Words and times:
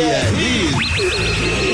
é 0.00 0.20
Hits. 0.32 1.65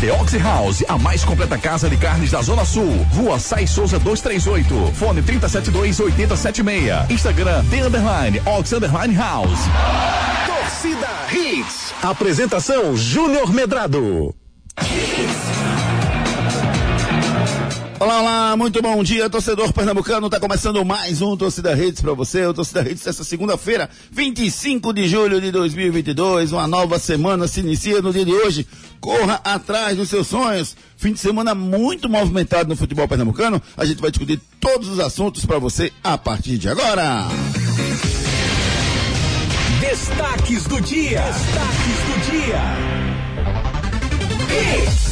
The 0.00 0.12
Oxy 0.12 0.38
House, 0.38 0.82
a 0.88 0.98
mais 0.98 1.22
completa 1.24 1.56
casa 1.56 1.88
de 1.88 1.96
carnes 1.96 2.32
da 2.32 2.42
Zona 2.42 2.64
Sul. 2.64 3.06
Rua 3.12 3.38
Sai 3.38 3.64
Souza 3.66 3.98
238. 3.98 4.92
Fone 4.94 5.22
372-8076. 5.22 7.10
Instagram 7.10 7.64
The 7.66 7.82
Underline 7.86 8.40
Ox 8.44 8.72
Underline 8.72 9.14
House. 9.14 9.60
Torcida 10.46 11.08
Hits. 11.32 11.83
Apresentação 12.02 12.96
Júnior 12.96 13.52
Medrado. 13.52 14.34
Olá, 17.98 18.20
olá, 18.20 18.56
muito 18.56 18.82
bom 18.82 19.02
dia, 19.02 19.30
torcedor 19.30 19.72
pernambucano. 19.72 20.28
Tá 20.28 20.38
começando 20.38 20.84
mais 20.84 21.22
um 21.22 21.36
Torcida 21.36 21.74
Redes 21.74 22.02
para 22.02 22.12
você. 22.12 22.44
O 22.44 22.52
Torcida 22.52 22.82
Redes 22.82 23.04
dessa 23.04 23.24
segunda-feira, 23.24 23.88
25 24.10 24.92
de 24.92 25.08
julho 25.08 25.40
de 25.40 25.50
2022. 25.50 26.52
Uma 26.52 26.66
nova 26.66 26.98
semana 26.98 27.48
se 27.48 27.60
inicia 27.60 28.02
no 28.02 28.12
dia 28.12 28.24
de 28.24 28.32
hoje. 28.32 28.66
Corra 29.00 29.40
atrás 29.42 29.96
dos 29.96 30.10
seus 30.10 30.26
sonhos. 30.26 30.76
Fim 30.96 31.12
de 31.12 31.20
semana 31.20 31.54
muito 31.54 32.08
movimentado 32.08 32.68
no 32.68 32.76
futebol 32.76 33.08
pernambucano. 33.08 33.62
A 33.76 33.84
gente 33.86 34.02
vai 34.02 34.10
discutir 34.10 34.40
todos 34.60 34.88
os 34.88 35.00
assuntos 35.00 35.46
para 35.46 35.58
você 35.58 35.90
a 36.02 36.18
partir 36.18 36.58
de 36.58 36.68
agora. 36.68 37.28
Destaques 39.90 40.64
do 40.64 40.80
dia. 40.80 41.20
Destaques 41.20 41.98
do 42.06 42.30
dia. 42.30 43.04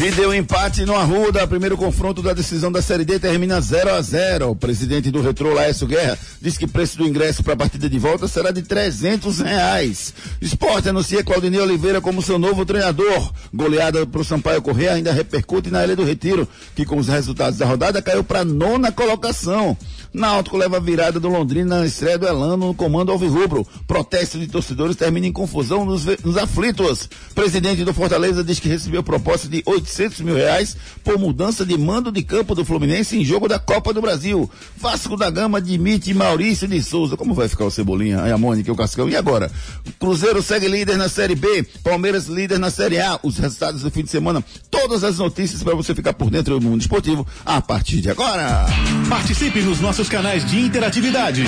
E 0.00 0.10
deu 0.12 0.34
empate 0.34 0.84
no 0.84 0.96
Arruda. 0.96 1.46
Primeiro 1.46 1.76
confronto 1.76 2.22
da 2.22 2.32
decisão 2.32 2.72
da 2.72 2.80
Série 2.80 3.04
D 3.04 3.18
termina 3.18 3.60
0 3.60 3.90
a 3.92 4.00
0 4.00 4.50
O 4.50 4.56
presidente 4.56 5.10
do 5.10 5.20
Retrô, 5.20 5.52
Laércio 5.52 5.86
Guerra, 5.86 6.18
diz 6.40 6.56
que 6.56 6.64
o 6.64 6.68
preço 6.68 6.96
do 6.96 7.06
ingresso 7.06 7.42
para 7.44 7.52
a 7.52 7.56
partida 7.56 7.88
de 7.88 7.98
volta 7.98 8.26
será 8.26 8.50
de 8.50 8.62
300 8.62 9.40
reais. 9.40 10.14
Esporte 10.40 10.88
anuncia 10.88 11.22
Claudinei 11.22 11.60
Oliveira 11.60 12.00
como 12.00 12.22
seu 12.22 12.38
novo 12.38 12.64
treinador. 12.64 13.30
Goleada 13.54 14.06
para 14.06 14.22
o 14.22 14.24
Sampaio 14.24 14.62
Corrêa 14.62 14.94
ainda 14.94 15.12
repercute 15.12 15.70
na 15.70 15.84
Ilha 15.84 15.94
do 15.94 16.04
Retiro, 16.04 16.48
que 16.74 16.86
com 16.86 16.96
os 16.96 17.08
resultados 17.08 17.58
da 17.58 17.66
rodada 17.66 18.00
caiu 18.00 18.24
para 18.24 18.44
nona 18.44 18.90
colocação. 18.90 19.76
Náutico 20.12 20.58
leva 20.58 20.76
a 20.76 20.80
virada 20.80 21.18
do 21.18 21.28
Londrina 21.28 21.80
na 21.80 21.86
estreia 21.86 22.18
do 22.18 22.26
Elano 22.26 22.68
no 22.68 22.74
comando 22.74 23.10
Alvirrubro. 23.10 23.66
Protesto 23.86 24.38
de 24.38 24.46
torcedores 24.46 24.94
termina 24.94 25.26
em 25.26 25.32
confusão 25.32 25.86
nos, 25.86 26.04
nos 26.22 26.36
aflitos. 26.36 27.08
Presidente 27.34 27.82
do 27.82 27.94
Fortaleza 27.94 28.44
diz 28.44 28.60
que 28.60 28.68
recebeu 28.68 29.02
proposta 29.02 29.48
de 29.48 29.62
800 29.64 30.20
mil 30.20 30.34
reais 30.34 30.76
por 31.02 31.18
mudança 31.18 31.64
de 31.64 31.78
mando 31.78 32.12
de 32.12 32.22
campo 32.22 32.54
do 32.54 32.62
Fluminense 32.62 33.16
em 33.16 33.24
jogo 33.24 33.48
da 33.48 33.58
Copa 33.58 33.94
do 33.94 34.02
Brasil. 34.02 34.50
Vasco 34.76 35.16
da 35.16 35.30
Gama 35.30 35.58
admite 35.58 36.12
Maurício 36.12 36.68
de 36.68 36.82
Souza. 36.82 37.16
Como 37.16 37.32
vai 37.32 37.48
ficar 37.48 37.64
o 37.64 37.70
Cebolinha, 37.70 38.22
a 38.22 38.36
Mônica 38.36 38.68
e 38.68 38.72
o 38.72 38.76
Cascão? 38.76 39.08
E 39.08 39.16
agora? 39.16 39.50
Cruzeiro 39.98 40.42
segue 40.42 40.68
líder 40.68 40.98
na 40.98 41.08
Série 41.08 41.34
B, 41.34 41.62
Palmeiras 41.82 42.26
líder 42.26 42.58
na 42.58 42.70
Série 42.70 43.00
A. 43.00 43.18
Os 43.22 43.38
resultados 43.38 43.80
do 43.80 43.90
fim 43.90 44.02
de 44.02 44.10
semana, 44.10 44.44
todas 44.70 45.04
as 45.04 45.18
notícias 45.18 45.62
para 45.62 45.74
você 45.74 45.94
ficar 45.94 46.12
por 46.12 46.28
dentro 46.28 46.60
do 46.60 46.66
mundo 46.66 46.82
esportivo 46.82 47.26
a 47.46 47.62
partir 47.62 48.02
de 48.02 48.10
agora. 48.10 48.66
Participe 49.08 49.60
nos 49.62 49.80
nossos 49.80 50.01
canais 50.08 50.44
de 50.44 50.60
interatividade. 50.60 51.44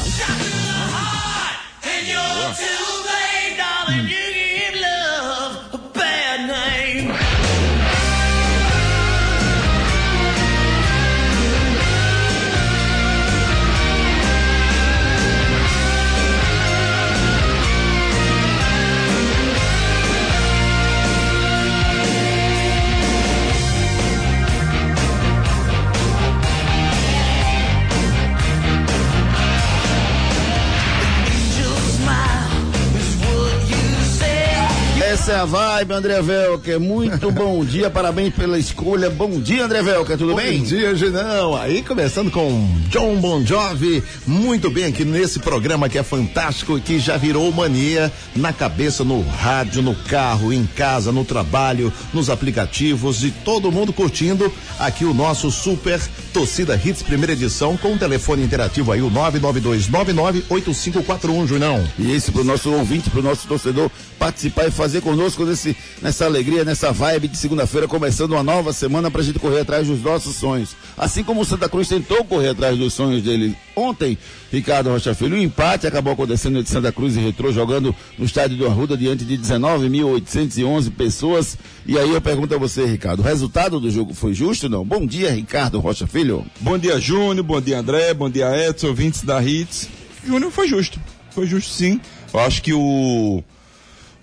Essa 35.21 35.33
é 35.33 35.35
a 35.35 35.45
vibe, 35.45 35.93
André 35.93 36.19
Velker. 36.19 36.79
Muito 36.79 37.31
bom 37.31 37.63
dia, 37.63 37.91
parabéns 37.91 38.33
pela 38.33 38.57
escolha. 38.57 39.07
Bom 39.07 39.39
dia, 39.39 39.65
André 39.65 39.83
Velker, 39.83 40.17
tudo 40.17 40.31
bom 40.31 40.37
bem? 40.37 40.57
Bom 40.57 40.65
dia, 40.65 40.95
Ginão. 40.95 41.55
Aí 41.55 41.83
começando 41.83 42.31
com 42.31 42.67
John 42.89 43.17
Bon 43.17 43.45
Jovi, 43.45 44.03
muito 44.25 44.71
bem 44.71 44.85
aqui 44.85 45.05
nesse 45.05 45.37
programa 45.37 45.87
que 45.87 45.99
é 45.99 46.01
fantástico 46.01 46.75
e 46.75 46.81
que 46.81 46.97
já 46.97 47.17
virou 47.17 47.51
mania 47.51 48.11
na 48.35 48.51
cabeça, 48.51 49.03
no 49.03 49.21
rádio, 49.21 49.83
no 49.83 49.93
carro, 49.93 50.51
em 50.51 50.65
casa, 50.65 51.11
no 51.11 51.23
trabalho, 51.23 51.93
nos 52.11 52.31
aplicativos 52.31 53.23
e 53.23 53.29
todo 53.29 53.71
mundo 53.71 53.93
curtindo 53.93 54.51
aqui 54.79 55.05
o 55.05 55.13
nosso 55.13 55.51
super 55.51 56.01
Torcida 56.33 56.81
Hits 56.83 57.03
primeira 57.03 57.33
edição 57.33 57.77
com 57.77 57.93
o 57.93 57.97
telefone 57.97 58.41
interativo 58.41 58.91
aí, 58.91 59.03
o 59.03 59.11
992998541, 59.11 61.45
Junão. 61.45 61.87
E 61.99 62.11
esse 62.11 62.31
pro 62.31 62.43
nosso 62.43 62.71
ouvinte, 62.71 63.11
pro 63.11 63.21
nosso 63.21 63.47
torcedor 63.47 63.91
participar 64.17 64.67
e 64.67 64.71
fazer 64.71 65.01
conosco 65.11 65.43
nesse, 65.43 65.75
nessa 66.01 66.25
alegria, 66.25 66.63
nessa 66.63 66.91
vibe 66.91 67.27
de 67.27 67.37
segunda-feira, 67.37 67.85
começando 67.85 68.31
uma 68.31 68.43
nova 68.43 68.71
semana 68.71 69.11
pra 69.11 69.21
gente 69.21 69.39
correr 69.39 69.61
atrás 69.61 69.87
dos 69.87 70.01
nossos 70.01 70.37
sonhos. 70.37 70.69
Assim 70.97 71.21
como 71.21 71.41
o 71.41 71.45
Santa 71.45 71.67
Cruz 71.67 71.89
tentou 71.89 72.23
correr 72.23 72.49
atrás 72.49 72.77
dos 72.77 72.93
sonhos 72.93 73.21
dele 73.21 73.55
ontem, 73.75 74.17
Ricardo 74.51 74.89
Rocha 74.89 75.13
Filho. 75.13 75.35
O 75.35 75.39
empate 75.39 75.85
acabou 75.85 76.13
acontecendo 76.13 76.57
entre 76.57 76.71
Santa 76.71 76.93
Cruz 76.93 77.17
e 77.17 77.19
Retrô, 77.19 77.51
jogando 77.51 77.93
no 78.17 78.23
estádio 78.23 78.55
do 78.55 78.65
Arruda 78.65 78.95
diante 78.95 79.25
de 79.25 79.37
19.811 79.37 80.91
pessoas. 80.91 81.57
E 81.85 81.97
aí 81.99 82.09
eu 82.09 82.21
pergunto 82.21 82.55
a 82.55 82.57
você, 82.57 82.85
Ricardo, 82.85 83.19
o 83.19 83.23
resultado 83.23 83.79
do 83.79 83.91
jogo 83.91 84.13
foi 84.13 84.33
justo 84.33 84.67
ou 84.67 84.69
não? 84.69 84.85
Bom 84.85 85.05
dia, 85.05 85.31
Ricardo 85.31 85.79
Rocha 85.79 86.07
Filho. 86.07 86.45
Bom 86.61 86.77
dia, 86.77 86.97
Júnior. 86.99 87.43
Bom 87.43 87.59
dia, 87.59 87.79
André. 87.79 88.13
Bom 88.13 88.29
dia, 88.29 88.69
Edson, 88.69 88.87
ouvintes 88.87 89.23
da 89.23 89.43
Hits. 89.43 89.89
Júnior 90.25 90.51
foi 90.51 90.69
justo. 90.69 90.99
Foi 91.31 91.45
justo 91.45 91.69
sim. 91.69 91.99
Eu 92.33 92.39
acho 92.39 92.61
que 92.61 92.73
o. 92.73 93.43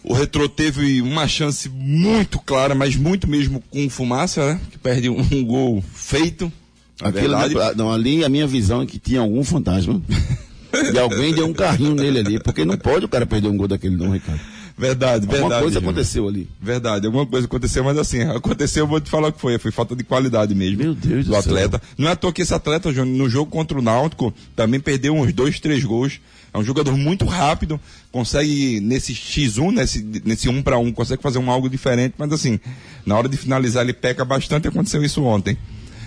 O 0.04 0.14
Retrô 0.14 0.48
teve 0.48 1.02
uma 1.02 1.26
chance 1.26 1.68
muito 1.68 2.38
clara, 2.38 2.74
mas 2.74 2.96
muito 2.96 3.28
mesmo 3.28 3.62
com 3.70 3.90
fumaça, 3.90 4.54
né? 4.54 4.60
Que 4.70 4.78
perde 4.78 5.08
um, 5.08 5.20
um 5.20 5.44
gol 5.44 5.82
feito. 5.92 6.52
Aquilo, 7.00 7.36
verdade. 7.36 7.76
não, 7.76 7.92
ali 7.92 8.24
a 8.24 8.28
minha 8.28 8.46
visão 8.46 8.82
é 8.82 8.86
que 8.86 8.98
tinha 8.98 9.20
algum 9.20 9.44
fantasma. 9.44 10.00
e 10.92 10.98
alguém 10.98 11.34
deu 11.34 11.46
um 11.46 11.52
carrinho 11.52 11.94
nele 11.94 12.18
ali, 12.18 12.40
porque 12.40 12.64
não 12.64 12.76
pode 12.76 13.04
o 13.04 13.08
cara 13.08 13.26
perder 13.26 13.48
um 13.48 13.56
gol 13.56 13.68
daquele 13.68 13.96
não, 13.96 14.10
Ricardo. 14.10 14.40
Verdade, 14.78 15.26
verdade. 15.26 15.42
Alguma 15.42 15.60
coisa 15.60 15.78
aconteceu 15.80 16.28
ali. 16.28 16.48
Verdade, 16.60 17.06
alguma 17.06 17.26
coisa 17.26 17.46
aconteceu, 17.46 17.82
mas 17.82 17.98
assim, 17.98 18.22
aconteceu, 18.22 18.84
eu 18.84 18.88
vou 18.88 19.00
te 19.00 19.10
falar 19.10 19.28
o 19.28 19.32
que 19.32 19.40
foi. 19.40 19.58
Foi 19.58 19.72
falta 19.72 19.96
de 19.96 20.04
qualidade 20.04 20.54
mesmo. 20.54 20.78
Meu 20.78 20.94
Deus 20.94 21.26
do 21.26 21.32
do 21.32 21.42
céu. 21.42 21.52
atleta. 21.52 21.82
Não 21.98 22.08
é 22.08 22.12
à 22.12 22.16
toa 22.16 22.32
que 22.32 22.42
esse 22.42 22.54
atleta, 22.54 22.92
Júnior, 22.92 23.16
no 23.19 23.28
jogo 23.28 23.50
contra 23.50 23.76
o 23.76 23.82
Náutico, 23.82 24.32
também 24.54 24.78
perdeu 24.78 25.14
uns 25.14 25.32
dois, 25.32 25.58
três 25.58 25.84
gols. 25.84 26.20
É 26.54 26.58
um 26.58 26.64
jogador 26.64 26.96
muito 26.96 27.26
rápido, 27.26 27.78
consegue 28.10 28.80
nesse 28.80 29.12
X1, 29.12 29.72
nesse, 29.72 30.02
nesse 30.25 30.48
1 30.48 30.62
para 30.62 30.78
1, 30.78 30.92
consegue 30.92 31.22
fazer 31.22 31.38
um 31.38 31.50
algo 31.50 31.69
diferente, 31.69 32.14
mas 32.16 32.32
assim, 32.32 32.58
na 33.04 33.19
hora 33.19 33.28
de 33.28 33.36
finalizar 33.36 33.82
ele 33.82 33.92
peca 33.92 34.25
bastante, 34.25 34.66
aconteceu 34.66 35.04
isso 35.04 35.22
ontem. 35.25 35.58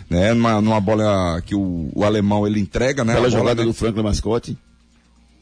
Né? 0.09 0.33
Numa, 0.33 0.59
numa 0.59 0.81
bola 0.81 1.41
que 1.45 1.53
o, 1.53 1.91
o 1.93 2.03
alemão 2.03 2.47
ele 2.47 2.59
entrega, 2.59 3.03
né? 3.03 3.13
Bela 3.13 3.27
A 3.27 3.29
bola, 3.29 3.41
jogada 3.41 3.61
né? 3.61 3.67
do 3.67 3.73
Franklin 3.73 4.03
Mascote. 4.03 4.57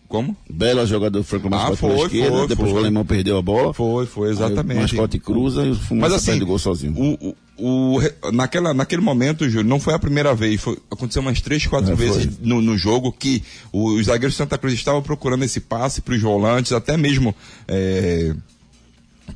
Como? 0.09 0.35
Bela 0.49 0.87
jogada 0.87 1.11
do 1.21 1.25
Ah, 1.31 1.49
Mascote 1.49 1.77
foi, 1.77 1.89
pela 1.91 2.05
esquerda, 2.07 2.37
foi, 2.39 2.47
depois 2.47 2.69
foi. 2.71 2.77
o 2.79 2.81
alemão 2.83 3.05
perdeu 3.05 3.37
a 3.37 3.41
bola. 3.43 3.73
Foi, 3.75 4.07
foi, 4.07 4.31
exatamente. 4.31 4.77
O 4.79 4.81
mascote 4.81 5.19
cruza 5.19 5.63
e 5.65 5.69
o 5.69 5.75
Fumaça 5.75 6.13
Mas 6.15 6.27
assim, 6.29 6.43
gol 6.43 6.57
sozinho. 6.57 6.95
O, 6.97 7.35
o, 7.59 7.97
o 7.99 8.31
naquela, 8.31 8.73
naquele 8.73 9.03
momento, 9.03 9.47
Júlio, 9.47 9.69
não 9.69 9.79
foi 9.79 9.93
a 9.93 9.99
primeira 9.99 10.33
vez, 10.33 10.59
foi, 10.59 10.79
aconteceu 10.89 11.21
umas 11.21 11.39
três, 11.41 11.67
quatro 11.67 11.91
É, 11.91 11.95
vezes 11.95 12.25
foi. 12.25 12.33
no, 12.41 12.59
no 12.59 12.75
jogo 12.75 13.11
que 13.11 13.43
o- 13.71 13.93
os 13.93 14.07
zagueiros 14.07 14.33
de 14.33 14.37
Santa 14.39 14.57
Cruz 14.57 14.73
estavam 14.73 15.03
procurando 15.03 15.43
esse 15.43 15.59
passe 15.59 16.01
para 16.01 16.15
os 16.15 16.21
volantes, 16.23 16.71
até 16.71 16.97
mesmo 16.97 17.35
é, 17.67 18.33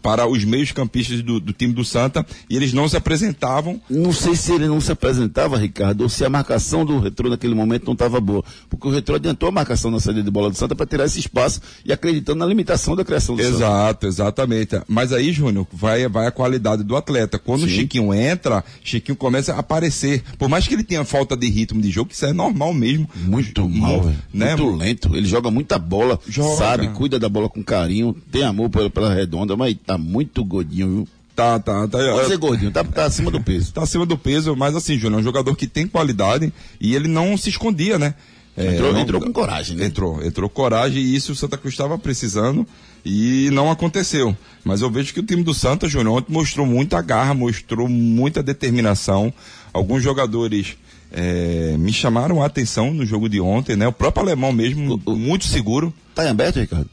para 0.01 0.27
os 0.27 0.43
meios 0.43 0.71
campistas 0.71 1.21
do, 1.21 1.39
do 1.39 1.53
time 1.53 1.73
do 1.73 1.83
Santa, 1.85 2.25
e 2.49 2.55
eles 2.55 2.73
não 2.73 2.87
se 2.87 2.97
apresentavam. 2.97 3.81
Não 3.89 4.11
sei 4.11 4.35
se 4.35 4.51
ele 4.53 4.67
não 4.67 4.81
se 4.81 4.91
apresentava, 4.91 5.57
Ricardo, 5.57 6.01
ou 6.01 6.09
se 6.09 6.23
a 6.25 6.29
marcação 6.29 6.85
do 6.85 6.99
Retrô 6.99 7.29
naquele 7.29 7.53
momento 7.55 7.85
não 7.85 7.93
estava 7.93 8.19
boa. 8.19 8.43
Porque 8.69 8.87
o 8.87 8.91
Retrô 8.91 9.15
adiantou 9.15 9.49
a 9.49 9.51
marcação 9.51 9.91
na 9.91 9.99
saída 9.99 10.23
de 10.23 10.31
bola 10.31 10.49
do 10.49 10.55
Santa 10.57 10.75
para 10.75 10.85
tirar 10.85 11.05
esse 11.05 11.19
espaço 11.19 11.61
e 11.85 11.91
acreditando 11.93 12.39
na 12.39 12.45
limitação 12.45 12.95
da 12.95 13.03
criação 13.05 13.35
do 13.35 13.41
Santa. 13.43 13.55
Exato, 13.55 14.07
exatamente. 14.07 14.81
Mas 14.87 15.11
aí, 15.13 15.31
Júnior, 15.31 15.67
vai, 15.71 16.07
vai 16.07 16.27
a 16.27 16.31
qualidade 16.31 16.83
do 16.83 16.95
atleta. 16.95 17.37
Quando 17.39 17.63
o 17.63 17.67
Sim. 17.67 17.75
Chiquinho 17.75 18.13
entra, 18.13 18.63
Chiquinho 18.83 19.15
começa 19.15 19.53
a 19.53 19.59
aparecer. 19.59 20.23
Por 20.37 20.49
mais 20.49 20.67
que 20.67 20.73
ele 20.73 20.83
tenha 20.83 21.03
falta 21.03 21.35
de 21.35 21.47
ritmo 21.49 21.81
de 21.81 21.89
jogo, 21.91 22.11
isso 22.11 22.25
é 22.25 22.33
normal 22.33 22.73
mesmo. 22.73 23.09
Muito 23.15 23.67
mal, 23.69 24.01
velho. 24.01 24.17
né? 24.33 24.55
muito 24.55 24.75
lento. 24.75 25.15
Ele 25.15 25.27
joga 25.27 25.49
muita 25.51 25.77
bola, 25.77 26.19
Joga. 26.27 26.55
sabe, 26.55 26.87
cuida 26.89 27.19
da 27.19 27.29
bola 27.29 27.49
com 27.49 27.63
carinho, 27.63 28.15
tem 28.31 28.43
amor 28.43 28.69
pela, 28.69 28.89
pela 28.89 29.13
redonda, 29.13 29.55
mas 29.55 29.75
tá 29.85 29.97
muito 29.97 30.43
gordinho, 30.43 30.87
viu? 30.87 31.07
Tá, 31.35 31.57
tá, 31.59 31.87
tá. 31.87 31.97
Pode 31.97 32.27
ser 32.27 32.37
gordinho, 32.37 32.71
tá, 32.71 32.83
tá 32.83 33.05
acima 33.05 33.31
do 33.31 33.41
peso. 33.41 33.73
tá 33.73 33.81
acima 33.83 34.05
do 34.05 34.17
peso, 34.17 34.55
mas 34.55 34.75
assim, 34.75 34.97
Júnior, 34.99 35.19
é 35.19 35.21
um 35.21 35.23
jogador 35.23 35.55
que 35.55 35.65
tem 35.67 35.87
qualidade 35.87 36.53
e 36.79 36.93
ele 36.95 37.07
não 37.07 37.35
se 37.35 37.49
escondia, 37.49 37.97
né? 37.97 38.13
É, 38.55 38.73
Entrou, 38.75 38.93
não- 38.93 38.99
entrou 38.99 39.19
com 39.19 39.33
coragem, 39.33 39.75
né? 39.75 39.85
Entrou, 39.87 40.23
entrou 40.23 40.47
coragem 40.47 41.01
e 41.01 41.15
isso 41.15 41.31
o 41.31 41.35
Santa 41.35 41.57
Cruz 41.57 41.73
estava 41.73 41.97
precisando 41.97 42.67
e 43.03 43.49
não 43.51 43.71
aconteceu. 43.71 44.37
Mas 44.63 44.81
eu 44.81 44.91
vejo 44.91 45.11
que 45.11 45.19
o 45.21 45.23
time 45.25 45.41
do 45.43 45.55
Santa, 45.55 45.89
Júnior, 45.89 46.17
ontem 46.19 46.31
mostrou 46.31 46.67
muita 46.67 47.01
garra, 47.01 47.33
mostrou 47.33 47.89
muita 47.89 48.43
determinação. 48.43 49.33
Alguns 49.73 50.03
jogadores 50.03 50.75
é, 51.11 51.75
me 51.79 51.91
chamaram 51.91 52.43
a 52.43 52.45
atenção 52.45 52.93
no 52.93 53.05
jogo 53.07 53.27
de 53.27 53.41
ontem, 53.41 53.75
né? 53.75 53.87
O 53.87 53.91
próprio 53.91 54.21
alemão 54.23 54.51
mesmo, 54.53 55.01
O- 55.03 55.11
o- 55.13 55.15
muito 55.15 55.45
seguro. 55.45 55.91
Tá 56.13 56.25
em 56.25 56.29
aberto, 56.29 56.59
Ricardo? 56.59 56.89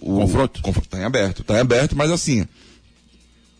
O 0.00 0.20
Confronto? 0.20 0.62
confronto 0.62 0.88
tá 0.88 0.98
em 0.98 1.04
aberto, 1.04 1.44
tá 1.44 1.54
em 1.54 1.60
aberto, 1.60 1.96
mas 1.96 2.10
assim. 2.10 2.42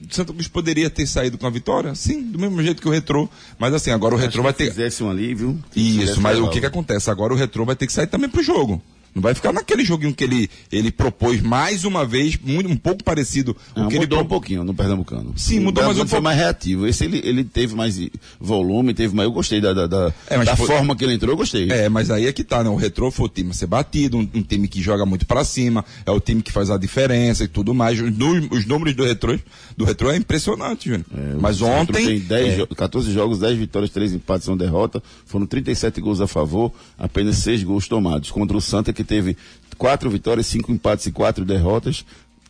o 0.00 0.14
Santa 0.14 0.32
Cruz 0.32 0.48
poderia 0.48 0.88
ter 0.88 1.06
saído 1.06 1.36
com 1.38 1.46
a 1.46 1.50
vitória? 1.50 1.94
Sim, 1.94 2.22
do 2.22 2.38
mesmo 2.38 2.62
jeito 2.62 2.80
que 2.80 2.88
o 2.88 2.90
Retrô. 2.90 3.28
Mas 3.58 3.74
assim, 3.74 3.90
agora 3.90 4.14
o 4.14 4.18
Retrô 4.18 4.42
vai 4.42 4.52
ter. 4.52 4.68
fizesse 4.68 5.02
um 5.02 5.10
ali, 5.10 5.34
viu? 5.34 5.58
Isso, 5.74 6.20
mas 6.20 6.38
o 6.38 6.48
que 6.48 6.60
que 6.60 6.66
acontece? 6.66 7.10
Agora 7.10 7.32
o 7.32 7.36
Retrô 7.36 7.64
vai 7.64 7.76
ter 7.76 7.86
que 7.86 7.92
sair 7.92 8.06
também 8.06 8.28
pro 8.28 8.42
jogo. 8.42 8.80
Não 9.14 9.22
vai 9.22 9.34
ficar 9.34 9.52
naquele 9.52 9.84
joguinho 9.84 10.14
que 10.14 10.22
ele, 10.22 10.48
ele 10.70 10.90
propôs 10.92 11.40
mais 11.40 11.84
uma 11.84 12.04
vez, 12.04 12.38
muito, 12.42 12.68
um 12.68 12.76
pouco 12.76 13.02
parecido. 13.02 13.56
Não, 13.74 13.86
o 13.86 13.88
que 13.88 13.94
ele 13.96 14.00
mudou 14.04 14.20
um 14.20 14.24
pouquinho 14.26 14.62
no 14.64 14.72
Pernambucano. 14.74 15.32
Sim, 15.36 15.60
mudou, 15.60 15.82
mas 15.84 15.96
Pernambucano 15.96 16.04
um 16.04 16.08
foi 16.08 16.16
pouco- 16.16 16.22
mais 16.24 16.36
reativo. 16.38 16.86
Esse 16.86 17.04
ele, 17.04 17.20
ele 17.24 17.42
teve 17.44 17.74
mais 17.74 17.98
volume, 18.40 18.94
teve 18.94 19.14
mais. 19.14 19.26
Eu 19.26 19.32
gostei 19.32 19.60
da, 19.60 19.72
da, 19.86 20.12
É, 20.28 20.36
mas 20.36 20.46
da 20.46 20.56
foi- 20.56 20.66
forma 20.66 20.94
que 20.96 21.04
ele 21.04 21.14
entrou, 21.14 21.32
eu 21.32 21.36
gostei. 21.36 21.70
É, 21.70 21.88
mas 21.88 22.10
aí 22.10 22.26
é 22.26 22.32
que 22.32 22.44
tá, 22.44 22.62
né? 22.62 22.70
O 22.70 22.76
Retrô 22.76 23.10
foi 23.10 23.26
o 23.26 23.28
time 23.28 23.50
a 23.50 23.54
ser 23.54 23.66
batido, 23.66 24.18
um, 24.18 24.28
um 24.34 24.42
time 24.42 24.68
que 24.68 24.80
joga 24.80 25.04
muito 25.04 25.26
pra 25.26 25.44
cima, 25.44 25.84
é 26.06 26.10
o 26.10 26.20
time 26.20 26.42
que 26.42 26.52
faz 26.52 26.70
a 26.70 26.76
diferença 26.78 27.44
e 27.44 27.48
tudo 27.48 27.74
mais. 27.74 27.98
Os, 28.00 28.10
os 28.50 28.66
números 28.66 28.94
do 28.94 29.04
Retrô, 29.04 29.38
do 29.76 29.84
Retrô 29.84 30.10
é 30.10 30.16
impressionante, 30.16 30.88
Júnior. 30.88 31.06
mas 31.40 31.60
O 31.60 31.64
Centro 31.66 31.96
ontem. 31.96 32.06
Tem 32.06 32.18
10 32.20 32.48
é, 32.48 32.56
jo- 32.58 32.66
14 32.68 33.12
jogos, 33.12 33.38
10 33.40 33.58
vitórias, 33.58 33.90
3 33.90 34.12
empates, 34.12 34.46
uma 34.48 34.56
derrota. 34.56 35.02
Foram 35.26 35.46
37 35.46 36.00
gols 36.00 36.20
a 36.20 36.26
favor, 36.26 36.72
apenas 36.98 37.36
6 37.38 37.62
gols 37.64 37.88
tomados. 37.88 38.30
Contra 38.30 38.56
o 38.56 38.60
Santa, 38.60 38.92
que 38.98 39.04
teve 39.04 39.36
4 39.76 40.10
vitórias, 40.10 40.46
5 40.46 40.72
empates 40.72 41.06
e 41.06 41.12
4 41.12 41.44
derrotas. 41.44 42.04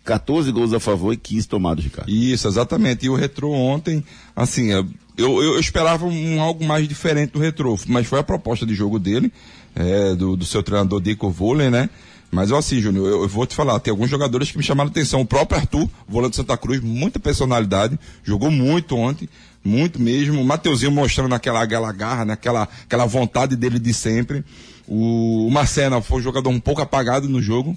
14 0.05 0.51
gols 0.51 0.73
a 0.73 0.81
favor 0.81 1.13
e 1.13 1.19
15 1.19 1.47
tomados, 1.47 1.85
Ricardo. 1.85 2.09
Isso, 2.11 2.49
exatamente. 2.49 3.05
E 3.05 3.11
o 3.11 3.15
Retrô 3.15 3.53
ontem, 3.53 4.03
assim, 4.35 4.73
eu, 4.73 4.87
eu, 5.19 5.43
eu 5.43 5.61
esperava 5.61 6.07
um 6.07 6.41
algo 6.41 6.65
mais 6.65 6.89
diferente 6.89 7.33
do 7.33 7.39
Retrô, 7.39 7.79
mas 7.87 8.07
foi 8.07 8.19
a 8.19 8.23
proposta 8.23 8.65
de 8.65 8.75
jogo 8.75 8.99
dele, 8.99 9.31
é, 9.77 10.15
do, 10.15 10.35
do 10.35 10.47
seu 10.47 10.63
treinador 10.63 11.03
Dico 11.03 11.29
Volen, 11.29 11.69
né? 11.69 11.91
Mas 12.31 12.51
assim, 12.51 12.81
Júnior, 12.81 13.07
eu, 13.07 13.23
eu 13.23 13.29
vou 13.29 13.47
te 13.47 13.55
falar, 13.55 13.79
tem 13.81 13.91
alguns 13.91 14.09
jogadores 14.09 14.51
que 14.51 14.57
me 14.57 14.65
chamaram 14.65 14.89
atenção. 14.91 15.21
O 15.21 15.27
próprio 15.27 15.61
Arthur, 15.61 15.89
volante 16.09 16.37
Santa 16.37 16.57
Cruz, 16.57 16.81
muita 16.81 17.19
personalidade, 17.19 17.99
jogou 18.25 18.51
muito 18.51 18.97
ontem, 18.97 19.29
muito 19.63 20.01
mesmo. 20.01 20.41
O 20.41 20.45
Mateuzinho 20.45 20.91
mostrando 20.91 21.35
aquela, 21.35 21.63
aquela 21.63 21.93
garra, 21.93 22.25
né? 22.25 22.33
aquela, 22.33 22.63
aquela 22.63 23.05
vontade 23.05 23.57
dele 23.57 23.79
de 23.79 23.93
sempre. 23.93 24.43
O, 24.89 25.49
Marcena 25.51 26.01
foi 26.01 26.19
um 26.19 26.23
jogador 26.23 26.51
um 26.51 26.61
pouco 26.61 26.81
apagado 26.81 27.29
no 27.29 27.43
jogo, 27.43 27.77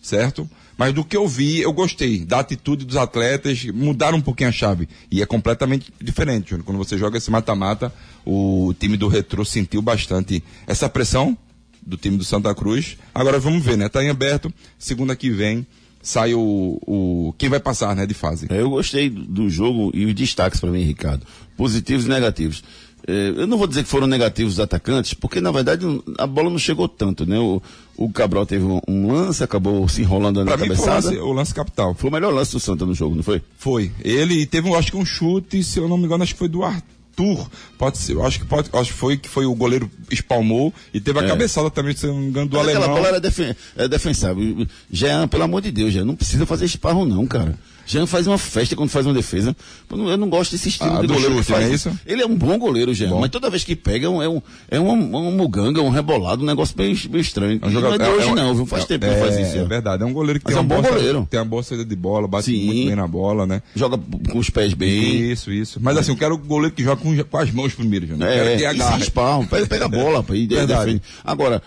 certo? 0.00 0.48
Mas 0.76 0.92
do 0.92 1.04
que 1.04 1.16
eu 1.16 1.26
vi, 1.26 1.60
eu 1.60 1.72
gostei 1.72 2.24
da 2.24 2.40
atitude 2.40 2.84
dos 2.84 2.96
atletas, 2.96 3.64
mudaram 3.66 4.18
um 4.18 4.20
pouquinho 4.20 4.48
a 4.48 4.52
chave. 4.52 4.88
E 5.10 5.22
é 5.22 5.26
completamente 5.26 5.92
diferente, 6.00 6.50
Júnior. 6.50 6.64
Quando 6.64 6.78
você 6.78 6.98
joga 6.98 7.18
esse 7.18 7.30
mata-mata, 7.30 7.92
o 8.24 8.74
time 8.78 8.96
do 8.96 9.08
Retro 9.08 9.44
sentiu 9.44 9.80
bastante 9.82 10.42
essa 10.66 10.88
pressão 10.88 11.36
do 11.80 11.96
time 11.96 12.16
do 12.16 12.24
Santa 12.24 12.54
Cruz. 12.54 12.96
Agora 13.14 13.38
vamos 13.38 13.64
ver, 13.64 13.76
né? 13.76 13.88
Tá 13.88 14.02
em 14.02 14.10
aberto, 14.10 14.52
segunda 14.78 15.14
que 15.14 15.30
vem 15.30 15.66
sai 16.04 16.34
o, 16.34 16.78
o 16.86 17.34
quem 17.38 17.48
vai 17.48 17.58
passar, 17.58 17.96
né, 17.96 18.04
de 18.04 18.12
fase. 18.12 18.46
Eu 18.50 18.68
gostei 18.68 19.08
do 19.08 19.48
jogo 19.48 19.90
e 19.94 20.04
os 20.04 20.14
destaques 20.14 20.60
para 20.60 20.70
mim, 20.70 20.82
Ricardo. 20.82 21.26
Positivos 21.56 22.04
e 22.04 22.08
negativos. 22.08 22.62
É, 23.06 23.28
eu 23.36 23.46
não 23.46 23.58
vou 23.58 23.66
dizer 23.66 23.82
que 23.82 23.88
foram 23.88 24.06
negativos 24.06 24.54
os 24.54 24.60
atacantes, 24.60 25.12
porque 25.14 25.40
na 25.40 25.50
verdade 25.52 25.84
a 26.18 26.26
bola 26.26 26.48
não 26.48 26.58
chegou 26.58 26.88
tanto, 26.88 27.26
né? 27.26 27.38
O, 27.38 27.60
o 27.96 28.10
Cabral 28.10 28.46
teve 28.46 28.64
um, 28.64 28.80
um 28.88 29.12
lance, 29.12 29.44
acabou 29.44 29.86
se 29.88 30.00
enrolando 30.00 30.42
Pra 30.44 30.56
na 30.56 30.62
mim 30.62 30.74
foi 30.74 30.74
o 30.74 30.78
cabeçada. 30.86 31.06
lance, 31.14 31.18
o 31.20 31.32
lance 31.32 31.54
capital. 31.54 31.94
Foi 31.94 32.08
o 32.08 32.12
melhor 32.12 32.32
lance 32.32 32.52
do 32.52 32.60
Santa 32.60 32.86
no 32.86 32.94
jogo, 32.94 33.14
não 33.14 33.22
foi? 33.22 33.42
Foi. 33.58 33.92
Ele 34.02 34.46
teve, 34.46 34.72
acho 34.74 34.90
que 34.90 34.96
um 34.96 35.04
chute, 35.04 35.62
se 35.62 35.78
eu 35.78 35.86
não 35.88 35.98
me 35.98 36.04
engano, 36.06 36.22
acho 36.22 36.32
que 36.32 36.38
foi 36.38 36.48
do 36.48 36.62
Arthur. 36.64 37.46
Pode 37.78 37.98
ser, 37.98 38.18
acho 38.22 38.40
que 38.40 38.46
pode, 38.46 38.70
acho 38.72 38.90
que 38.92 38.98
foi 38.98 39.16
que 39.18 39.28
foi 39.28 39.44
o 39.46 39.54
goleiro 39.54 39.88
espalmou 40.10 40.72
e 40.92 40.98
teve 41.00 41.18
a 41.20 41.22
É. 41.22 41.28
cabeçada 41.28 41.70
também, 41.70 41.94
se 41.94 42.06
eu 42.06 42.12
não 42.14 42.20
me 42.20 42.28
engano, 42.28 42.48
do 42.48 42.56
Mas 42.56 42.66
aquela 42.68 42.84
alemão. 42.86 42.96
bola 42.96 43.08
era 43.08 43.20
defen 43.20 43.54
é 43.76 43.86
defensável. 43.86 44.66
Jean, 44.90 45.28
pelo 45.28 45.42
amor 45.44 45.60
de 45.60 45.70
Deus, 45.70 45.92
Jean, 45.92 46.04
não 46.04 46.16
precisa 46.16 46.44
fazer 46.46 46.64
esparro 46.64 47.04
não, 47.04 47.24
cara. 47.26 47.56
Jean 47.86 48.06
faz 48.06 48.26
uma 48.26 48.38
festa 48.38 48.74
quando 48.74 48.88
faz 48.90 49.04
uma 49.06 49.14
defesa. 49.14 49.54
Eu 49.90 50.16
não, 50.16 50.28
gosto 50.28 50.52
desse 50.52 50.68
estilo 50.68 50.96
Ah, 50.96 51.00
de 51.00 51.06
goleiro 51.06 51.34
chute, 51.34 51.46
que 51.46 51.52
faz 51.52 51.70
é 51.70 51.74
isso? 51.74 51.98
Ele 52.06 52.22
é 52.22 52.26
um 52.26 52.34
bom 52.34 52.58
goleiro, 52.58 52.92
Jean, 52.94 53.10
Bom. 53.10 53.20
mas 53.20 53.30
toda 53.30 53.50
vez 53.50 53.62
que 53.64 53.76
pega 53.76 54.06
é 54.06 54.08
um, 54.08 54.22
é 54.22 54.28
um, 54.28 54.42
é 54.68 54.80
um, 54.80 54.90
um 55.16 55.30
muganga, 55.32 55.80
um 55.82 55.90
rebolado, 55.90 56.42
um 56.42 56.46
negócio 56.46 56.76
bem, 56.76 56.94
bem 57.10 57.20
estranho. 57.20 57.58
É 57.62 57.66
um 57.66 57.70
jogador- 57.70 57.98
não 57.98 58.04
é 58.06 58.08
de 58.08 58.14
hoje 58.16 58.28
é 58.28 58.32
um- 58.32 58.34
não, 58.34 58.54
viu? 58.54 58.66
Faz 58.66 58.84
é- 58.84 58.86
tempo 58.86 59.06
que 59.06 59.12
ele 59.12 59.20
faz 59.20 59.38
isso. 59.38 59.58
É 59.58 59.64
verdade, 59.64 60.02
é 60.02 60.06
um 60.06 60.12
goleiro 60.12 60.38
que 60.40 60.44
Mas 60.46 60.54
tem, 60.54 60.58
é 60.58 60.60
um 60.60 60.64
uma 60.66 60.74
bom 60.76 60.82
boa 60.82 60.92
goleiro. 60.94 61.14
saída- 61.18 61.28
tem 61.30 61.40
uma 61.40 61.46
boa 61.46 61.62
saída 61.62 61.84
de 61.84 61.96
bola, 61.96 62.26
bate 62.28 62.46
Sim. 62.46 62.64
muito 62.64 62.86
bem 62.86 62.96
na 62.96 63.06
bola, 63.06 63.46
né? 63.46 63.62
Joga 63.76 63.98
com 64.30 64.38
os 64.38 64.50
pés 64.50 64.72
bem. 64.74 65.30
Isso, 65.30 65.52
isso. 65.52 65.78
Mas 65.80 65.96
assim, 65.96 66.12
eu 66.12 66.16
quero 66.16 66.34
o 66.34 66.38
goleiro 66.38 66.74
que 66.74 66.82
joga 66.82 67.00
com, 67.02 67.16
com 67.24 67.36
as 67.38 67.50
mãos 67.50 67.74
primeiro, 67.74 68.06
quero 68.06 68.22
É, 68.24 68.56
ter 68.56 68.66
a 68.66 68.70
e 68.70 68.72
se 68.74 68.78
garra. 68.78 68.98
esparram, 68.98 69.46
pega, 69.46 69.66
pega 69.66 69.84
a 69.84 69.88
bola, 69.88 70.22
pá, 70.22 70.34
e 70.34 70.46
Verdade. 70.46 70.84
defende. 70.86 71.02
Agora, 71.24 71.62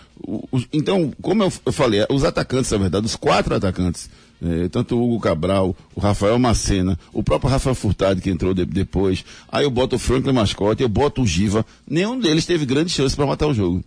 os- 0.50 0.66
então, 0.72 1.12
como 1.22 1.42
eu, 1.44 1.52
eu 1.64 1.72
falei, 1.72 2.04
os 2.10 2.24
atacantes, 2.24 2.70
na 2.70 2.78
verdade, 2.78 3.06
os 3.06 3.16
quatro 3.16 3.54
atacantes, 3.54 4.08
eh, 4.42 4.68
tanto 4.70 4.96
o 4.96 5.04
Hugo 5.04 5.20
Cabral, 5.20 5.74
o 5.94 6.00
Rafael 6.00 6.38
Macena, 6.38 6.98
o 7.12 7.22
próprio 7.22 7.50
Rafael 7.50 7.74
Furtado, 7.74 8.20
que 8.20 8.30
entrou 8.30 8.54
de- 8.54 8.64
depois, 8.64 9.24
aí 9.50 9.64
eu 9.64 9.70
boto 9.70 9.96
o 9.96 9.98
Franklin 9.98 10.32
Mascote, 10.32 10.82
eu 10.82 10.88
boto 10.88 11.22
o 11.22 11.26
Giva, 11.26 11.64
nenhum 11.88 12.18
deles 12.18 12.46
teve 12.46 12.64
grande 12.66 12.90
chance 12.90 13.14
para 13.16 13.26
matar 13.26 13.46
o 13.46 13.54
jogo. 13.54 13.82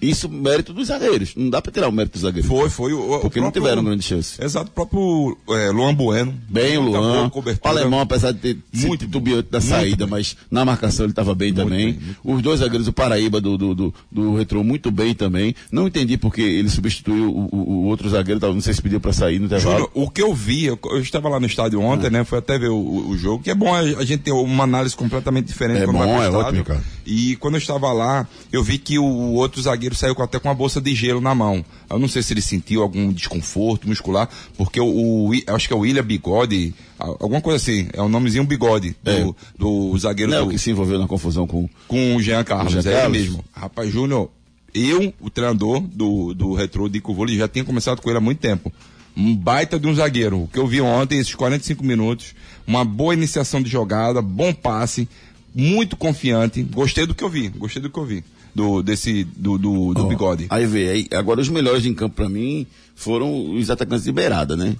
Isso 0.00 0.28
mérito 0.28 0.72
dos 0.72 0.88
zagueiros. 0.88 1.32
Não 1.36 1.48
dá 1.50 1.60
pra 1.62 1.72
tirar 1.72 1.88
o 1.88 1.92
mérito 1.92 2.12
dos 2.14 2.22
zagueiros. 2.22 2.48
Foi, 2.48 2.68
foi. 2.70 2.92
O, 2.92 3.16
o 3.16 3.20
Porque 3.20 3.40
não 3.40 3.46
próprio- 3.50 3.62
tiveram 3.62 3.84
grande 3.84 4.02
chance. 4.02 4.42
Exato, 4.42 4.68
o 4.70 4.72
próprio 4.72 5.36
é, 5.50 5.70
Luan 5.70 5.94
Bueno. 5.94 6.34
Bem 6.48 6.76
o 6.78 6.82
Luan. 6.82 7.30
O 7.34 7.68
alemão, 7.68 8.00
apesar 8.00 8.32
de 8.32 8.38
ter 8.38 8.58
Muito 8.72 8.86
muito 8.88 9.06
titubeante 9.06 9.48
da 9.50 9.58
muito 9.58 9.70
saída, 9.70 10.06
mas 10.06 10.36
na 10.50 10.64
marcação 10.64 11.04
ele 11.06 11.12
estava 11.12 11.34
bem 11.34 11.52
também. 11.52 11.92
bem, 11.92 12.00
muito 12.24 12.36
Os 12.36 12.42
dois 12.42 12.60
zagueiros, 12.60 12.88
o 12.88 12.92
Paraíba 12.92 13.40
do, 13.40 13.56
do, 13.56 13.74
do, 13.74 13.94
do 14.10 14.36
Retrô, 14.36 14.62
muito 14.62 14.90
bem 14.90 15.14
também. 15.14 15.54
Não 15.70 15.86
entendi 15.86 16.16
porque 16.16 16.40
ele 16.42 16.68
substituiu 16.68 17.30
o, 17.30 17.48
o- 17.54 17.70
o 17.70 17.84
outro 17.86 18.08
zagueiro, 18.08 18.40
não 18.52 18.60
sei 18.60 18.74
se 18.74 18.82
pediu 18.82 19.00
para 19.00 19.12
sair 19.12 19.38
no 19.38 19.46
intervalo. 19.46 19.76
Júnior, 19.78 19.90
o 19.94 20.10
que 20.10 20.22
eu 20.22 20.34
vi, 20.34 20.64
eu, 20.66 20.78
eu 20.90 21.00
estava 21.00 21.28
lá 21.28 21.38
no 21.40 21.46
estádio 21.46 21.80
ontem, 21.80 22.10
né? 22.10 22.24
Foi 22.24 22.38
até 22.38 22.58
ver 22.58 22.68
o, 22.70 22.76
o- 22.76 23.08
o 23.10 23.16
jogo, 23.18 23.42
que 23.42 23.50
é 23.50 23.54
bom 23.54 23.74
a, 23.74 23.78
a 23.80 24.04
gente 24.04 24.20
ter 24.22 24.32
uma 24.32 24.64
análise 24.64 24.94
completamente 24.96 25.46
diferente 25.46 25.82
É 25.82 25.86
bom, 25.86 26.02
é 26.04 26.26
estádio. 26.26 26.38
ótimo, 26.38 26.64
cara. 26.64 26.82
E 27.06 27.36
quando 27.36 27.54
eu 27.54 27.58
estava 27.58 27.92
lá, 27.92 28.26
eu 28.52 28.62
vi 28.62 28.78
que 28.78 28.98
o, 28.98 29.04
o 29.04 29.34
outro 29.34 29.60
zagueiro 29.62 29.85
saiu 29.94 30.14
com- 30.14 30.22
até 30.22 30.38
com 30.38 30.48
uma 30.48 30.54
bolsa 30.54 30.80
de 30.80 30.94
gelo 30.94 31.20
na 31.20 31.34
mão. 31.34 31.64
Eu 31.88 31.98
não 31.98 32.08
sei 32.08 32.22
se 32.22 32.32
ele 32.32 32.40
sentiu 32.42 32.82
algum 32.82 33.12
desconforto 33.12 33.86
muscular, 33.88 34.28
porque 34.56 34.80
o, 34.80 34.86
o 34.86 35.30
acho 35.54 35.68
que 35.68 35.72
é 35.72 35.76
o 35.76 35.80
William 35.80 36.02
Bigode, 36.04 36.74
alguma 36.98 37.40
coisa 37.40 37.56
assim, 37.62 37.88
é 37.92 38.00
o 38.02 38.08
nomezinho 38.08 38.44
Bigode 38.44 38.96
do, 39.02 39.10
É. 39.10 39.34
do 39.58 39.98
zagueiro 39.98 40.30
Não 40.32 40.38
é 40.38 40.40
do, 40.42 40.46
o 40.48 40.50
que 40.50 40.58
se 40.58 40.70
envolveu 40.70 40.98
na 40.98 41.06
confusão 41.06 41.46
com. 41.46 41.68
com 41.86 42.16
o 42.16 42.22
Jean 42.22 42.42
Carlos, 42.42 42.74
O 42.74 42.80
Jean 42.80 42.90
é 42.90 42.92
ele 42.94 43.00
Carlos? 43.02 43.18
mesmo. 43.20 43.44
Rapaz, 43.52 43.92
Júnior, 43.92 44.30
eu, 44.74 45.12
o 45.20 45.30
treinador 45.30 45.80
do, 45.80 46.34
do 46.34 46.52
Retro 46.54 46.88
de 46.88 47.00
Cuvoli, 47.00 47.36
já 47.38 47.48
tinha 47.48 47.64
começado 47.64 48.00
com 48.02 48.08
ele 48.10 48.18
há 48.18 48.20
muito 48.20 48.38
tempo. 48.38 48.72
Um 49.16 49.34
baita 49.34 49.78
de 49.78 49.86
um 49.86 49.94
zagueiro. 49.94 50.42
O 50.42 50.48
que 50.48 50.58
eu 50.58 50.66
vi 50.66 50.80
ontem, 50.82 51.18
esses 51.18 51.34
45 51.34 51.82
minutos, 51.82 52.34
uma 52.66 52.84
boa 52.84 53.14
iniciação 53.14 53.62
de 53.62 53.70
jogada, 53.70 54.20
bom 54.20 54.52
passe, 54.52 55.08
muito 55.54 55.96
confiante. 55.96 56.62
Gostei 56.62 57.06
do 57.06 57.14
que 57.14 57.24
eu 57.24 57.30
vi, 57.30 57.48
gostei 57.48 57.80
do 57.80 57.88
que 57.88 57.98
eu 57.98 58.04
vi. 58.04 58.22
Do, 58.56 58.82
desse, 58.82 59.22
do, 59.24 59.58
do, 59.58 59.92
do 59.92 60.04
Ó, 60.06 60.08
bigode. 60.08 60.46
Aí 60.48 60.64
vê, 60.64 60.88
aí, 60.88 61.06
agora 61.12 61.42
os 61.42 61.48
melhores 61.50 61.84
em 61.84 61.92
campo 61.92 62.16
pra 62.16 62.26
mim 62.26 62.66
foram 62.94 63.50
os 63.54 63.68
atacantes 63.68 64.04
de 64.06 64.12
beirada, 64.12 64.56
né? 64.56 64.74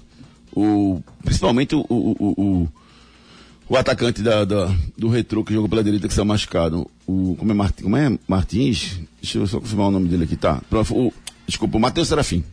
O, 0.51 0.99
principalmente 1.23 1.75
o, 1.75 1.85
o, 1.87 2.15
o, 2.19 2.67
o, 3.69 3.77
atacante 3.77 4.23
da, 4.23 4.43
da- 4.43 4.73
do 4.97 5.07
Retro 5.09 5.43
que 5.43 5.53
jogou 5.53 5.69
pela 5.69 5.83
direita 5.83 6.07
que 6.07 6.13
saiu 6.15 6.25
machucado. 6.25 6.89
O, 7.05 7.35
como, 7.37 7.51
é 7.51 7.53
Martins, 7.53 7.83
como 7.83 7.95
é 7.97 8.17
Martins? 8.27 8.99
Deixa 9.21 9.37
eu 9.37 9.45
só 9.45 9.59
confirmar 9.59 9.89
o 9.89 9.91
nome 9.91 10.09
dele 10.09 10.23
aqui, 10.23 10.35
tá? 10.35 10.59
O, 10.89 11.13
desculpa, 11.45 11.77
o 11.77 11.79
Matheus 11.79 12.07
Serafim. 12.07 12.43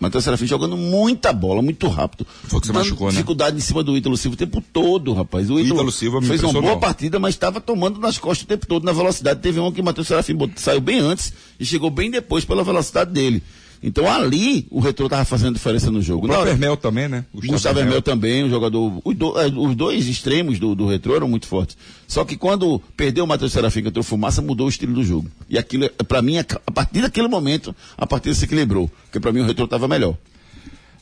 Matheus 0.00 0.24
Serafim 0.24 0.46
jogando 0.46 0.76
muita 0.76 1.32
bola, 1.32 1.62
muito 1.62 1.88
rápido. 1.88 2.26
Foi 2.44 2.60
que 2.60 2.66
Dando 2.66 2.76
machucou, 2.76 3.06
né? 3.06 3.12
Dificuldade 3.12 3.56
em 3.56 3.60
cima 3.60 3.82
do 3.82 3.96
Ítalo 3.96 4.16
Silva 4.16 4.34
o 4.34 4.38
tempo 4.38 4.62
todo, 4.72 5.12
rapaz. 5.12 5.48
O 5.48 5.58
Ítalo, 5.58 5.76
Ítalo 5.76 5.92
Silva 5.92 6.22
fez 6.22 6.42
uma 6.42 6.60
boa 6.60 6.78
partida, 6.78 7.18
mas 7.18 7.34
estava 7.34 7.60
tomando 7.60 7.98
nas 7.98 8.18
costas 8.18 8.44
o 8.44 8.46
tempo 8.46 8.66
todo 8.66 8.84
na 8.84 8.92
velocidade. 8.92 9.40
Teve 9.40 9.60
um 9.60 9.72
que 9.72 9.80
o 9.80 9.84
Matheus 9.84 10.08
Serafim 10.08 10.36
saiu 10.56 10.80
bem 10.80 10.98
antes 10.98 11.32
e 11.58 11.64
chegou 11.64 11.90
bem 11.90 12.10
depois 12.10 12.44
pela 12.44 12.64
velocidade 12.64 13.12
dele. 13.12 13.42
Então 13.86 14.10
ali 14.10 14.66
o 14.70 14.80
Retro 14.80 15.04
estava 15.04 15.26
fazendo 15.26 15.52
diferença 15.54 15.90
no 15.90 16.00
jogo. 16.00 16.26
O 16.26 16.30
hora- 16.30 16.36
próprio 16.38 16.52
Hermel 16.54 16.76
também, 16.78 17.06
né? 17.06 17.24
Gustavo 17.34 17.78
Hermel 17.80 18.00
também, 18.00 18.42
um 18.42 18.48
jogador. 18.48 19.02
Os, 19.04 19.14
do- 19.14 19.38
eh, 19.38 19.46
os 19.54 19.76
dois 19.76 20.06
extremos 20.06 20.58
do, 20.58 20.74
do 20.74 20.86
retrô 20.86 21.14
eram 21.14 21.28
muito 21.28 21.46
fortes. 21.46 21.76
Só 22.08 22.24
que 22.24 22.34
quando 22.34 22.80
perdeu 22.96 23.24
o 23.24 23.26
Matheus 23.28 23.52
Serafim 23.52 23.82
que 23.82 23.88
entrou 23.88 24.02
fumaça, 24.02 24.40
mudou 24.40 24.66
o 24.66 24.70
estilo 24.70 24.94
do 24.94 25.04
jogo. 25.04 25.28
E 25.50 25.58
aquilo, 25.58 25.90
para 26.08 26.22
mim, 26.22 26.38
a 26.38 26.44
partir 26.72 27.02
daquele 27.02 27.28
momento, 27.28 27.76
a 27.98 28.06
partida 28.06 28.34
se 28.34 28.46
equilibrou. 28.46 28.90
Porque 29.04 29.20
para 29.20 29.32
mim 29.32 29.40
o 29.40 29.46
retrô 29.46 29.66
estava 29.66 29.86
melhor. 29.86 30.16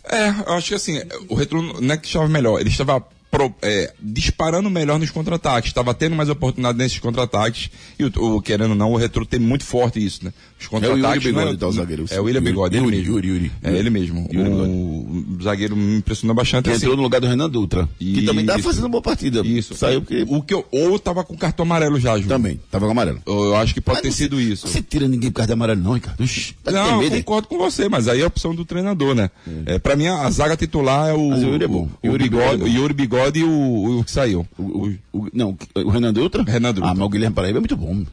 É, 0.04 0.30
eu 0.30 0.54
acho 0.54 0.68
que 0.70 0.74
assim, 0.74 1.00
o 1.28 1.34
Retro 1.36 1.80
não 1.80 1.94
é 1.94 1.96
que 1.96 2.08
estava 2.08 2.26
melhor, 2.28 2.58
ele 2.60 2.68
estava 2.68 3.00
pro- 3.30 3.54
é, 3.62 3.94
disparando 4.02 4.68
melhor 4.68 4.98
nos 4.98 5.10
contra-ataques, 5.10 5.70
estava 5.70 5.94
tendo 5.94 6.16
mais 6.16 6.28
oportunidade 6.28 6.76
nesses 6.76 6.98
contra-ataques, 6.98 7.70
e 7.98 8.04
o, 8.04 8.12
o- 8.36 8.42
querendo 8.42 8.70
ou 8.70 8.76
não, 8.76 8.92
o 8.92 8.96
Retro 8.96 9.24
tem 9.24 9.38
muito 9.38 9.64
forte 9.64 10.04
isso, 10.04 10.24
né? 10.24 10.32
Os 10.62 10.68
contra-ataques. 10.68 11.24
Bigode, 11.24 11.32
não 11.46 11.52
é- 11.52 11.56
tá, 11.56 11.66
o 11.68 11.72
zagueiro. 11.72 12.04
É 12.10 12.20
o 12.20 12.24
William 12.24 12.40
Yuri, 12.40 12.50
Bigode, 12.52 12.76
ele 12.76 12.84
Yuri, 12.84 12.96
mesmo. 12.98 13.12
Yuri, 13.14 13.28
Yuri. 13.28 13.52
É 13.62 13.72
ele 13.72 13.90
mesmo. 13.90 14.28
Yuri 14.32 14.50
Bigode. 14.50 14.70
O, 14.70 15.36
o 15.38 15.42
zagueiro 15.42 15.76
me 15.76 15.96
impressionou 15.98 16.34
bastante. 16.34 16.64
Que 16.64 16.70
assim. 16.70 16.78
entrou 16.84 16.96
no 16.96 17.02
lugar 17.02 17.20
do 17.20 17.26
Renan 17.26 17.48
Dutra. 17.48 17.88
Que 17.98 18.04
Isso. 18.18 18.26
também 18.26 18.44
estava 18.44 18.62
fazendo 18.62 18.84
uma 18.84 18.90
boa 18.90 19.02
partida. 19.02 19.40
Isso. 19.44 19.74
Saiu 19.74 20.00
porque. 20.02 20.24
O 20.28 20.42
que 20.42 20.54
eu, 20.54 20.64
ou 20.70 20.98
tava 20.98 21.24
com 21.24 21.36
cartão 21.36 21.64
amarelo 21.64 21.98
já, 22.00 22.14
Júlio. 22.14 22.28
Também, 22.28 22.60
estava 22.64 22.86
com 22.86 22.92
amarelo. 22.92 23.20
Eu, 23.26 23.56
acho 23.56 23.74
que 23.74 23.80
pode 23.80 23.96
Mas 23.98 24.02
ter 24.02 24.12
sido 24.12 24.40
isso. 24.40 24.66
Você 24.68 24.82
tira 24.82 25.06
ninguém 25.08 25.30
por 25.30 25.36
causa 25.36 25.48
de 25.48 25.52
amarelo, 25.52 25.80
não, 25.82 25.92
Ricardo. 25.92 26.20
Ux, 26.22 26.54
tá 26.62 26.70
Não, 26.70 27.02
eu 27.02 27.08
hein? 27.14 27.22
concordo 27.22 27.48
com 27.48 27.58
você, 27.58 27.88
mas 27.88 28.08
aí 28.08 28.20
é 28.20 28.24
a 28.24 28.26
opção 28.26 28.54
do 28.54 28.64
treinador, 28.64 29.14
né? 29.14 29.30
É, 29.66 29.78
pra 29.78 29.96
mim, 29.96 30.06
a, 30.06 30.22
a 30.26 30.30
zaga 30.30 30.56
titular 30.56 31.08
é 31.10 31.12
o. 31.12 31.28
Mas 31.30 31.42
o 31.42 31.46
Yuri 31.48 31.64
é 31.64 31.68
bom. 31.68 31.88
O, 32.02 32.06
Yuri 32.06 32.24
bigode, 32.24 32.42
Bigode 32.56 32.62
é 32.62 32.64
o 32.64 32.68
Yuri 32.82 32.94
Bigode 32.94 33.38
e 33.40 33.44
o, 33.44 33.98
o 34.00 34.04
que 34.04 34.10
saiu. 34.10 34.46
O, 34.58 34.62
o- 34.62 34.94
o- 35.12 35.28
não, 35.32 35.56
o 35.74 35.90
Renan 35.90 36.12
Dutra? 36.12 36.42
Renan 36.42 36.72
Dutra. 36.72 36.90
Ah, 36.90 36.94
mas 36.94 37.06
o 37.06 37.08
Guilherme 37.08 37.34
Paraíba 37.34 37.58
é 37.58 37.60
muito 37.60 37.76
bom. 37.76 38.04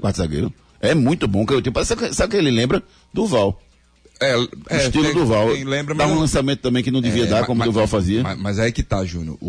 Quarto 0.00 0.16
zagueiro. 0.16 0.52
É 0.84 0.94
muito 0.94 1.26
bom. 1.26 1.46
Que 1.46 1.54
eu, 1.54 1.84
sabe, 1.84 2.12
sabe 2.12 2.28
o 2.28 2.30
que 2.30 2.36
ele 2.36 2.50
lembra? 2.50 2.82
Duval. 3.12 3.60
É, 4.20 4.32
é, 4.70 4.86
estilo 4.86 5.04
tem- 5.04 5.14
Duval. 5.14 5.52
tem- 5.52 5.64
lembra, 5.64 5.94
Dá 5.94 6.06
mas 6.06 6.16
um 6.16 6.20
lançamento 6.20 6.60
também 6.60 6.82
que 6.82 6.90
não 6.90 7.00
devia 7.00 7.24
É, 7.24 7.26
dar, 7.26 7.44
como 7.44 7.58
ma- 7.58 7.64
o 7.64 7.68
Duval 7.68 7.86
fazia. 7.88 8.22
Mas, 8.22 8.38
mas 8.38 8.58
aí 8.58 8.70
que 8.72 8.82
tá, 8.82 9.04
Júnior. 9.04 9.36
O, 9.40 9.48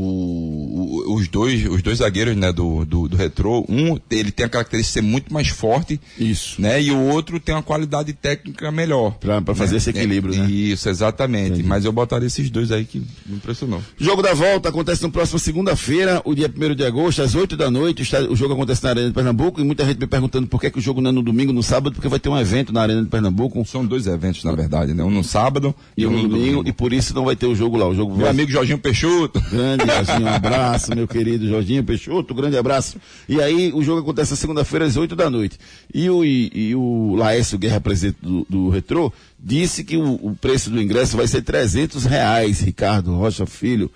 o- 1.07 1.15
os, 1.15 1.27
dois, 1.27 1.65
os 1.67 1.81
dois 1.81 1.99
zagueiros 1.99 2.35
né, 2.35 2.51
do, 2.51 2.83
do, 2.83 3.07
do 3.07 3.15
retrô, 3.15 3.63
um 3.69 3.97
ele 4.09 4.31
tem 4.31 4.45
a 4.45 4.49
característica 4.49 4.99
de 4.99 5.05
ser 5.05 5.09
muito 5.11 5.33
mais 5.33 5.47
forte. 5.49 5.99
Isso. 6.19 6.59
Né, 6.61 6.81
e 6.81 6.91
o 6.91 6.99
outro 6.99 7.39
tem 7.39 7.53
uma 7.53 7.61
qualidade 7.63 8.11
técnica 8.13 8.71
melhor. 8.71 9.11
Pra- 9.19 9.41
pra 9.41 9.53
fazer 9.55 9.77
esse 9.77 9.91
equilíbrio, 9.91 10.35
né? 10.35 10.49
Isso, 10.49 10.89
exatamente. 10.89 11.61
Mas 11.63 11.85
eu 11.85 11.91
botaria 11.91 12.27
esses 12.27 12.49
dois 12.49 12.71
aí 12.71 12.85
que 12.85 12.99
me 13.25 13.35
impressionou. 13.37 13.81
Jogo 13.99 14.21
da 14.21 14.33
volta 14.33 14.69
acontece 14.69 15.03
no 15.03 15.11
próximo 15.11 15.37
segunda-feira, 15.39 16.21
o 16.25 16.33
dia 16.33 16.51
1 16.53 16.75
de 16.75 16.83
agosto, 16.85 17.21
às 17.21 17.35
8 17.35 17.55
da 17.55 17.69
noite. 17.69 18.03
O 18.29 18.35
jogo 18.35 18.53
acontece 18.53 18.83
na 18.83 18.89
Arena 18.89 19.07
de 19.07 19.13
Pernambuco 19.13 19.61
e 19.61 19.63
muita 19.63 19.85
gente 19.85 19.99
me 19.99 20.07
perguntando 20.07 20.47
por 20.47 20.59
que, 20.59 20.71
que 20.71 20.79
o 20.79 20.81
jogo 20.81 21.01
não 21.01 21.09
é 21.11 21.13
no 21.13 21.21
domingo, 21.21 21.53
no 21.53 21.61
sábado, 21.63 21.93
porque 21.93 22.07
vai 22.09 22.19
ter 22.19 22.29
um 22.29 22.37
evento 22.37 22.73
na 22.73 22.81
Arena 22.81 23.03
de 23.03 23.09
Pernambuco. 23.09 23.63
São 23.65 23.85
dois 23.85 24.07
eventos, 24.07 24.43
na 24.43 24.54
verdade, 24.55 24.93
né? 24.93 25.03
Um 25.03 25.11
no 25.11 25.23
sábado 25.23 25.73
E 25.97 26.05
um 26.05 26.11
no 26.11 26.27
domingo, 26.27 26.63
e 26.65 26.71
por 26.71 26.93
isso 26.93 27.13
não 27.13 27.25
vai 27.25 27.35
ter 27.35 27.45
o 27.45 27.55
jogo 27.55 27.77
lá. 27.77 27.87
O 27.87 27.95
jogo 27.95 28.11
Meu 28.11 28.21
vai 28.21 28.29
amigo 28.29 28.51
Jorginho 28.51 28.77
Peixoto. 28.77 29.41
Grande 29.51 29.85
Jorginho, 29.87 30.27
um 30.27 30.33
abraço, 30.33 30.95
meu 30.95 31.07
querido 31.07 31.47
Jorginho 31.47 31.83
Peixoto, 31.83 32.33
grande 32.33 32.57
abraço. 32.57 32.97
E 33.27 33.41
aí, 33.41 33.71
o 33.73 33.83
jogo 33.83 34.01
acontece 34.01 34.31
na 34.31 34.37
segunda-feira 34.37 34.85
às 34.85 34.97
8 34.97 35.15
da 35.15 35.29
noite. 35.29 35.57
E 35.93 36.09
o, 36.09 36.23
e, 36.23 36.51
e 36.53 36.75
o 36.75 37.15
Laércio 37.15 37.57
Guerra, 37.57 37.79
presidente 37.79 38.17
do, 38.21 38.45
do 38.49 38.69
Retrô, 38.69 39.11
disse 39.39 39.83
que 39.83 39.97
o, 39.97 40.13
o 40.21 40.35
preço 40.39 40.69
do 40.69 40.81
ingresso 40.81 41.17
vai 41.17 41.27
ser 41.27 41.41
300 41.41 42.05
reais, 42.05 42.61
Ricardo 42.61 43.13
Rocha 43.13 43.45
Filho. 43.45 43.91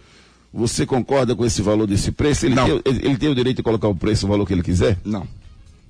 Você 0.53 0.85
concorda 0.85 1.35
com 1.35 1.45
esse 1.45 1.61
valor 1.61 1.85
desse 1.85 2.11
preço? 2.11 2.45
Ele, 2.45 2.55
Não. 2.55 2.65
Tem, 2.65 2.81
ele, 2.85 3.05
ele 3.05 3.17
tem 3.17 3.29
o 3.29 3.35
direito 3.35 3.57
de 3.57 3.63
colocar 3.63 3.87
o 3.87 3.95
preço, 3.95 4.25
o 4.25 4.29
valor 4.29 4.45
que 4.45 4.53
ele 4.53 4.63
quiser? 4.63 4.97
Não. 5.05 5.27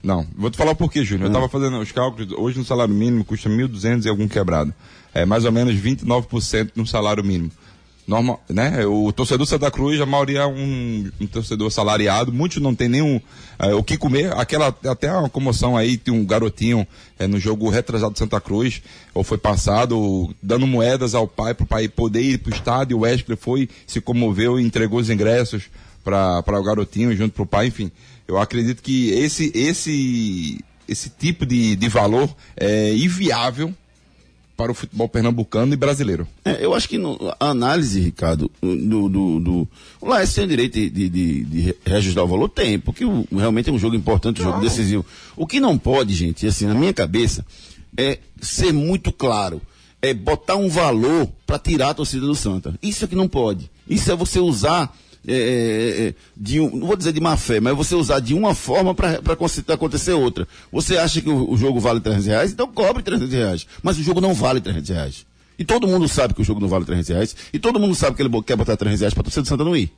Não. 0.02 0.26
Vou 0.36 0.50
te 0.50 0.58
falar 0.58 0.76
por 0.76 0.92
quê, 0.92 1.04
Júnior. 1.04 1.30
Eu 1.30 1.34
tava 1.34 1.50
fazendo 1.50 1.78
os 1.80 1.92
cálculos. 1.92 2.32
Hoje 2.32 2.58
no 2.58 2.66
salário 2.66 2.94
mínimo 2.94 3.26
custa 3.26 3.50
1.200 3.50 4.06
e 4.06 4.10
algum 4.10 4.28
quebrado. 4.28 4.74
É 5.14 5.26
mais 5.26 5.46
ou 5.46 5.52
menos 5.52 5.76
29% 5.76 6.72
no 6.76 6.88
salário 6.88 7.24
mínimo. 7.24 7.52
Normal, 8.10 8.44
né? 8.50 8.88
O 8.88 9.12
torcedor 9.12 9.46
Santa 9.46 9.70
Cruz, 9.70 10.02
a 10.02 10.06
maioria 10.06 10.40
é 10.40 10.46
um, 10.48 11.12
um 11.22 11.28
torcedor 11.28 11.70
salariado, 11.70 12.34
muitos 12.34 12.60
não 12.60 12.74
tem 12.74 12.90
nenhum 12.90 13.22
eh, 13.60 13.76
o 13.76 13.84
que 13.84 13.98
comer. 13.98 14.34
Aquela 14.36 14.70
até 14.70 15.14
uma 15.14 15.30
comoção 15.30 15.78
aí, 15.78 15.96
tem 15.96 16.12
um 16.12 16.26
garotinho 16.26 16.88
eh, 17.20 17.28
no 17.28 17.40
jogo 17.40 17.70
retrasado 17.70 18.14
de 18.14 18.18
Santa 18.18 18.42
Cruz, 18.42 18.82
ou 19.14 19.24
foi 19.24 19.38
passado, 19.38 20.34
dando 20.42 20.66
moedas 20.66 21.14
ao 21.14 21.28
pai 21.28 21.54
para 21.54 21.66
o 21.66 21.68
pai 21.68 21.88
poder 21.88 22.22
ir 22.22 22.40
para 22.40 22.52
o 22.52 22.56
estádio. 22.56 22.98
O 22.98 23.02
Wesley 23.02 23.38
foi, 23.40 23.70
se 23.86 24.02
comoveu 24.02 24.60
e 24.60 24.64
entregou 24.64 25.00
os 25.00 25.12
ingressos 25.12 25.70
para 26.04 26.60
o 26.60 26.64
garotinho 26.64 27.16
junto 27.16 27.34
para 27.34 27.44
o 27.44 27.46
pai, 27.46 27.68
enfim. 27.68 27.92
Eu 28.30 28.38
acredito 28.38 28.84
que 28.84 29.10
esse, 29.10 29.52
esse, 29.56 30.64
esse 30.88 31.10
tipo 31.10 31.48
de, 31.48 31.76
de 31.76 31.90
valor 31.90 32.30
é 32.56 32.94
inviável 32.94 33.74
para 34.56 34.72
o 34.72 34.76
futebol 34.76 35.10
pernambucano 35.10 35.74
e 35.74 35.76
brasileiro. 35.76 36.28
É, 36.46 36.64
eu 36.64 36.76
acho 36.76 36.88
que 36.88 37.00
no, 37.00 37.18
a 37.40 37.48
análise, 37.50 38.00
Ricardo, 38.00 38.52
do. 38.62 39.10
do, 39.10 39.40
do 39.40 39.68
o 40.00 40.08
Laércio 40.08 40.36
tem 40.36 40.44
o 40.44 40.48
direito 40.48 40.74
de, 40.76 40.90
de, 41.10 41.44
de, 41.44 41.76
reajustar 41.84 42.24
o 42.24 42.28
valor? 42.28 42.50
Tem, 42.50 42.78
porque 42.78 43.04
o- 43.04 43.26
realmente 43.32 43.72
é 43.72 43.74
um 43.74 43.80
jogo 43.80 43.96
importante, 43.96 44.42
um 44.42 44.44
jogo 44.44 44.60
decisivo. 44.62 45.04
O 45.36 45.48
que 45.48 45.60
não 45.60 45.76
pode, 45.76 46.14
gente, 46.14 46.46
assim, 46.46 46.68
na 46.68 46.76
minha 46.76 46.94
cabeça, 46.94 47.44
é 47.98 48.20
ser 48.40 48.72
muito 48.72 49.12
claro. 49.12 49.60
É 50.04 50.14
botar 50.14 50.56
um 50.56 50.70
valor 50.70 51.28
para 51.48 51.58
tirar 51.58 51.90
a 51.90 51.94
torcida 51.96 52.28
do 52.28 52.36
Santa. 52.36 52.78
Isso 52.80 53.04
é 53.04 53.08
que 53.08 53.16
não 53.16 53.28
pode. 53.28 53.72
Isso 53.90 54.12
é 54.12 54.16
você 54.16 54.40
usar. 54.40 54.96
É, 55.28 55.34
é, 55.34 56.08
é, 56.08 56.14
de 56.36 56.60
um, 56.60 56.76
não 56.76 56.88
vou 56.88 56.96
dizer 56.96 57.12
de 57.12 57.20
má 57.20 57.36
fé, 57.36 57.60
mas 57.60 57.76
você 57.76 57.94
usar 57.96 58.20
de 58.20 58.34
uma 58.34 58.56
forma 58.56 58.96
para 58.96 59.20
acontecer 59.74 60.14
outra. 60.14 60.48
Você 60.72 60.98
acha 60.98 61.22
que 61.22 61.30
o, 61.30 61.52
o 61.52 61.58
jogo 61.58 61.80
vale 61.80 62.00
300 62.00 62.26
reais? 62.26 62.52
Então 62.52 62.68
cobre 62.68 63.04
300 63.04 63.34
reais. 63.34 63.68
Mas 63.84 63.98
o 63.98 64.04
jogo 64.04 64.22
não 64.22 64.34
vale 64.34 64.62
300 64.62 64.90
reais. 64.90 65.26
E 65.58 65.66
todo 65.66 65.88
mundo 65.88 66.08
sabe 66.08 66.34
que 66.34 66.42
o 66.42 66.44
jogo 66.44 66.62
não 66.62 66.70
vale 66.70 66.86
300 66.86 67.10
reais. 67.10 67.36
E 67.52 67.60
todo 67.60 67.80
mundo 67.80 67.94
sabe 67.94 68.16
que 68.16 68.22
ele 68.22 68.30
quer 68.44 68.56
botar 68.56 68.78
300 68.78 69.02
reais 69.02 69.14
para 69.14 69.24
torcida 69.24 69.42
do 69.42 69.48
Santa 69.48 69.64
não 69.64 69.76
ir. 69.76 69.92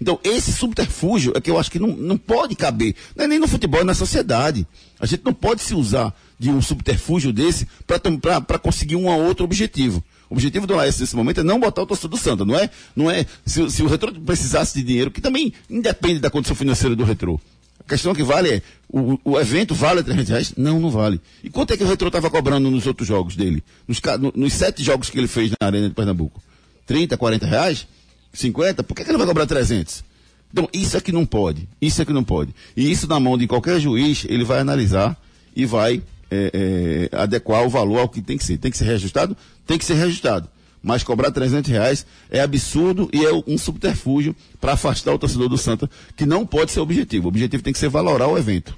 Então, 0.00 0.20
esse 0.22 0.52
subterfúgio 0.52 1.32
é 1.34 1.40
que 1.40 1.50
eu 1.50 1.58
acho 1.58 1.70
que 1.70 1.78
não, 1.78 1.88
não 1.88 2.16
pode 2.16 2.54
caber. 2.54 2.94
Não 3.16 3.24
é 3.24 3.28
nem 3.28 3.38
no 3.38 3.48
futebol, 3.48 3.80
é 3.80 3.84
na 3.84 3.94
sociedade. 3.94 4.66
A 5.00 5.06
gente 5.06 5.24
não 5.24 5.34
pode 5.34 5.62
se 5.62 5.74
usar 5.74 6.14
de 6.38 6.50
um 6.50 6.62
subterfúgio 6.62 7.32
desse 7.32 7.66
para 7.86 8.58
conseguir 8.58 8.94
um 8.96 9.06
ou 9.06 9.24
outro 9.24 9.44
objetivo. 9.44 10.04
O 10.30 10.34
objetivo 10.34 10.66
do 10.66 10.74
Laércio 10.76 11.00
nesse 11.00 11.16
momento 11.16 11.40
é 11.40 11.42
não 11.42 11.58
botar 11.58 11.82
o 11.82 11.86
torcedor 11.86 12.10
do 12.18 12.22
Santa, 12.22 12.44
não 12.44 12.54
é? 12.58 12.68
Não 12.94 13.10
é 13.10 13.24
se, 13.46 13.70
se 13.70 13.82
o 13.82 13.86
retrô 13.86 14.12
precisasse 14.12 14.74
de 14.78 14.84
dinheiro, 14.84 15.10
que 15.10 15.20
também 15.20 15.52
independe 15.70 16.18
da 16.20 16.30
condição 16.30 16.54
financeira 16.54 16.94
do 16.94 17.04
retrô. 17.04 17.40
A 17.80 17.88
questão 17.88 18.14
que 18.14 18.22
vale 18.22 18.50
é, 18.56 18.62
o, 18.90 19.18
o 19.24 19.40
evento 19.40 19.74
vale 19.74 20.02
300 20.02 20.28
reais? 20.28 20.52
Não, 20.56 20.78
não 20.78 20.90
vale. 20.90 21.18
E 21.42 21.48
quanto 21.48 21.72
é 21.72 21.76
que 21.76 21.82
o 21.82 21.86
Retro 21.86 22.08
estava 22.08 22.28
cobrando 22.28 22.70
nos 22.70 22.86
outros 22.86 23.08
jogos 23.08 23.34
dele? 23.36 23.64
Nos, 23.86 23.98
no- 24.20 24.32
nos 24.36 24.52
sete 24.52 24.82
jogos 24.84 25.08
que 25.08 25.16
ele 25.18 25.28
fez 25.28 25.50
na 25.58 25.66
Arena 25.66 25.88
de 25.88 25.94
Pernambuco? 25.94 26.42
30, 26.86 27.16
40 27.16 27.46
reais? 27.46 27.86
50? 28.34 28.82
Por 28.82 28.94
que, 28.94 29.04
que 29.04 29.10
ele 29.10 29.16
vai 29.16 29.26
cobrar 29.26 29.46
300? 29.46 30.04
Então, 30.52 30.68
isso 30.72 30.96
é 30.96 31.00
que 31.00 31.12
não 31.12 31.24
pode. 31.24 31.66
Isso 31.80 32.02
é 32.02 32.04
que 32.04 32.12
não 32.12 32.24
pode. 32.24 32.54
E 32.76 32.90
isso 32.90 33.06
na 33.06 33.18
mão 33.18 33.38
de 33.38 33.46
qualquer 33.46 33.80
juiz, 33.80 34.26
ele 34.28 34.44
vai 34.44 34.58
analisar 34.60 35.16
e 35.56 35.64
vai 35.64 36.02
é, 36.30 37.08
é, 37.12 37.16
adequar 37.16 37.64
o 37.64 37.68
valor 37.68 38.00
ao 38.00 38.08
que 38.08 38.20
tem 38.22 38.36
que 38.38 38.44
ser. 38.44 38.58
Tem 38.58 38.70
que 38.70 38.76
ser 38.78 38.84
reajustado? 38.84 39.36
Tem 39.66 39.78
que 39.78 39.84
ser 39.84 39.94
reajustado. 39.94 40.48
Mas 40.82 41.02
cobrar 41.02 41.30
300 41.32 41.70
reais 41.70 42.06
é 42.30 42.40
absurdo 42.40 43.08
e 43.12 43.24
é 43.24 43.32
um 43.46 43.58
subterfúgio 43.58 44.34
para 44.60 44.74
afastar 44.74 45.12
o 45.12 45.18
torcedor 45.18 45.48
do 45.48 45.58
Santa, 45.58 45.90
que 46.16 46.24
não 46.24 46.46
pode 46.46 46.70
ser 46.70 46.80
o 46.80 46.84
objetivo. 46.84 47.26
O 47.26 47.28
objetivo 47.28 47.62
tem 47.62 47.72
que 47.72 47.78
ser 47.78 47.88
valorar 47.88 48.28
o 48.28 48.38
evento. 48.38 48.76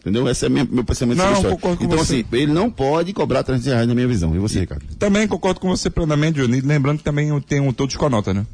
Entendeu? 0.00 0.28
Esse 0.28 0.46
é 0.46 0.48
minha- 0.48 0.64
meu 0.64 0.84
pensamento 0.84 1.18
Não, 1.18 1.34
sobre 1.36 1.50
concordo 1.50 1.78
com 1.78 1.84
Então, 1.84 1.98
você. 1.98 2.16
assim, 2.20 2.24
ele 2.32 2.52
não 2.52 2.70
pode 2.70 3.12
cobrar 3.12 3.42
300 3.42 3.66
reais 3.66 3.86
na 3.88 3.94
minha 3.94 4.06
visão. 4.08 4.34
E 4.34 4.38
você, 4.38 4.60
Ricardo? 4.60 4.84
Também 4.96 5.26
concordo 5.28 5.60
com 5.60 5.68
você 5.68 5.90
plenamente. 5.90 6.40
E 6.40 6.44
lembrando 6.60 6.98
que 6.98 7.04
também 7.04 7.38
tem 7.40 7.60
um 7.60 7.72
todos 7.72 7.94
com 7.96 8.06
a 8.06 8.10
nota, 8.10 8.32
né? 8.32 8.46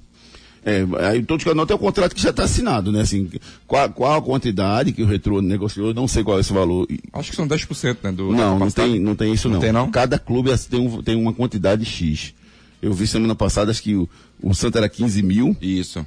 É, 0.65 0.83
aí 1.09 1.23
todos 1.23 1.45
que 1.45 1.51
anota 1.51 1.73
é 1.73 1.77
o 1.77 1.79
contrato 1.79 2.15
que 2.15 2.23
já 2.23 2.31
está 2.31 2.45
assinado, 2.45 2.91
né? 2.91 3.03
Assim, 3.03 3.31
qual, 3.67 3.89
qual 3.91 4.15
a 4.19 4.23
quantidade 4.23 4.93
que 4.93 5.03
o 5.03 5.07
Retro 5.07 5.43
negociou, 5.43 5.89
eu 5.89 5.95
não 5.95 6.09
sei 6.09 6.25
qual 6.25 6.39
é 6.39 6.41
esse 6.41 6.53
valor. 6.53 6.87
Acho 7.13 7.31
que 7.31 7.37
são 7.37 7.47
10%, 7.47 7.99
né? 8.03 8.13
Do, 8.13 8.33
Não, 8.33 8.59
não 8.59 8.71
tem, 8.71 8.99
não 8.99 9.15
tem 9.15 9.33
isso 9.33 9.49
não. 9.49 9.55
Não 9.57 9.61
tem, 9.61 9.73
não? 9.73 9.91
Cada 9.91 10.19
clube 10.19 10.51
assim, 10.51 10.71
tem, 10.71 10.81
um- 10.81 11.03
tem 11.03 11.17
uma 11.17 11.33
quantidade 11.35 11.85
X. 11.85 12.33
Eu 12.81 12.93
vi 12.95 13.07
semana 13.07 13.35
passada, 13.35 13.71
acho 13.71 13.83
que 13.83 13.95
o, 13.95 14.09
o 14.43 14.55
Santa 14.55 14.79
era 14.79 14.89
15 14.89 15.23
mil, 15.23 15.57
Isso. 15.61 16.05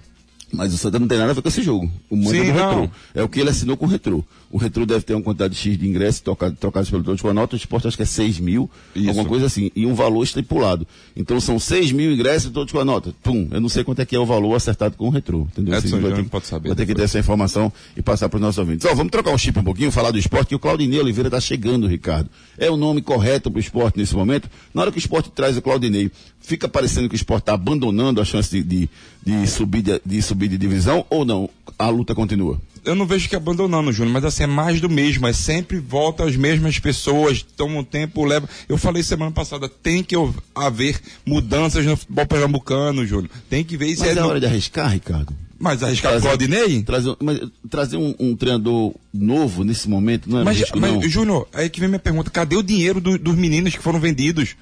Mas 0.51 0.74
o 0.74 0.77
Santa 0.77 0.98
não 1.00 1.08
tem 1.08 1.18
nada 1.18 1.32
a 1.32 1.34
ver 1.34 1.42
com 1.42 1.48
esse 1.50 1.62
jogo. 1.62 1.92
O 2.10 2.16
mando 2.16 2.30
Sim, 2.32 2.39
é 2.39 2.51
do 2.51 2.54
não. 2.54 2.82
Retro. 2.82 2.92
É 3.13 3.24
o 3.24 3.30
que 3.30 3.39
ele 3.39 3.50
assinou 3.50 3.75
com 3.75 3.86
o 3.86 3.89
Retro. 3.89 4.25
O 4.50 4.58
Retro 4.58 4.86
deve 4.86 5.04
ter 5.04 5.13
uma 5.13 5.22
quantidade 5.22 5.56
X 5.56 5.77
de 5.77 5.88
ingressos 5.88 6.22
troca- 6.22 6.51
trocados 6.51 6.89
pelo 6.89 7.04
a 7.30 7.34
nota, 7.34 7.56
o 7.56 7.58
esporte 7.58 7.86
acho 7.88 7.98
que 7.98 8.04
é 8.04 8.06
6 8.06 8.39
mil, 8.39 8.70
Isso. 8.96 9.10
alguma 9.10 9.25
coisa 9.27 9.46
assim, 9.46 9.70
e 9.75 9.86
um 9.86 9.94
valor 9.94 10.24
estipulado. 10.24 10.88
Então 11.18 11.38
são 11.42 11.60
6 11.60 11.92
mil 11.92 12.12
ingressos 12.13 12.50
todos 12.51 12.72
com 12.72 12.80
a 12.80 12.86
nota. 12.86 13.13
Pum, 13.22 13.48
eu 13.51 13.60
não 13.60 13.68
sei 13.68 13.84
quanto 13.84 14.01
é 14.01 14.06
que 14.06 14.16
é 14.16 14.20
o 14.20 14.25
valor 14.25 14.56
acertado 14.56 14.96
com 14.96 15.08
o 15.08 15.10
Retro. 15.10 15.48
Entendeu? 15.51 15.77
Edson 15.77 16.00
vai 16.00 16.13
ter- 16.13 16.24
pode 16.30 16.48
saber 16.48 16.70
Vai 16.70 16.77
ter 16.77 16.86
que 16.86 16.96
ter 16.96 17.04
essa 17.04 17.20
informação 17.20 17.72
e 17.98 18.01
passar 18.01 18.30
para 18.30 18.38
os 18.38 18.42
nossos 18.42 18.58
ouvintes. 18.58 18.86
Ó, 18.86 18.96
vamos 18.96 19.12
trocar 19.12 19.32
o 19.34 19.38
chip 19.38 19.60
um 19.60 19.63
pouquinho, 19.63 19.92
falar 19.92 20.12
do 20.12 20.18
esporte, 20.18 20.48
que 20.50 20.56
o 20.56 20.60
Claudinei 20.60 21.00
Oliveira 21.00 21.27
está 21.27 21.42
chegando, 21.42 21.86
Ricardo. 21.88 22.30
É 22.58 22.72
o 22.72 22.77
nome 22.77 23.01
correto 23.01 23.51
para 23.51 23.58
o 23.58 23.60
esporte 23.60 23.98
nesse 23.98 24.16
momento. 24.16 24.50
Na 24.74 24.82
hora 24.82 24.92
que 24.92 24.98
o 24.98 25.00
esporte 25.00 25.30
traz 25.30 25.58
o 25.58 25.62
Claudinei, 25.62 26.10
fica 26.48 26.68
parecendo 26.68 27.10
que 27.10 27.16
o 27.16 27.18
esporte 27.18 27.44
está 27.44 27.54
abandonando 27.54 28.22
a 28.22 28.25
chance 28.25 28.50
de, 28.50 28.63
de, 28.63 28.89
de 29.25 29.48
subir 29.48 29.82
de, 29.82 30.01
de 30.06 30.22
subir 30.22 30.48
de 30.48 30.58
divisão 30.58 31.06
ou 31.10 31.25
não? 31.25 31.50
A 31.77 31.89
luta 31.89 32.16
continua. 32.16 32.60
Eu 32.86 32.96
não 32.96 33.06
vejo 33.06 33.27
que 33.27 33.36
abandonando, 33.36 33.92
Júnior, 33.92 34.13
mas 34.13 34.24
assim, 34.24 34.44
é 34.44 34.48
mais 34.48 34.80
do 34.80 34.89
mesmo. 34.89 35.27
É 35.27 35.34
sempre 35.34 35.77
volta 35.77 36.24
as 36.24 36.38
mesmas 36.38 36.80
pessoas, 36.80 37.42
toma 37.56 37.80
um 37.80 37.84
tempo, 37.84 38.24
leva. 38.24 38.48
Eu 38.70 38.77
falei 38.77 39.04
semana 39.04 39.30
passada, 39.32 39.68
tem 39.68 40.01
que 40.01 40.16
haver 40.56 40.98
mudanças 41.25 41.86
no 41.86 41.98
futebol 41.98 42.25
pernambucano, 42.25 43.06
Júnior. 43.06 43.30
Tem 43.50 43.63
que 43.63 43.75
ver 43.75 43.88
isso 43.88 44.00
Mas 44.01 44.16
é 44.16 44.20
é 44.20 44.22
no- 44.22 44.30
hora 44.30 44.39
de 44.39 44.46
arriscar, 44.46 44.89
Ricardo. 44.92 45.34
Mas 45.60 45.84
arriscar 45.84 46.12
o 46.16 46.22
Trazer- 46.22 46.27
Claudinei? 46.48 46.84
Trazer, 46.84 47.16
mas, 47.20 47.39
trazer 47.70 47.98
um, 47.98 48.16
um 48.20 48.36
treinador 48.36 48.94
novo 49.13 49.63
nesse 49.66 49.89
momento 49.89 50.30
não 50.30 50.39
é 50.39 50.44
Mas, 50.46 50.58
risco, 50.60 50.80
mas 50.80 50.94
não. 50.94 51.01
Júnior, 51.10 51.48
aí 51.54 51.68
que 51.70 51.80
vem 51.82 51.89
minha 51.89 52.00
pergunta: 52.00 52.30
cadê 52.32 52.56
o 52.56 52.63
dinheiro 52.63 53.01
do- 53.01 53.18
dos 53.18 53.36
meninos 53.36 53.75
que 53.75 53.82
foram 53.84 54.00
vendidos? 54.00 54.56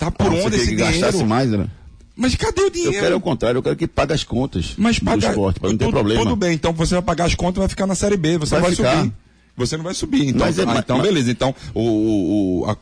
Tá 0.00 0.10
por 0.10 0.26
Ah, 0.26 0.30
onde 0.30 0.56
esse 0.56 0.70
que 0.70 0.76
dinheiro? 0.76 0.98
gastasse 1.00 1.22
mais, 1.24 1.50
né? 1.50 1.68
Mas 2.16 2.34
cadê 2.34 2.62
o 2.62 2.64
Eu 2.64 2.70
dinheiro? 2.70 3.00
quero 3.00 3.16
o 3.16 3.20
contrário, 3.20 3.58
eu 3.58 3.62
quero 3.62 3.76
que 3.76 3.86
pague 3.86 4.12
as 4.12 4.24
contas 4.24 4.74
Mas 4.76 4.98
do 4.98 5.04
paga, 5.04 5.28
esporte, 5.28 5.60
para 5.60 5.68
não 5.70 5.76
ter 5.78 5.84
tudo, 5.84 5.94
problema. 5.94 6.22
Tudo 6.22 6.34
bem, 6.36 6.52
então 6.54 6.72
você 6.72 6.94
vai 6.94 7.02
pagar 7.02 7.26
as 7.26 7.34
contas 7.34 7.56
e 7.56 7.60
vai 7.60 7.68
ficar 7.68 7.86
na 7.86 7.94
Série 7.94 8.16
B, 8.16 8.36
você 8.38 8.50
Vai 8.56 8.62
vai 8.62 8.70
ficar. 8.74 8.96
subir. 8.98 9.12
Você 9.56 9.76
não 9.76 9.84
vai 9.84 9.94
subir. 9.94 10.26
Então, 10.28 10.46
Mas 10.46 10.58
é- 10.58 10.62
ah, 10.62 10.66
mas- 10.66 10.78
então 10.80 10.98
mas- 10.98 11.06
beleza. 11.06 11.30
Então, 11.30 11.54
o, 11.74 12.62
o- 12.62 12.66
a, 12.70 12.76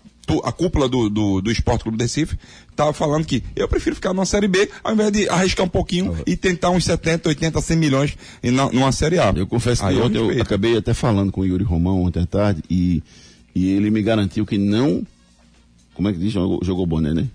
a 0.49 0.53
cúpula 0.53 0.89
do, 0.89 1.09
do, 1.09 1.41
do 1.41 1.51
Esporte 1.51 1.83
Clube 1.83 1.99
do 1.99 2.03
Recife 2.03 2.37
tava 2.77 2.93
falando 2.93 3.25
que 3.25 3.43
eu 3.57 3.67
prefiro 3.69 3.97
ficar 3.97 4.13
numa 4.13 4.27
Série 4.27 4.47
B 4.49 4.69
ao 4.85 4.93
invés 4.93 5.11
de 5.13 5.29
arriscar 5.29 5.65
um 5.67 5.69
pouquinho 5.69 6.17
e 6.27 6.37
tentar 6.37 6.71
uns 6.71 6.85
70, 6.85 7.29
80, 7.31 7.61
100 7.61 7.77
milhões 7.77 8.17
em, 8.43 8.51
na- 8.51 8.71
numa 8.71 8.93
Série 8.93 9.19
A. 9.19 9.33
Eu 9.35 9.47
confesso 9.47 9.83
que 9.83 9.89
Aí 9.89 9.99
ontem 10.01 10.19
eu 10.19 10.27
respeito. 10.27 10.43
acabei 10.43 10.77
até 10.77 10.93
falando 10.95 11.33
com 11.33 11.41
o 11.41 11.47
Yuri 11.47 11.65
Romão 11.65 12.03
ontem 12.03 12.23
à 12.23 12.27
tarde 12.27 12.63
e, 12.71 13.03
e 13.55 13.71
ele 13.71 13.91
me 13.91 14.03
garantiu 14.03 14.45
que 14.47 14.59
não. 14.59 15.03
Como 15.99 16.09
é 16.09 16.13
que 16.13 16.19
diz? 16.21 16.33
Jogou, 16.33 16.61
jogou 16.63 16.87
boné, 16.87 17.13
né? 17.13 17.27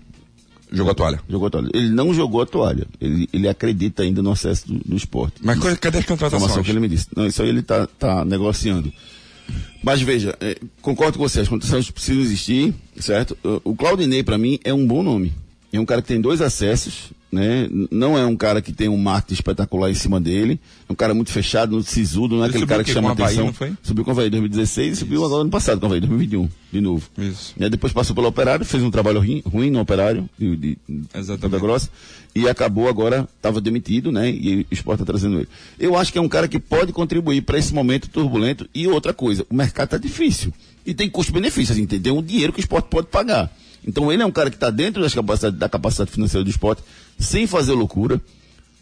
Jogou 0.72 0.90
a 0.92 0.94
toalha. 0.94 1.20
Jogou 1.28 1.46
a 1.46 1.50
toalha. 1.50 1.68
Ele 1.74 1.90
não 1.90 2.14
jogou 2.14 2.40
a 2.40 2.46
toalha. 2.46 2.86
Ele, 2.98 3.28
ele 3.30 3.46
acredita 3.46 4.02
ainda 4.02 4.22
no 4.22 4.30
acesso 4.32 4.66
do, 4.66 4.78
do 4.82 4.96
esporte. 4.96 5.34
Mas 5.42 5.58
co- 5.58 5.76
cadê 5.76 5.98
as 5.98 6.04
informação 6.04 6.30
contratações? 6.30 6.64
que 6.64 6.72
ele 6.72 6.80
me 6.80 6.88
disse. 6.88 7.06
Não, 7.14 7.26
isso 7.26 7.42
aí 7.42 7.50
ele 7.50 7.60
está 7.60 7.86
tá 7.86 8.24
negociando. 8.24 8.90
Mas 9.82 10.00
veja, 10.00 10.34
é, 10.40 10.56
concordo 10.80 11.18
com 11.18 11.28
você, 11.28 11.40
as 11.40 11.48
condições 11.48 11.90
precisam 11.90 12.22
existir, 12.22 12.74
certo? 12.98 13.36
O- 13.44 13.72
O 13.72 13.76
Claudinei, 13.76 14.22
para 14.22 14.38
mim, 14.38 14.58
é 14.64 14.72
um 14.72 14.86
bom 14.86 15.02
nome. 15.02 15.32
É 15.70 15.78
um 15.78 15.84
cara 15.84 16.00
que 16.00 16.08
tem 16.08 16.20
dois 16.20 16.40
acessos, 16.40 17.10
né? 17.34 17.68
Não 17.90 18.16
é 18.16 18.24
um 18.24 18.36
cara 18.36 18.62
que 18.62 18.72
tem 18.72 18.88
um 18.88 18.96
marketing 18.96 19.34
espetacular 19.34 19.90
em 19.90 19.94
cima 19.94 20.20
dele. 20.20 20.60
É 20.88 20.92
um 20.92 20.94
cara 20.96 21.12
muito 21.12 21.32
fechado, 21.32 21.72
muito 21.72 21.90
sisudo, 21.90 22.36
não 22.36 22.44
é 22.44 22.46
Ele 22.46 22.54
aquele 22.54 22.66
cara 22.66 22.84
que 22.84 22.92
chama 22.92 23.10
atenção. 23.12 23.52
foi? 23.52 23.72
Subiu 23.82 24.04
com 24.04 24.10
o 24.10 24.12
Havaí 24.12 24.28
em 24.28 24.30
2016 24.30 24.92
e 24.92 24.96
subiu 24.96 25.24
agora 25.24 25.42
ano 25.42 25.50
passado 25.50 25.80
com 25.80 25.86
o 25.86 25.88
Havaí, 25.88 26.00
2021, 26.00 26.48
de 26.72 26.80
novo. 26.80 27.08
Isso. 27.18 27.52
Né? 27.56 27.68
Depois 27.68 27.92
passou 27.92 28.14
pelo 28.14 28.28
Operário, 28.28 28.64
fez 28.64 28.82
um 28.82 28.90
trabalho 28.90 29.18
ruim, 29.18 29.42
ruim 29.44 29.70
no 29.70 29.80
Operário, 29.80 30.28
de, 30.38 30.56
de. 30.56 30.78
Ponta 31.40 31.58
Grossa, 31.58 31.90
e 32.34 32.48
acabou 32.48 32.88
agora, 32.88 33.28
estava 33.36 33.60
demitido, 33.60 34.12
né? 34.12 34.30
E 34.30 34.66
o 34.70 34.74
esporte 34.74 35.02
está 35.02 35.12
trazendo 35.12 35.38
ele. 35.38 35.48
Eu 35.78 35.96
acho 35.96 36.12
que 36.12 36.18
é 36.18 36.22
um 36.22 36.28
cara 36.28 36.46
que 36.46 36.60
pode 36.60 36.92
contribuir 36.92 37.42
para 37.42 37.58
esse 37.58 37.74
momento 37.74 38.08
turbulento. 38.08 38.68
E 38.72 38.86
outra 38.86 39.12
coisa, 39.12 39.44
o 39.50 39.54
mercado 39.54 39.86
está 39.86 39.98
difícil. 39.98 40.52
E 40.86 40.94
tem 40.94 41.10
custo-benefício, 41.10 41.72
assim, 41.72 41.86
tem, 41.86 42.00
tem 42.00 42.12
um 42.12 42.22
dinheiro 42.22 42.52
que 42.52 42.58
o 42.58 42.60
esporte 42.60 42.86
pode 42.88 43.08
pagar. 43.08 43.52
Então 43.86 44.12
ele 44.12 44.22
é 44.22 44.26
um 44.26 44.32
cara 44.32 44.50
que 44.50 44.56
está 44.56 44.70
dentro 44.70 45.02
das 45.02 45.14
capacidade, 45.14 45.56
da 45.56 45.68
capacidade 45.68 46.10
financeira 46.10 46.44
do 46.44 46.50
esporte, 46.50 46.82
sem 47.18 47.46
fazer 47.46 47.72
loucura. 47.72 48.20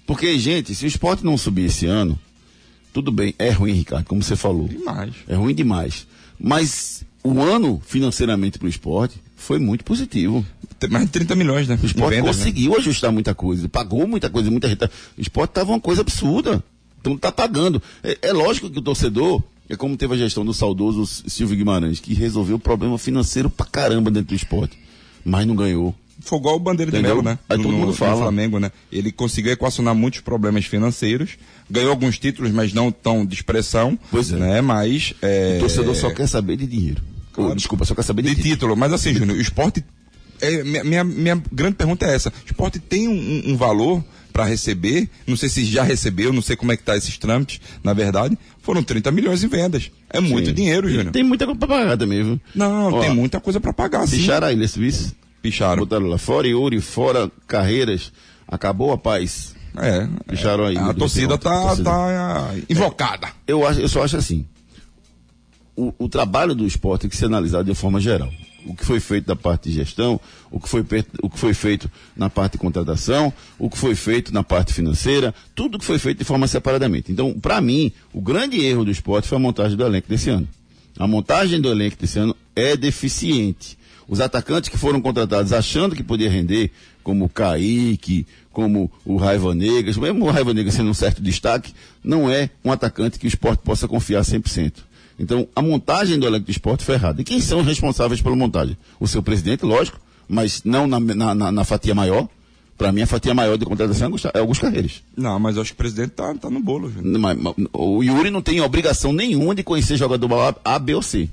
Porque, 0.06 0.38
gente, 0.38 0.74
se 0.74 0.84
o 0.84 0.88
esporte 0.88 1.24
não 1.24 1.38
subir 1.38 1.66
esse 1.66 1.86
ano, 1.86 2.18
tudo 2.92 3.10
bem, 3.10 3.34
é 3.38 3.50
ruim, 3.50 3.72
Ricardo, 3.72 4.06
como 4.06 4.22
você 4.22 4.36
falou. 4.36 4.68
Demais. 4.68 5.14
É 5.28 5.34
ruim 5.34 5.54
demais. 5.54 6.06
Mas 6.38 7.04
o 7.24 7.40
ano, 7.40 7.80
financeiramente 7.84 8.58
para 8.58 8.66
o 8.66 8.68
esporte, 8.68 9.20
foi 9.36 9.58
muito 9.58 9.84
positivo. 9.84 10.44
Tem 10.78 10.90
mais 10.90 11.04
de 11.06 11.12
30 11.12 11.34
milhões, 11.34 11.68
né? 11.68 11.78
O 11.80 11.86
esporte 11.86 12.16
né? 12.16 12.22
conseguiu 12.22 12.76
ajustar 12.76 13.12
muita 13.12 13.34
coisa, 13.34 13.68
pagou 13.68 14.06
muita 14.06 14.28
coisa, 14.28 14.50
muita 14.50 14.68
reta. 14.68 14.90
O 15.16 15.20
esporte 15.20 15.50
estava 15.50 15.70
uma 15.70 15.80
coisa 15.80 16.00
absurda. 16.00 16.62
Então 17.00 17.16
tá 17.16 17.32
pagando. 17.32 17.82
É, 18.02 18.18
é 18.22 18.32
lógico 18.32 18.70
que 18.70 18.78
o 18.78 18.82
torcedor, 18.82 19.42
é 19.68 19.76
como 19.76 19.96
teve 19.96 20.14
a 20.14 20.16
gestão 20.16 20.44
do 20.44 20.52
saudoso 20.52 21.06
Silvio 21.06 21.56
Guimarães, 21.56 21.98
que 21.98 22.14
resolveu 22.14 22.56
o 22.56 22.60
problema 22.60 22.98
financeiro 22.98 23.48
pra 23.48 23.66
caramba 23.66 24.10
dentro 24.10 24.28
do 24.28 24.34
esporte. 24.34 24.78
Mas 25.24 25.46
não 25.46 25.54
ganhou. 25.54 25.94
Foi 26.20 26.38
igual 26.38 26.56
o 26.56 26.58
Bandeira 26.58 26.90
de 26.90 26.98
Entendeu? 26.98 27.16
Melo, 27.16 27.28
né? 27.28 27.38
Aí 27.48 27.56
todo 27.56 27.72
no, 27.72 27.78
mundo 27.78 27.86
no 27.88 27.94
fala. 27.94 28.16
Flamengo, 28.16 28.58
né? 28.58 28.70
Ele 28.90 29.10
conseguiu 29.10 29.52
equacionar 29.52 29.94
muitos 29.94 30.20
problemas 30.20 30.64
financeiros, 30.64 31.36
ganhou 31.68 31.90
alguns 31.90 32.18
títulos, 32.18 32.52
mas 32.52 32.72
não 32.72 32.92
tão 32.92 33.26
de 33.26 33.34
expressão. 33.34 33.98
Pois 34.10 34.32
é. 34.32 34.36
Né? 34.36 34.60
Mas. 34.60 35.14
É... 35.20 35.56
O 35.56 35.60
torcedor 35.60 35.94
só 35.94 36.10
quer 36.10 36.28
saber 36.28 36.56
de 36.56 36.66
dinheiro. 36.66 37.02
Claro. 37.32 37.50
Ou, 37.50 37.56
desculpa, 37.56 37.84
só 37.84 37.94
quer 37.94 38.02
saber 38.02 38.22
de, 38.22 38.28
de 38.28 38.36
título. 38.36 38.54
título. 38.54 38.76
Mas 38.76 38.92
assim, 38.92 39.14
Júnior, 39.14 39.36
o 39.36 39.40
esporte. 39.40 39.84
é, 40.40 40.62
minha, 40.62 40.84
minha, 40.84 41.04
minha 41.04 41.42
grande 41.50 41.74
pergunta 41.74 42.06
é 42.06 42.14
essa: 42.14 42.30
o 42.30 42.46
esporte 42.46 42.78
tem 42.78 43.08
um, 43.08 43.52
um 43.52 43.56
valor 43.56 44.04
para 44.32 44.44
receber? 44.44 45.08
Não 45.26 45.36
sei 45.36 45.48
se 45.48 45.64
já 45.64 45.82
recebeu, 45.82 46.32
não 46.32 46.42
sei 46.42 46.56
como 46.56 46.72
é 46.72 46.76
que 46.76 46.82
tá 46.82 46.96
esses 46.96 47.18
trâmites, 47.18 47.60
na 47.82 47.92
verdade. 47.92 48.38
Foram 48.60 48.82
30 48.82 49.10
milhões 49.10 49.42
em 49.42 49.48
vendas. 49.48 49.90
É 50.12 50.20
muito 50.20 50.48
Sim. 50.48 50.54
dinheiro, 50.54 50.88
Júnior. 50.88 51.10
Tem 51.12 51.22
muita 51.22 51.46
coisa 51.46 51.58
pra 51.58 51.68
pagar 51.68 51.96
também, 51.96 52.22
viu? 52.22 52.40
Não, 52.54 52.92
Ó, 52.92 53.00
tem 53.00 53.14
muita 53.14 53.40
coisa 53.40 53.60
para 53.60 53.72
pagar, 53.72 54.06
sim. 54.06 54.16
Deixaram 54.16 54.46
a 54.48 54.52
Ilha 54.52 54.68
Suíça, 54.68 55.12
Picharam. 55.40 55.78
botaram 55.78 56.06
lá 56.06 56.18
fora 56.18 56.46
Yuri, 56.46 56.80
fora 56.80 57.30
Carreiras. 57.46 58.12
Acabou 58.46 58.92
a 58.92 58.98
paz. 58.98 59.54
É. 59.76 60.06
Picharam 60.28 60.66
aí. 60.66 60.76
A 60.76 60.92
torcida 60.92 61.34
Recife, 61.36 61.48
a 61.48 61.50
tá, 61.50 61.66
torcida. 61.66 61.90
tá 61.90 62.50
invocada. 62.68 63.28
eu, 63.46 63.66
acho, 63.66 63.80
eu 63.80 63.88
só 63.88 64.02
acho 64.04 64.16
assim. 64.18 64.44
O, 65.74 65.92
o 65.98 66.08
trabalho 66.08 66.54
do 66.54 66.66
esporte 66.66 67.02
tem 67.02 67.10
que 67.10 67.16
ser 67.16 67.24
analisado 67.26 67.64
de 67.64 67.74
forma 67.74 67.98
geral. 67.98 68.30
O 68.66 68.74
que 68.74 68.84
foi 68.84 69.00
feito 69.00 69.26
da 69.26 69.36
parte 69.36 69.68
de 69.68 69.74
gestão, 69.74 70.20
o 70.50 70.60
que 70.60 70.68
foi, 70.68 70.84
o 71.22 71.28
que 71.28 71.38
foi 71.38 71.52
feito 71.52 71.90
na 72.16 72.30
parte 72.30 72.52
de 72.52 72.58
contratação, 72.58 73.32
o 73.58 73.68
que 73.68 73.76
foi 73.76 73.94
feito 73.94 74.32
na 74.32 74.42
parte 74.42 74.72
financeira, 74.72 75.34
tudo 75.54 75.78
que 75.78 75.84
foi 75.84 75.98
feito 75.98 76.18
de 76.18 76.24
forma 76.24 76.46
separadamente. 76.46 77.10
Então, 77.10 77.32
para 77.38 77.60
mim, 77.60 77.92
o 78.12 78.20
grande 78.20 78.64
erro 78.64 78.84
do 78.84 78.90
esporte 78.90 79.26
foi 79.26 79.36
a 79.36 79.40
montagem 79.40 79.76
do 79.76 79.84
elenco 79.84 80.08
desse 80.08 80.30
ano. 80.30 80.48
A 80.98 81.06
montagem 81.06 81.60
do 81.60 81.70
elenco 81.70 81.96
desse 81.96 82.18
ano 82.18 82.36
é 82.54 82.76
deficiente. 82.76 83.78
Os 84.06 84.20
atacantes 84.20 84.68
que 84.68 84.76
foram 84.76 85.00
contratados 85.00 85.52
achando 85.52 85.96
que 85.96 86.02
podia 86.02 86.30
render, 86.30 86.70
como 87.02 87.24
o 87.24 87.28
Kaique, 87.28 88.26
como 88.52 88.90
o 89.04 89.16
Raiva 89.16 89.54
Negas, 89.54 89.96
mesmo 89.96 90.26
o 90.26 90.30
Raiva 90.30 90.52
Negas 90.52 90.74
sendo 90.74 90.90
um 90.90 90.94
certo 90.94 91.22
destaque, 91.22 91.72
não 92.04 92.30
é 92.30 92.50
um 92.64 92.70
atacante 92.70 93.18
que 93.18 93.26
o 93.26 93.28
esporte 93.28 93.60
possa 93.64 93.88
confiar 93.88 94.22
100%. 94.22 94.74
Então, 95.18 95.46
a 95.54 95.62
montagem 95.62 96.18
do 96.18 96.26
elenco 96.26 96.46
do 96.46 96.50
esporte 96.50 96.84
foi 96.84 96.94
errada. 96.94 97.20
E 97.20 97.24
quem 97.24 97.40
são 97.40 97.60
os 97.60 97.66
responsáveis 97.66 98.20
pela 98.22 98.34
montagem? 98.36 98.76
O 98.98 99.06
seu 99.06 99.22
presidente, 99.22 99.64
lógico, 99.64 99.98
mas 100.28 100.62
não 100.64 100.86
na, 100.86 100.98
na- 100.98 101.34
na- 101.34 101.52
na 101.52 101.64
fatia 101.64 101.94
maior. 101.94 102.28
Pra 102.78 102.90
mim, 102.90 103.02
a 103.02 103.06
fatia 103.06 103.32
maior 103.34 103.56
de 103.56 103.64
contratação 103.64 104.06
é 104.34 104.38
Augusto- 104.40 104.66
é 104.66 104.70
Carreiras. 104.70 105.02
Não, 105.16 105.38
mas 105.38 105.54
eu 105.56 105.62
acho 105.62 105.70
que 105.72 105.74
o 105.74 105.78
presidente 105.78 106.10
tá, 106.10 106.34
tá 106.34 106.50
no 106.50 106.58
bolo. 106.58 106.90
Mas- 107.02 107.38
mas 107.38 107.54
o 107.72 108.02
Yuri 108.02 108.30
não 108.30 108.42
tem 108.42 108.60
obrigação 108.60 109.12
nenhuma 109.12 109.54
de 109.54 109.62
conhecer 109.62 109.96
jogador 109.96 110.32
A, 110.64 110.74
A, 110.74 110.78
B 110.78 110.94
ou 110.94 111.02
C. 111.02 111.28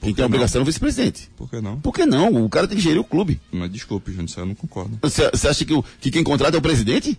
Quem 0.00 0.12
tem 0.12 0.22
não? 0.22 0.26
obrigação 0.26 0.60
é 0.60 0.62
o 0.62 0.64
vice-presidente. 0.64 1.30
Por 1.36 1.48
que 1.48 1.60
não? 1.60 1.78
Por 1.78 1.92
que 1.94 2.04
não? 2.04 2.44
O 2.44 2.48
cara 2.48 2.66
tem 2.66 2.76
que 2.76 2.82
gerir 2.82 2.98
o 3.00 3.04
clube. 3.04 3.38
Mas 3.52 3.70
desculpe, 3.70 4.10
Júnior, 4.10 4.28
isso 4.28 4.40
eu 4.40 4.46
não 4.46 4.54
concordo. 4.56 4.98
Você 5.02 5.30
você 5.30 5.46
acha 5.46 5.64
que, 5.64 5.72
o, 5.72 5.84
que 6.00 6.10
quem 6.10 6.24
contrata 6.24 6.56
é 6.56 6.58
o 6.58 6.62
presidente? 6.62 7.16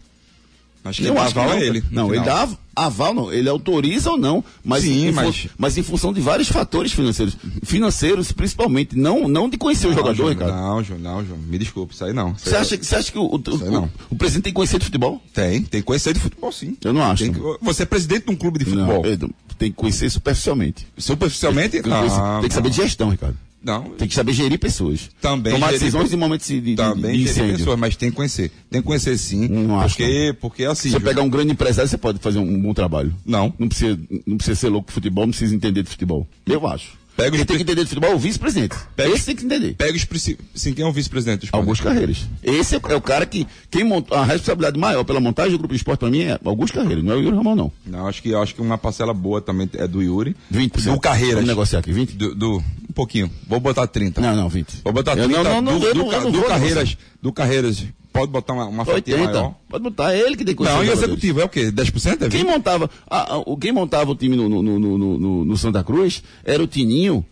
Acho 0.86 1.02
que 1.02 1.08
ele 1.08 1.16
dá 1.16 1.22
que 1.32 1.40
aval 1.40 1.50
a 1.52 1.60
ele. 1.62 1.84
Não, 1.92 2.08
ele 2.14 2.20
final. 2.20 2.26
dá 2.36 2.42
av- 2.42 2.58
aval, 2.76 3.14
não. 3.14 3.32
Ele 3.32 3.48
autoriza 3.48 4.12
ou 4.12 4.18
não. 4.18 4.44
Mas, 4.66 4.84
Sim, 4.84 5.08
em 5.08 5.12
mas- 5.14 5.48
mas 5.58 5.78
em 5.78 5.84
função 5.84 6.12
de 6.12 6.20
vários 6.20 6.50
fatores 6.50 6.92
financeiros. 6.92 7.38
Financeiros, 7.64 8.32
principalmente. 8.32 8.98
Não, 8.98 9.28
não 9.28 9.50
de 9.50 9.58
conhecer 9.58 9.88
o 9.88 9.92
Não, 9.92 9.98
jogador, 9.98 10.16
Júnior, 10.16 10.34
Ricardo. 10.34 10.56
Não, 10.56 10.84
Júnior, 10.84 11.02
não, 11.14 11.22
Júnior. 11.22 11.40
Me 11.48 11.58
desculpe, 11.58 11.94
isso 11.94 12.04
aí 12.04 12.12
não. 12.14 12.34
Você 12.36 12.56
acha, 12.56 12.78
que- 12.78 12.86
você 12.86 12.96
acha 12.98 13.12
que 13.12 13.18
o, 13.18 13.24
o, 13.24 13.36
o, 13.36 13.90
o 14.10 14.16
presidente 14.16 14.44
tem 14.44 14.52
que 14.52 14.56
conhecer 14.56 14.78
de 14.80 14.86
futebol? 14.86 15.22
Tem, 15.34 15.62
tem 15.64 15.82
que 15.82 15.86
conhecer 15.86 16.14
de 16.14 16.20
futebol 16.20 16.52
sim. 16.52 16.76
Eu 16.84 16.92
não 16.94 17.04
acho. 17.04 17.32
Que- 17.32 17.40
você 17.62 17.84
é 17.84 17.86
presidente 17.86 18.26
de 18.26 18.32
um 18.32 18.36
clube 18.36 18.60
de 18.60 18.66
futebol. 18.66 19.04
Não, 19.06 19.30
tem 19.58 19.70
que 19.72 19.78
conhecer 19.78 20.10
superficialmente. 20.10 20.86
Superficialmente, 20.98 21.82
Tem 21.82 21.90
não. 21.90 22.40
tem 22.42 22.50
que 22.50 22.56
saber 22.56 22.70
de 22.70 22.76
gestão, 22.76 23.10
Ricardo. 23.10 23.38
Não, 23.64 23.84
Tem 23.92 24.08
que 24.08 24.14
saber 24.14 24.34
gerir 24.34 24.60
pessoas. 24.60 25.10
Também 25.22 25.54
Tomar 25.54 25.68
gerir 25.68 25.80
decisões 25.80 26.12
em 26.14 26.18
momentos 26.18 26.48
de, 26.48 26.60
de, 26.60 26.76
também 26.76 27.18
de 27.18 27.28
gerir 27.34 27.58
pessoas, 27.58 27.80
mas 27.80 27.96
tem 27.96 28.10
que 28.10 28.16
conhecer. 28.16 28.52
Tem 28.70 28.82
que 28.82 28.86
conhecer 28.88 29.18
sim. 29.18 29.48
Não 29.48 29.80
acho, 29.80 29.96
porque, 29.96 30.36
porque 30.42 30.66
assim. 30.66 30.90
Se 30.90 30.96
você 30.96 31.00
pegar 31.00 31.22
um 31.22 31.30
grande 31.30 31.52
empresário, 31.54 31.90
você 31.90 31.98
pode 31.98 32.20
fazer 32.20 32.40
um 32.40 32.62
bom 32.62 32.74
trabalho. 32.74 33.14
Não. 33.26 33.54
Não 33.58 33.68
precisa, 33.70 33.98
não 34.26 34.38
precisa 34.38 34.60
ser 34.60 34.70
louco 34.70 34.88
de 34.88 34.94
futebol, 34.94 35.26
não 35.26 35.32
precisa 35.32 35.56
entender 35.56 35.82
de 35.84 35.90
futebol. 35.90 36.28
Eu 36.46 36.68
acho. 36.68 37.02
Pega 37.16 37.38
Quem 37.38 37.46
tem 37.46 37.58
que 37.58 37.62
entender 37.64 37.84
de 37.84 37.90
futebol 37.90 38.10
é 38.10 38.16
o 38.16 38.18
vice-presidente. 38.18 38.76
Pega- 38.96 39.14
Esse 39.14 39.28
tem 39.28 39.36
que 39.36 39.46
entender. 39.46 39.76
Pega 39.76 39.96
os. 39.96 40.08
Sim, 40.56 40.74
quem 40.74 40.84
é 40.84 40.88
o 40.88 40.92
vice-presidente? 40.92 41.48
Augusto 41.52 41.84
Carreiras. 41.84 42.26
Esse 42.42 42.76
é, 42.76 42.82
é 42.90 42.96
o 42.96 43.02
cara 43.02 43.24
que. 43.28 43.46
Quem 43.70 43.84
montou, 43.84 44.18
a 44.18 44.26
responsabilidade 44.26 44.80
maior 44.80 45.04
pela 45.04 45.20
montagem 45.20 45.52
do 45.52 45.60
grupo 45.60 45.74
de 45.76 45.78
esporte 45.78 46.00
pra 46.00 46.10
mim 46.10 46.22
é 46.22 46.40
Augusto 46.44 46.74
Carreiras, 46.74 47.04
não 47.04 47.14
é 47.14 47.18
o 47.18 47.22
Yuri 47.22 47.36
Ramon, 47.38 47.56
não. 47.56 47.72
Não, 47.86 48.08
acho 48.08 48.20
que, 48.22 48.34
acho 48.34 48.56
que 48.56 48.62
uma 48.62 48.80
parcela 48.80 49.14
boa 49.14 49.40
também 49.40 49.70
é 49.76 49.88
do 49.88 50.02
Yuri. 50.02 50.36
20%. 50.52 50.92
Do 50.92 51.00
Carreiras. 51.00 51.36
Vamos 51.36 51.50
negociar 51.50 51.80
aqui, 51.80 51.92
20? 51.94 52.14
Do, 52.14 52.34
do- 52.34 52.64
um 52.94 52.96
pouquinho. 52.96 53.32
Vou 53.48 53.60
botar 53.60 53.88
30. 53.88 54.22
Não, 54.22 54.36
não, 54.36 54.48
20. 54.50 54.82
Vou 54.84 54.94
botar 54.94 55.18
Eu 55.18 55.26
30 55.26 55.44
não, 55.44 55.54
não, 55.56 55.62
não, 55.74 55.80
do, 55.80 55.88
eu 55.88 55.94
do, 55.96 56.12
eu 56.12 56.32
do 56.32 56.44
Carreiras. 56.44 56.98
Do 57.22 57.34
Carreiras. 57.34 57.84
Pode 58.14 58.32
botar 58.32 58.54
uma, 58.54 58.66
uma 58.66 58.86
fatia 58.86 59.16
80. 59.16 59.32
maior. 59.34 59.56
Pode 59.68 59.84
botar 59.84 60.16
ele 60.16 60.38
que 60.38 60.46
tem 60.46 60.56
que 60.56 60.62
Não, 60.64 60.84
e 60.84 60.90
executivo 60.90 61.42
é 61.42 61.46
o 61.46 61.50
quê? 61.50 61.72
10%? 61.72 62.22
É 62.22 62.28
20%? 62.28 62.30
Quem 62.30 62.44
montava, 62.44 62.88
a- 63.10 63.34
a- 63.34 63.38
o- 63.40 63.58
quem 63.58 63.72
montava 63.72 64.12
o 64.12 64.16
time 64.16 64.36
no, 64.36 64.48
no, 64.48 64.62
no, 64.62 64.80
no, 65.18 65.46
no- 65.46 65.58
Santa 65.58 65.84
Cruz 65.84 66.22
era 66.46 66.62
o 66.62 66.68
Tininho. 66.68 67.26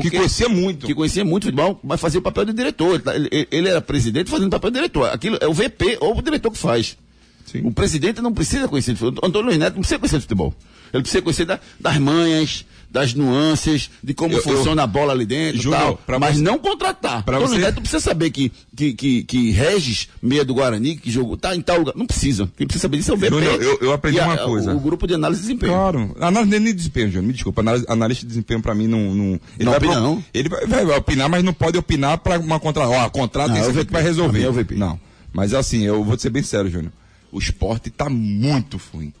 Que 0.00 0.10
conhecia 0.10 0.48
muito. 0.48 0.86
Que 0.86 0.94
conhecia 0.94 1.22
muito 1.22 1.44
futebol, 1.44 1.78
mas 1.84 2.00
fazia 2.00 2.18
o 2.18 2.22
papel 2.22 2.46
de 2.46 2.54
diretor. 2.54 2.94
Ele 2.94 3.02
tá- 3.02 3.14
Ele, 3.14 3.28
ele 3.50 3.68
era 3.68 3.82
presidente 3.82 4.30
fazendo 4.30 4.46
o 4.46 4.50
papel 4.50 4.70
de 4.70 4.76
diretor. 4.78 5.10
Aquilo 5.10 5.36
é 5.38 5.46
o 5.46 5.52
VP 5.52 5.98
ou 6.00 6.16
o 6.16 6.22
diretor 6.22 6.50
que 6.50 6.56
faz. 6.56 6.96
Sim. 7.44 7.60
O 7.66 7.70
presidente 7.70 8.22
não 8.22 8.32
precisa 8.32 8.66
conhecer 8.66 8.92
de 8.94 8.98
futebol. 9.00 9.28
Antônio 9.28 9.48
Luiz 9.48 9.58
Neto 9.58 9.74
não 9.74 9.80
precisa 9.82 9.98
conhecer 9.98 10.16
de 10.16 10.22
futebol. 10.22 10.54
Ele 10.94 11.02
precisa 11.02 11.20
conhecer 11.22 11.44
da- 11.44 11.60
das 11.78 11.98
manhas, 11.98 12.64
das 12.92 13.14
nuances, 13.14 13.90
de 14.04 14.12
como 14.12 14.34
Eu- 14.34 14.36
eu- 14.38 14.42
funciona 14.42 14.82
a 14.82 14.86
bola 14.86 15.12
ali 15.14 15.24
dentro 15.24 15.62
Júnior, 15.62 15.80
tal. 15.82 15.96
pra 15.96 16.18
Mas 16.18 16.36
você- 16.36 16.42
não 16.42 16.58
contratar. 16.58 17.22
pra 17.24 17.38
você- 17.38 17.56
Neto 17.56 17.80
precisa 17.80 18.00
saber 18.00 18.30
que, 18.30 18.52
que, 18.76 18.92
que, 18.92 19.24
que 19.24 19.50
Regis, 19.50 20.08
meia 20.22 20.44
do 20.44 20.52
Guarani, 20.54 20.96
que 20.96 21.10
jogou, 21.10 21.36
tá 21.36 21.56
em 21.56 21.62
tal 21.62 21.78
lugar. 21.78 21.94
Não 21.96 22.04
precisa. 22.06 22.50
Quem 22.56 22.66
precisa 22.66 22.82
saber 22.82 22.98
disso 22.98 23.10
é 23.10 23.14
o 23.14 23.16
VP. 23.16 23.30
Júnior, 23.34 23.62
eu- 23.62 23.78
eu 23.80 23.92
aprendi 23.92 24.18
e 24.18 24.20
a- 24.20 24.26
uma 24.26 24.36
coisa. 24.36 24.74
O, 24.74 24.76
o 24.76 24.80
grupo 24.80 25.06
de 25.06 25.14
análise 25.14 25.40
de 25.40 25.46
desempenho. 25.48 25.72
Claro. 25.72 26.16
Análise 26.20 26.50
de 26.60 26.72
desempenho, 26.74 27.06
Júnior. 27.08 27.24
Me 27.26 27.32
desculpa. 27.32 27.62
Análise, 27.62 27.86
analista 27.88 28.22
de 28.24 28.28
desempenho 28.28 28.60
pra 28.60 28.74
mim 28.74 28.86
não. 28.86 29.14
Não, 29.14 29.24
ele 29.24 29.40
Não 29.60 29.72
vai 29.72 29.78
opina, 29.78 29.92
pro- 29.94 30.02
não? 30.02 30.24
Ele 30.34 30.48
vai, 30.50 30.66
vai- 30.66 30.84
vai 30.84 30.98
opinar, 30.98 31.28
mas 31.30 31.42
não 31.42 31.54
pode 31.54 31.78
opinar 31.78 32.18
pra 32.18 32.38
uma 32.38 32.60
contra. 32.60 32.86
Ó, 32.86 33.08
contrato 33.08 33.48
Não, 33.48 33.56
esse 33.56 33.68
é 33.68 33.70
aqui 33.70 33.84
que 33.86 33.92
vai 33.92 34.02
resolver. 34.02 34.42
É. 34.42 34.74
Não. 34.76 35.00
Mas 35.32 35.54
assim, 35.54 35.82
eu 35.82 36.04
vou 36.04 36.18
ser 36.18 36.28
bem 36.28 36.42
sério, 36.42 36.70
Júnior. 36.70 36.92
O 37.32 37.38
esporte 37.38 37.88
tá 37.88 38.10
muito 38.10 38.78
ruim. 38.92 39.12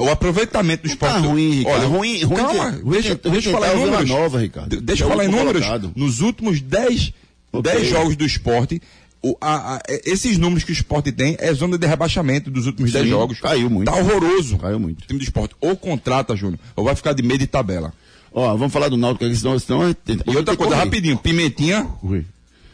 O 0.00 0.10
aproveitamento 0.10 0.82
do 0.84 0.88
esporte. 0.88 1.14
tá 1.14 1.18
ruim, 1.20 1.50
Ricardo. 1.50 1.78
Olha, 1.78 1.86
Ruim- 1.88 2.22
ruim 2.24 2.36
calma, 2.36 2.70
deixa, 2.84 3.14
deixa 3.16 3.48
eu 3.48 3.52
falar 3.52 3.68
tá 3.70 3.76
em 3.76 3.80
números. 3.84 4.08
Nova, 4.08 4.40
Ricardo. 4.40 4.68
De- 4.70 4.80
Deixa 4.82 5.02
É 5.02 5.06
eu 5.06 5.08
falar 5.10 5.24
em 5.24 5.28
números. 5.28 5.62
colocado. 5.64 5.92
Nos 5.96 6.20
últimos 6.20 6.60
10, 6.60 7.12
Ok. 7.52 7.72
10 7.72 7.88
jogos 7.88 8.16
do 8.16 8.24
esporte, 8.24 8.80
o- 9.22 9.36
a- 9.40 9.76
a- 9.76 9.80
esses 10.04 10.38
números 10.38 10.64
que 10.64 10.70
o 10.70 10.74
esporte 10.74 11.10
tem 11.10 11.36
é 11.40 11.52
zona 11.52 11.76
de 11.78 11.86
rebaixamento 11.86 12.50
dos 12.50 12.66
últimos 12.66 12.92
10 12.92 13.04
Sim, 13.04 13.10
jogos. 13.10 13.40
caiu 13.40 13.68
muito. 13.68 13.90
Tá 13.90 13.96
horroroso. 13.98 14.58
Caiu 14.58 14.78
muito. 14.78 15.02
O 15.02 15.06
time 15.06 15.18
do 15.18 15.24
esporte. 15.24 15.54
Ou 15.60 15.76
contrata, 15.76 16.36
Júnior, 16.36 16.58
ou 16.76 16.84
vai 16.84 16.94
ficar 16.94 17.12
de 17.12 17.22
meio 17.22 17.38
de 17.38 17.46
tabela. 17.46 17.92
Ó, 18.32 18.54
vamos 18.56 18.72
falar 18.72 18.88
do 18.88 18.96
Náutico 18.96 19.24
aqui, 19.24 19.34
senão, 19.34 19.58
senão 19.58 19.90
E 20.26 20.36
outra 20.36 20.54
coisa, 20.56 20.76
rapidinho, 20.76 21.16
Pimentinha 21.16 21.86
Ui. 22.02 22.24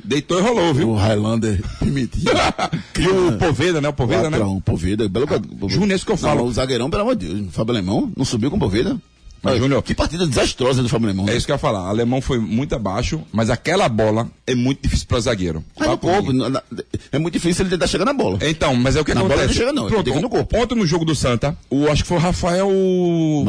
Deitou 0.05 0.39
e 0.39 0.43
rolou, 0.43 0.73
viu? 0.75 0.91
O 0.91 0.95
Highlander 0.97 1.61
Pimentinha. 1.79 2.33
E 2.99 3.09
o 3.09 3.37
Poveda, 3.39 3.81
né? 3.81 3.89
O 3.89 3.93
Poveda, 3.93 4.31
né? 4.31 4.39
Patrão, 4.39 4.61
Poveda. 4.61 5.09
Belo... 5.09 5.27
Júnior, 5.69 5.93
é 5.93 5.95
isso 5.97 6.07
que 6.07 6.13
eu 6.13 6.17
falo. 6.17 6.41
Não, 6.41 6.47
o 6.47 6.53
zagueirão, 6.53 6.89
pelo 6.89 7.03
amor 7.03 7.17
de 7.17 7.27
Deus. 7.27 7.47
Fábio 7.53 7.73
Alemão 7.75 8.13
não 8.17 8.25
subiu 8.25 8.51
com 8.51 8.59
Poveda. 8.59 8.97
Mas, 9.43 9.59
Júnior- 9.59 9.83
Que 9.83 9.95
partida 9.95 10.27
desastrosa 10.27 10.83
do 10.83 10.89
Fábio 10.89 11.09
Alemão. 11.09 11.29
É 11.29 11.37
isso 11.37 11.45
que 11.45 11.53
eu 11.53 11.55
ia 11.55 11.59
falar. 11.59 11.83
O 11.85 11.89
alemão 11.89 12.23
foi 12.23 12.39
muito 12.39 12.75
abaixo, 12.75 13.21
mas 13.31 13.51
aquela 13.51 13.87
bola 13.91 14.27
é 14.47 14.55
muito 14.55 14.81
difícil 14.83 15.07
para 15.07 15.21
zagueiro. 15.21 15.63
Mas 15.79 15.87
no 15.91 15.99
corpo, 15.99 16.33
na- 16.33 16.49
na- 16.49 16.63
é 17.13 17.19
muito 17.19 17.35
difícil 17.35 17.63
ele 17.63 17.71
tentar 17.71 17.87
chegar 17.87 18.07
na 18.07 18.15
bola. 18.15 18.39
Então, 18.41 18.75
mas 18.75 18.97
é 18.97 19.03
o 19.03 19.05
que 19.05 19.13
Na 19.13 19.21
bola 19.21 19.35
acontece. 19.35 19.59
não 19.61 19.67
chega 19.67 19.73
não, 19.75 19.87
Pronto, 19.89 20.21
no 20.23 20.31
corpo. 20.31 20.57
Ontem 20.57 20.75
no 20.77 20.87
jogo 20.87 21.05
do 21.05 21.15
Santa, 21.15 21.55
o, 21.69 21.89
acho 21.89 22.03
que 22.05 22.09
foi 22.09 22.17
o 22.17 22.21
Rafael? 22.21 22.71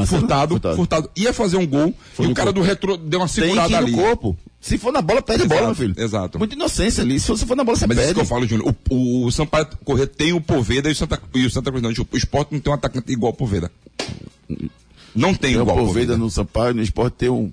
Furtado, 0.06 0.56
Furtado. 0.56 0.76
Furtado, 0.76 1.10
ia 1.16 1.32
fazer 1.32 1.56
um 1.56 1.66
gol 1.66 1.94
Foi 2.14 2.26
e 2.28 2.32
o 2.32 2.34
cara 2.34 2.48
corpo. 2.52 2.60
do 2.60 2.66
retro 2.66 2.98
deu 2.98 3.22
uma 3.22 3.28
Tem 3.28 3.36
que 3.36 3.42
segurada 3.50 3.72
ir 3.72 3.76
ali. 3.76 3.92
no 3.92 3.98
corpo. 3.98 4.38
Se 4.66 4.80
for 4.80 4.92
na 4.92 5.00
bola, 5.02 5.22
perde 5.22 5.44
a 5.44 5.48
bola, 5.48 5.62
Exato, 5.62 5.80
meu 5.80 5.90
filho. 5.94 6.04
exato. 6.04 6.40
Muita 6.40 6.56
inocência 6.56 7.04
ali. 7.04 7.20
Se 7.20 7.28
você 7.28 7.46
for 7.46 7.56
na 7.56 7.64
bola, 7.64 7.78
você 7.78 7.86
Mas 7.86 7.98
isso 7.98 8.06
perde. 8.08 8.16
que 8.20 8.22
eu 8.22 8.26
falo, 8.26 8.48
Júnior. 8.48 8.76
O, 8.90 8.96
o, 8.96 9.26
o 9.28 9.32
Sampaio 9.32 9.68
Corrêa 9.84 10.08
tem 10.08 10.34
o 10.34 10.42
Poveda 10.42 10.90
e 10.90 10.94
o 10.94 10.96
Santa, 10.96 11.22
e 11.36 11.46
o 11.46 11.52
Santa 11.52 11.70
Cruz 11.72 11.84
não. 11.84 11.92
O 12.12 12.18
esporte 12.18 12.52
não 12.52 12.60
tem 12.60 12.72
um 12.72 12.76
atacante 12.76 13.12
igual 13.12 13.32
o 13.32 13.36
Poveda. 13.36 13.72
Não 15.16 15.34
tem 15.36 15.52
Tem 15.52 15.58
o 15.58 15.62
igual 15.62 15.78
o 15.78 15.80
Poveda 15.82 16.14
Poveda. 16.14 16.18
no 16.18 16.30
Sampaio, 16.32 16.74
no 16.74 16.82
esporte 16.82 17.14
tem 17.14 17.30
um. 17.30 17.52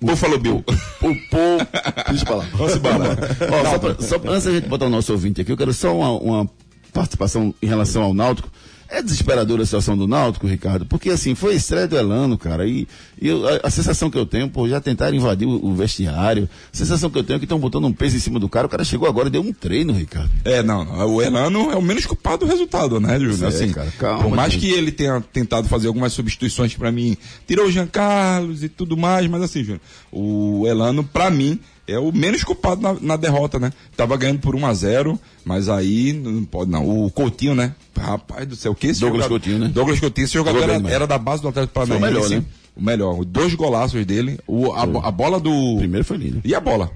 Buffalo 0.00 0.38
Bill. 0.38 0.64
O 1.02 1.14
Pô. 1.30 2.10
Deixa 2.10 2.24
pra 2.26 2.34
lá. 2.36 2.46
Vamos 2.52 2.76
embora. 2.76 3.18
Ó, 3.50 3.64
só 3.70 3.78
pra- 3.78 4.06
só 4.06 4.18
pra- 4.18 4.32
antes 4.32 4.44
da 4.44 4.52
gente 4.52 4.68
botar 4.68 4.86
o 4.86 4.90
nosso 4.90 5.12
ouvinte 5.12 5.40
aqui, 5.40 5.50
eu 5.52 5.56
quero 5.56 5.72
só 5.72 5.96
uma, 5.96 6.10
uma 6.10 6.50
participação 6.92 7.54
em 7.60 7.66
relação 7.66 8.02
ao 8.02 8.14
Náutico. 8.14 8.48
É 8.94 9.00
desesperadora 9.02 9.62
a 9.62 9.64
situação 9.64 9.96
do 9.96 10.06
Náutico, 10.06 10.46
Ricardo, 10.46 10.84
porque 10.84 11.08
assim, 11.08 11.34
foi 11.34 11.54
estreia 11.54 11.88
do 11.88 11.96
Elano, 11.96 12.36
cara, 12.36 12.66
e, 12.66 12.86
e 13.20 13.28
eu- 13.28 13.48
a, 13.48 13.60
a 13.64 13.70
sensação 13.70 14.10
que 14.10 14.18
eu 14.18 14.26
tenho, 14.26 14.48
pô, 14.50 14.68
já 14.68 14.80
tentaram 14.82 15.16
invadir 15.16 15.48
o, 15.48 15.64
o 15.64 15.74
vestiário, 15.74 16.48
a 16.72 16.76
sensação 16.76 17.08
que 17.08 17.18
eu 17.18 17.24
tenho 17.24 17.36
é 17.36 17.38
que 17.38 17.46
estão 17.46 17.58
botando 17.58 17.86
um 17.86 17.92
peso 17.92 18.16
em 18.16 18.20
cima 18.20 18.38
do 18.38 18.50
cara, 18.50 18.66
o 18.66 18.70
cara 18.70 18.84
chegou 18.84 19.08
agora 19.08 19.28
e 19.28 19.30
deu 19.30 19.40
um 19.40 19.50
treino, 19.52 19.94
Ricardo. 19.94 20.30
É, 20.44 20.62
não, 20.62 20.84
não, 20.84 21.06
o 21.14 21.22
Elano 21.22 21.70
é 21.70 21.76
o 21.76 21.80
menos 21.82 22.04
culpado 22.04 22.44
do 22.44 22.50
resultado, 22.50 23.00
né? 23.00 23.18
Pois 23.18 23.40
é, 23.40 23.46
Assim, 23.46 23.70
cara, 23.72 23.90
calma, 23.98 24.24
por 24.24 24.36
mais 24.36 24.52
gente. 24.52 24.60
que 24.66 24.70
ele 24.72 24.92
tenha 24.92 25.22
tentado 25.32 25.68
fazer 25.68 25.86
algumas 25.86 26.12
substituições 26.12 26.74
pra 26.74 26.92
mim, 26.92 27.16
tirou 27.46 27.66
o 27.66 27.72
Jean 27.72 27.86
Carlos 27.86 28.62
e 28.62 28.68
tudo 28.68 28.94
mais, 28.96 29.26
mas 29.26 29.40
assim, 29.42 29.64
Júnior, 29.64 29.80
o 30.12 30.66
Elano, 30.68 31.02
pra 31.02 31.30
mim, 31.30 31.58
é 31.86 31.98
o 31.98 32.12
menos 32.12 32.44
culpado 32.44 32.80
na, 32.80 32.94
na 33.00 33.16
derrota, 33.16 33.58
né? 33.58 33.72
Tava 33.96 34.16
ganhando 34.16 34.38
por 34.40 34.54
1 34.54 34.66
a 34.66 34.74
0 34.74 35.20
mas 35.44 35.68
aí 35.68 36.12
não 36.12 36.44
pode 36.44 36.70
não. 36.70 37.04
O 37.04 37.10
Coutinho, 37.10 37.54
né? 37.54 37.74
Rapaz 37.98 38.46
do 38.46 38.54
céu, 38.56 38.74
que 38.74 38.88
esse 38.88 39.00
Douglas 39.00 39.24
jogador- 39.24 39.40
Coutinho, 39.40 39.58
né? 39.58 39.68
Douglas 39.74 40.00
Coutinho, 40.00 40.24
esse 40.24 40.34
jogador 40.34 40.62
era, 40.62 40.88
era 40.90 41.06
da 41.06 41.18
base 41.18 41.42
do 41.42 41.48
Atlético 41.48 41.74
Foi 41.74 41.84
o 41.84 41.88
Paranaense. 42.00 42.28
melhor, 42.28 42.40
né? 42.40 42.44
O 42.76 42.82
melhor. 42.82 43.24
Dois 43.24 43.54
golaços 43.54 44.04
dele, 44.06 44.38
o, 44.46 44.72
a, 44.72 44.82
a 44.82 45.10
bola 45.10 45.38
do... 45.40 45.50
O 45.52 45.78
primeiro 45.78 46.04
foi 46.04 46.16
lindo. 46.16 46.40
E 46.44 46.54
a 46.54 46.60
bola 46.60 46.90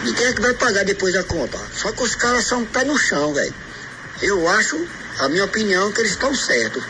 e 0.08 0.14
quem 0.14 0.26
é 0.28 0.34
que 0.34 0.42
vai 0.42 0.54
pagar 0.54 0.86
depois 0.86 1.14
da 1.14 1.24
conta? 1.24 1.58
Só 1.74 1.92
que 1.92 2.02
os 2.04 2.16
caras 2.16 2.46
são 2.46 2.66
pé 2.66 2.84
no 2.86 2.98
chão, 2.98 3.34
velho. 3.34 3.54
Eu 4.22 4.48
acho, 4.48 4.88
a 5.20 5.28
minha 5.30 5.44
opinião, 5.44 5.92
que 5.92 6.00
eles 6.00 6.12
estão 6.12 6.34
certos. 6.34 6.84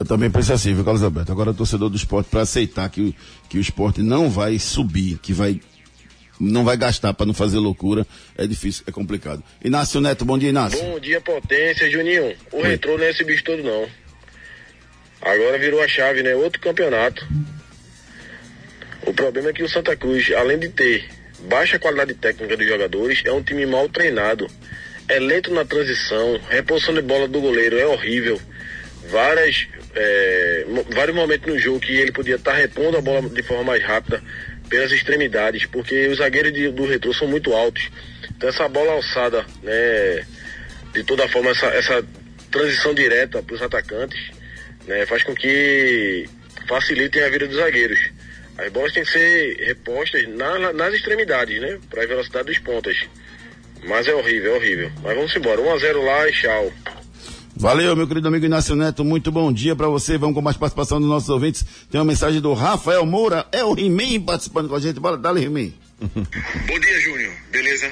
Eu 0.00 0.06
também 0.06 0.30
penso 0.30 0.52
assim, 0.52 0.74
viu, 0.74 0.84
Carlos 0.84 1.02
Alberto? 1.02 1.30
Agora, 1.32 1.52
torcedor 1.52 1.90
do 1.90 1.96
esporte, 1.96 2.28
para 2.30 2.42
aceitar 2.42 2.88
que, 2.88 3.00
o- 3.00 3.14
que 3.48 3.58
o 3.58 3.60
esporte 3.60 4.00
não 4.02 4.30
vai 4.30 4.58
subir, 4.58 5.18
que 5.18 5.32
vai. 5.32 5.60
Não 6.40 6.64
vai 6.64 6.76
gastar 6.76 7.12
para 7.14 7.26
não 7.26 7.34
fazer 7.34 7.58
loucura, 7.58 8.06
é 8.36 8.46
difícil, 8.46 8.84
é 8.86 8.92
complicado. 8.92 9.42
Inácio 9.64 10.00
Neto, 10.00 10.24
bom 10.24 10.38
dia, 10.38 10.50
Inácio. 10.50 10.78
Bom 10.78 11.00
dia, 11.00 11.20
potência, 11.20 11.90
Juninho. 11.90 12.32
O 12.52 12.62
retrô 12.62 12.96
não 12.96 13.04
é 13.04 13.10
esse 13.10 13.24
bicho 13.24 13.42
todo, 13.42 13.60
não. 13.62 13.88
Agora 15.20 15.58
virou 15.58 15.82
a 15.82 15.88
chave, 15.88 16.22
né? 16.22 16.34
Outro 16.34 16.60
campeonato. 16.60 17.26
O 19.06 19.12
problema 19.12 19.50
é 19.50 19.52
que 19.52 19.62
o 19.62 19.68
Santa 19.68 19.96
Cruz, 19.96 20.30
além 20.32 20.58
de 20.58 20.68
ter 20.68 21.04
baixa 21.40 21.78
qualidade 21.78 22.14
técnica 22.14 22.56
dos 22.56 22.66
jogadores, 22.66 23.22
é 23.24 23.32
um 23.32 23.42
time 23.42 23.64
mal 23.66 23.88
treinado. 23.88 24.46
É 25.08 25.18
lento 25.18 25.52
na 25.52 25.64
transição, 25.64 26.38
reposição 26.50 26.94
de 26.94 27.00
bola 27.02 27.26
do 27.26 27.40
goleiro 27.40 27.78
é 27.78 27.86
horrível. 27.86 28.38
Várias, 29.10 29.66
é, 29.94 30.66
vários 30.94 31.16
momentos 31.16 31.50
no 31.50 31.58
jogo 31.58 31.80
que 31.80 31.92
ele 31.92 32.12
podia 32.12 32.34
estar 32.34 32.52
repondo 32.52 32.98
a 32.98 33.00
bola 33.00 33.22
de 33.30 33.42
forma 33.42 33.64
mais 33.64 33.82
rápida 33.82 34.22
pelas 34.68 34.92
extremidades, 34.92 35.64
porque 35.64 36.08
os 36.08 36.18
zagueiros 36.18 36.52
de- 36.52 36.70
do 36.70 36.84
retrô 36.84 37.14
são 37.14 37.26
muito 37.26 37.54
altos. 37.54 37.88
Então 38.36 38.50
essa 38.50 38.68
bola 38.68 38.92
alçada, 38.92 39.46
né, 39.62 40.26
de 40.92 41.02
toda 41.04 41.26
forma, 41.28 41.50
essa, 41.50 41.66
essa 41.68 42.04
transição 42.50 42.92
direta 42.92 43.42
para 43.42 43.54
os 43.54 43.62
atacantes, 43.62 44.18
né, 44.88 45.06
faz 45.06 45.22
com 45.22 45.34
que 45.34 46.24
facilitem 46.66 47.22
a 47.22 47.28
vida 47.28 47.46
dos 47.46 47.56
zagueiros. 47.56 47.98
As 48.58 48.72
bolas 48.72 48.92
têm 48.92 49.04
que 49.04 49.10
ser 49.12 49.56
repostas 49.66 50.26
na- 50.28 50.72
nas 50.72 50.94
extremidades, 50.94 51.60
né, 51.60 51.78
para 51.88 52.02
a 52.02 52.06
velocidade 52.06 52.46
dos 52.48 52.58
pontas. 52.58 52.96
Mas 53.86 54.08
é 54.08 54.14
horrível, 54.14 54.54
é 54.54 54.56
horrível. 54.56 54.90
Mas 55.02 55.14
vamos 55.14 55.36
embora, 55.36 55.60
1 55.60 55.72
a 55.72 55.78
0 55.78 56.04
lá 56.04 56.28
e 56.28 56.32
tchau. 56.32 56.72
Valeu, 57.56 57.94
meu 57.96 58.06
querido 58.06 58.28
amigo 58.28 58.44
Inácio 58.44 58.74
Neto. 58.76 59.04
Muito 59.04 59.30
bom 59.32 59.52
dia 59.52 59.74
para 59.74 59.88
você. 59.88 60.16
Vamos 60.16 60.34
com 60.34 60.40
mais 60.42 60.56
participação 60.56 61.00
dos 61.00 61.08
nossos 61.08 61.28
ouvintes. 61.28 61.64
Tem 61.90 62.00
uma 62.00 62.04
mensagem 62.06 62.40
do 62.40 62.52
Rafael 62.54 63.04
Moura. 63.04 63.46
É 63.52 63.64
o 63.64 63.76
He-Man 63.78 64.20
participando 64.24 64.68
com 64.68 64.76
a 64.76 64.80
gente. 64.80 65.00
Bora, 65.00 65.16
dá-lhe 65.16 65.44
He-Man. 65.44 65.72
Bom 66.00 66.78
dia, 66.78 67.00
Júnior. 67.00 67.32
Beleza? 67.50 67.90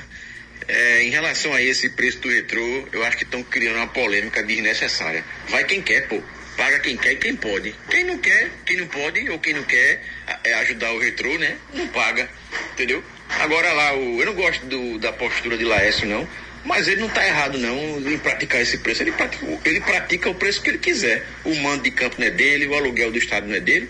É, 0.68 1.02
em 1.04 1.10
relação 1.10 1.52
a 1.52 1.60
esse 1.62 1.90
preço 1.90 2.20
do 2.20 2.28
retrô, 2.28 2.60
eu 2.92 3.04
acho 3.04 3.16
que 3.16 3.24
estão 3.24 3.42
criando 3.42 3.76
uma 3.76 3.86
polêmica 3.88 4.42
desnecessária. 4.42 5.24
Vai 5.48 5.64
quem 5.64 5.80
quer, 5.82 6.08
pô. 6.08 6.20
Paga 6.56 6.78
quem 6.80 6.96
quer 6.96 7.12
e 7.12 7.16
quem 7.16 7.36
pode. 7.36 7.74
Quem 7.90 8.04
não 8.04 8.18
quer, 8.18 8.50
quem 8.64 8.78
não 8.78 8.86
pode, 8.86 9.28
ou 9.28 9.38
quem 9.38 9.52
não 9.54 9.62
quer 9.62 10.02
é, 10.42 10.54
ajudar 10.54 10.92
o 10.92 10.98
retrô, 10.98 11.36
né? 11.38 11.56
Não 11.74 11.86
paga. 11.88 12.28
Entendeu? 12.72 13.02
Agora 13.40 13.72
lá, 13.72 13.94
o, 13.94 14.20
eu 14.20 14.26
não 14.26 14.34
gosto 14.34 14.64
do- 14.66 14.98
da 14.98 15.12
postura 15.12 15.58
de 15.58 15.64
Laércio, 15.64 16.06
não. 16.08 16.26
Mas 16.64 16.88
ele 16.88 17.00
não 17.00 17.08
está 17.08 17.24
errado, 17.26 17.58
não, 17.58 17.76
em 18.10 18.18
praticar 18.18 18.60
esse 18.60 18.78
preço. 18.78 19.02
Ele 19.02 19.12
pratica, 19.12 19.46
ele 19.64 19.80
pratica 19.80 20.30
o 20.30 20.34
preço 20.34 20.60
que 20.62 20.70
ele 20.70 20.78
quiser. 20.78 21.24
O 21.44 21.54
mando 21.56 21.82
de 21.84 21.90
campo 21.90 22.16
não 22.18 22.26
é 22.26 22.30
dele, 22.30 22.66
o 22.66 22.74
aluguel 22.74 23.12
do 23.12 23.18
estado 23.18 23.46
não 23.46 23.54
é 23.54 23.60
dele. 23.60 23.88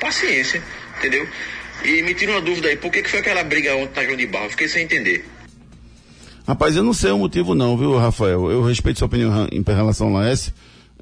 Paciência, 0.00 0.62
entendeu? 0.98 1.26
E 1.84 2.02
me 2.02 2.12
tira 2.14 2.32
uma 2.32 2.40
dúvida 2.40 2.68
aí, 2.68 2.76
por 2.76 2.90
que, 2.90 3.02
que 3.02 3.08
foi 3.08 3.20
aquela 3.20 3.42
briga 3.44 3.74
ontem 3.76 4.00
na 4.00 4.04
João 4.04 4.16
de 4.16 4.26
Barro? 4.26 4.50
Fiquei 4.50 4.68
sem 4.68 4.82
entender. 4.84 5.24
Rapaz, 6.46 6.74
eu 6.76 6.82
não 6.82 6.92
sei 6.92 7.10
o 7.12 7.18
motivo 7.18 7.54
não, 7.54 7.76
viu, 7.78 7.96
Rafael? 7.96 8.50
Eu 8.50 8.62
respeito 8.62 8.98
sua 8.98 9.06
opinião 9.06 9.48
em 9.52 9.62
relação 9.62 10.08
a 10.14 10.20
Laércio. 10.20 10.52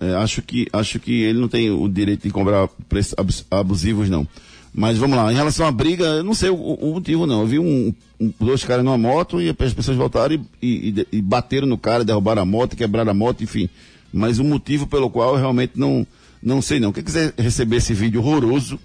É, 0.01 0.15
acho 0.17 0.43
que 0.43 0.67
acho 0.73 0.99
que 1.01 1.23
ele 1.23 1.39
não 1.39 1.49
tem 1.49 1.71
o 1.71 1.89
direito 1.89 2.23
de 2.25 2.31
cobrar 2.31 2.69
preços 2.89 3.15
abus- 3.17 3.47
abusivos, 3.51 4.11
não. 4.11 4.27
Mas 4.75 4.99
vamos 4.99 5.17
lá, 5.17 5.33
em 5.33 5.37
relação 5.37 5.67
à 5.67 5.73
briga, 5.73 6.05
eu 6.05 6.23
não 6.23 6.35
sei 6.35 6.51
o, 6.51 6.55
o 6.57 6.93
motivo 6.95 7.27
não. 7.27 7.41
Eu 7.41 7.47
vi 7.47 7.59
um, 7.59 7.95
um- 8.21 8.33
dois 8.39 8.63
caras 8.63 8.85
numa 8.85 8.99
moto 8.99 9.41
e 9.41 9.49
as 9.49 9.73
pessoas 9.73 9.97
voltaram 9.97 10.35
e, 10.61 10.91
e- 10.91 11.07
e 11.13 11.23
bateram 11.23 11.67
no 11.67 11.79
cara, 11.79 12.05
derrubaram 12.05 12.43
a 12.43 12.45
moto, 12.45 12.77
quebraram 12.77 13.11
a 13.11 13.15
moto, 13.15 13.43
enfim. 13.43 13.71
Mas 14.13 14.39
o 14.39 14.45
motivo 14.45 14.87
pelo 14.87 15.09
qual 15.09 15.31
eu 15.35 15.41
realmente 15.41 15.73
não, 15.77 16.07
não 16.43 16.61
sei 16.61 16.79
não. 16.79 16.93
Quem 16.93 17.03
quiser 17.03 17.33
receber 17.39 17.77
esse 17.77 17.95
vídeo 17.95 18.21
horroroso, 18.21 18.79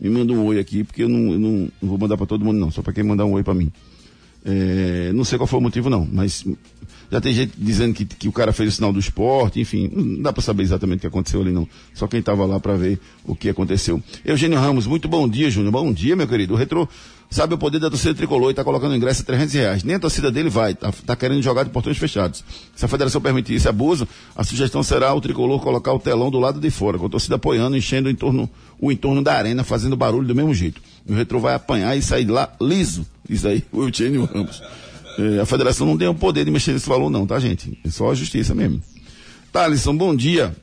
me 0.00 0.08
manda 0.10 0.32
um 0.32 0.44
oi 0.44 0.60
aqui, 0.60 0.84
porque 0.84 1.02
eu 1.02 1.08
não, 1.08 1.32
eu 1.32 1.38
não 1.40 1.68
vou 1.82 1.98
mandar 1.98 2.16
para 2.16 2.26
todo 2.26 2.44
mundo 2.44 2.60
não, 2.60 2.70
só 2.70 2.80
para 2.82 2.92
quem 2.92 3.02
mandar 3.02 3.24
um 3.24 3.32
oi 3.32 3.42
para 3.42 3.54
mim. 3.54 3.72
É, 4.44 5.10
não 5.12 5.24
sei 5.24 5.38
qual 5.38 5.46
foi 5.48 5.58
o 5.58 5.62
motivo, 5.62 5.90
não, 5.90 6.06
mas 6.10 6.44
já 7.10 7.20
tem 7.20 7.32
gente 7.32 7.52
dizendo 7.56 7.94
que, 7.94 8.04
que 8.04 8.28
o 8.28 8.32
cara 8.32 8.52
fez 8.52 8.72
o 8.72 8.76
sinal 8.76 8.92
do 8.92 8.98
esporte, 8.98 9.60
enfim, 9.60 9.90
não 9.92 10.22
dá 10.22 10.32
para 10.32 10.42
saber 10.42 10.62
exatamente 10.62 10.98
o 10.98 11.00
que 11.02 11.06
aconteceu 11.06 11.40
ali, 11.40 11.52
não. 11.52 11.68
Só 11.94 12.06
quem 12.06 12.20
estava 12.20 12.44
lá 12.44 12.58
para 12.58 12.74
ver 12.74 12.98
o 13.24 13.34
que 13.34 13.48
aconteceu. 13.48 14.02
Eugênio 14.24 14.58
Ramos, 14.58 14.86
muito 14.86 15.08
bom 15.08 15.28
dia, 15.28 15.50
Júnior. 15.50 15.72
Bom 15.72 15.92
dia, 15.92 16.16
meu 16.16 16.26
querido. 16.26 16.54
O 16.54 16.56
Retro 16.56 16.88
sabe 17.30 17.54
o 17.54 17.58
poder 17.58 17.78
da 17.78 17.90
torcida 17.90 18.14
tricolor 18.14 18.48
e 18.48 18.52
está 18.52 18.64
colocando 18.64 18.94
ingresso 18.94 19.22
a 19.22 19.24
300 19.24 19.54
reais. 19.54 19.84
Nem 19.84 19.96
a 19.96 20.00
torcida 20.00 20.30
dele 20.30 20.48
vai, 20.48 20.74
tá, 20.74 20.92
tá 21.04 21.16
querendo 21.16 21.42
jogar 21.42 21.64
de 21.64 21.70
portões 21.70 21.98
fechados. 21.98 22.44
Se 22.74 22.84
a 22.84 22.88
federação 22.88 23.20
permitir 23.20 23.54
esse 23.54 23.68
abuso, 23.68 24.06
a 24.34 24.44
sugestão 24.44 24.82
será 24.82 25.14
o 25.14 25.20
tricolor 25.20 25.60
colocar 25.60 25.92
o 25.92 25.98
telão 25.98 26.30
do 26.30 26.38
lado 26.38 26.60
de 26.60 26.70
fora, 26.70 26.98
com 26.98 27.06
a 27.06 27.08
torcida 27.08 27.36
apoiando, 27.36 27.76
enchendo 27.76 28.08
o 28.08 28.10
entorno, 28.10 28.48
o 28.80 28.90
entorno 28.90 29.22
da 29.22 29.34
arena, 29.34 29.64
fazendo 29.64 29.96
barulho 29.96 30.26
do 30.26 30.34
mesmo 30.34 30.54
jeito. 30.54 30.80
O 31.08 31.14
Retro 31.14 31.38
vai 31.38 31.54
apanhar 31.54 31.96
e 31.96 32.02
sair 32.02 32.24
de 32.24 32.32
lá 32.32 32.52
liso. 32.60 33.06
Diz 33.28 33.44
aí 33.44 33.62
o 33.72 33.82
Eugênio 33.82 34.24
Ramos. 34.24 34.62
É, 35.18 35.40
a 35.40 35.46
federação 35.46 35.86
não 35.86 35.96
tem 35.96 36.08
o 36.08 36.14
poder 36.14 36.44
de 36.44 36.50
mexer 36.50 36.72
nesse 36.72 36.88
valor, 36.88 37.10
não, 37.10 37.26
tá, 37.26 37.38
gente? 37.38 37.78
É 37.84 37.90
só 37.90 38.10
a 38.10 38.14
justiça 38.14 38.54
mesmo. 38.54 38.82
Thalisson, 39.52 39.96
bom 39.96 40.14
dia. 40.14 40.54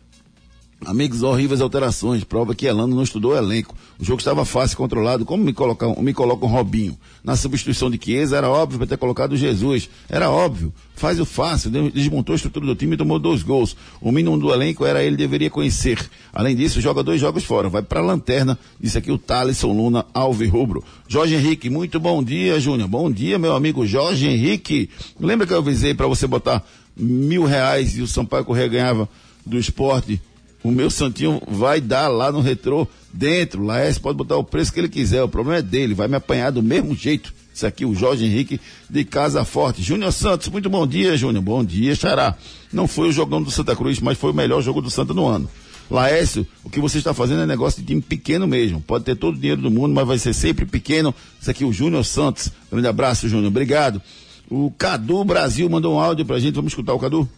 Amigos, 0.85 1.23
horríveis 1.23 1.61
alterações. 1.61 2.23
Prova 2.23 2.53
que 2.53 2.65
Elano 2.65 2.95
não 2.95 3.03
estudou 3.03 3.31
o 3.31 3.37
elenco. 3.37 3.75
O 3.99 4.03
jogo 4.03 4.19
estava 4.19 4.43
fácil, 4.45 4.77
controlado. 4.77 5.25
Como 5.25 5.43
me 5.43 5.53
colocar, 5.53 5.87
me 6.01 6.13
coloca 6.13 6.45
um 6.45 6.49
Robinho? 6.49 6.97
Na 7.23 7.35
substituição 7.35 7.89
de 7.89 7.99
Chiesa, 8.03 8.37
era 8.37 8.49
óbvio 8.49 8.77
para 8.79 8.87
ter 8.87 8.97
colocado 8.97 9.33
o 9.33 9.37
Jesus. 9.37 9.89
Era 10.09 10.29
óbvio. 10.29 10.73
Faz 10.95 11.19
o 11.19 11.25
fácil. 11.25 11.71
de- 11.71 11.91
Desmontou 11.91 12.33
a 12.33 12.35
estrutura 12.35 12.65
do 12.65 12.75
time 12.75 12.95
e 12.95 12.97
tomou 12.97 13.17
dois 13.19 13.41
gols. 13.43 13.75
O 14.01 14.11
mínimo 14.11 14.37
do 14.37 14.53
elenco 14.53 14.85
era 14.85 15.03
ele 15.03 15.15
deveria 15.15 15.49
conhecer. 15.49 15.99
Além 16.33 16.55
disso, 16.55 16.81
joga 16.81 17.01
dois 17.03 17.19
jogos 17.19 17.43
fora. 17.43 17.69
Vai 17.69 17.81
para 17.81 17.99
a 17.99 18.03
lanterna. 18.03 18.57
Disse 18.79 18.97
aqui 18.97 19.11
o 19.11 19.17
Thalisson 19.17 19.71
Luna 19.71 20.05
Alves 20.13 20.49
Rubro. 20.49 20.83
Jorge 21.07 21.35
Henrique, 21.35 21.69
muito 21.69 21.99
bom 21.99 22.21
dia, 22.23 22.59
Júnior. 22.59 22.87
Bom 22.89 23.11
dia, 23.11 23.39
meu 23.39 23.55
amigo 23.55 23.85
Jorge 23.85 24.27
Henrique. 24.27 24.89
Lembra 25.19 25.47
que 25.47 25.53
eu 25.53 25.57
avisei 25.59 25.93
para 25.93 26.07
você 26.07 26.27
botar 26.27 26.63
mil 26.95 27.43
reais 27.45 27.97
e 27.97 28.01
o 28.01 28.07
Sampaio 28.07 28.45
Correia 28.45 28.67
ganhava 28.67 29.09
do 29.45 29.57
esporte? 29.57 30.21
O 30.63 30.71
meu 30.71 30.89
Santinho 30.89 31.41
vai 31.45 31.81
dar 31.81 32.07
lá 32.07 32.31
no 32.31 32.39
retrô, 32.39 32.87
dentro. 33.11 33.63
Laércio 33.63 34.01
pode 34.01 34.17
botar 34.17 34.37
o 34.37 34.43
preço 34.43 34.71
que 34.71 34.79
ele 34.79 34.87
quiser. 34.87 35.21
O 35.21 35.27
problema 35.27 35.59
é 35.59 35.61
dele, 35.61 35.93
vai 35.93 36.07
me 36.07 36.15
apanhar 36.15 36.51
do 36.51 36.63
mesmo 36.63 36.95
jeito. 36.95 37.33
Isso 37.53 37.67
aqui, 37.67 37.85
o 37.85 37.93
Jorge 37.93 38.25
Henrique 38.25 38.59
de 38.89 39.03
Casa 39.03 39.43
Forte. 39.45 39.83
Júnior 39.83 40.11
Santos, 40.11 40.47
muito 40.47 40.69
bom 40.69 40.87
dia, 40.87 41.15
Júnior. 41.15 41.43
Bom 41.43 41.63
dia, 41.63 41.93
Xará. 41.93 42.35
Não 42.71 42.87
foi 42.87 43.09
o 43.09 43.11
jogão 43.11 43.43
do 43.43 43.51
Santa 43.51 43.75
Cruz, 43.75 43.99
mas 43.99 44.17
foi 44.17 44.31
o 44.31 44.33
melhor 44.33 44.61
jogo 44.61 44.81
do 44.81 44.89
Santa 44.89 45.13
no 45.13 45.27
ano. 45.27 45.47
Laércio, 45.91 46.47
o 46.63 46.69
que 46.69 46.79
você 46.79 46.97
está 46.97 47.13
fazendo 47.13 47.41
é 47.41 47.45
negócio 47.45 47.81
de 47.81 47.87
time 47.87 48.01
pequeno 48.01 48.47
mesmo. 48.47 48.81
Pode 48.81 49.03
ter 49.03 49.15
todo 49.15 49.35
o 49.35 49.39
dinheiro 49.39 49.61
do 49.61 49.69
mundo, 49.69 49.93
mas 49.93 50.07
vai 50.07 50.17
ser 50.17 50.33
sempre 50.33 50.65
pequeno. 50.65 51.13
Isso 51.39 51.51
aqui, 51.51 51.63
o 51.63 51.73
Júnior 51.73 52.05
Santos. 52.05 52.49
Grande 52.71 52.87
abraço, 52.87 53.27
Júnior. 53.27 53.49
Obrigado. 53.49 54.01
O 54.49 54.71
Cadu 54.71 55.23
Brasil 55.23 55.69
mandou 55.69 55.95
um 55.95 55.99
áudio 55.99 56.25
pra 56.25 56.39
gente. 56.39 56.55
Vamos 56.55 56.71
escutar 56.71 56.93
o 56.93 56.99
Cadu? 56.99 57.29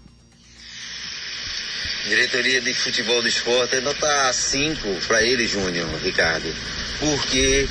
Diretoria 2.07 2.61
de 2.61 2.73
Futebol 2.73 3.21
do 3.21 3.27
Esporte 3.27 3.77
é 3.77 3.81
nota 3.81 4.31
5 4.31 4.87
para 5.07 5.23
ele, 5.23 5.47
Júnior, 5.47 5.89
Ricardo. 6.03 6.53
Porque 6.99 7.67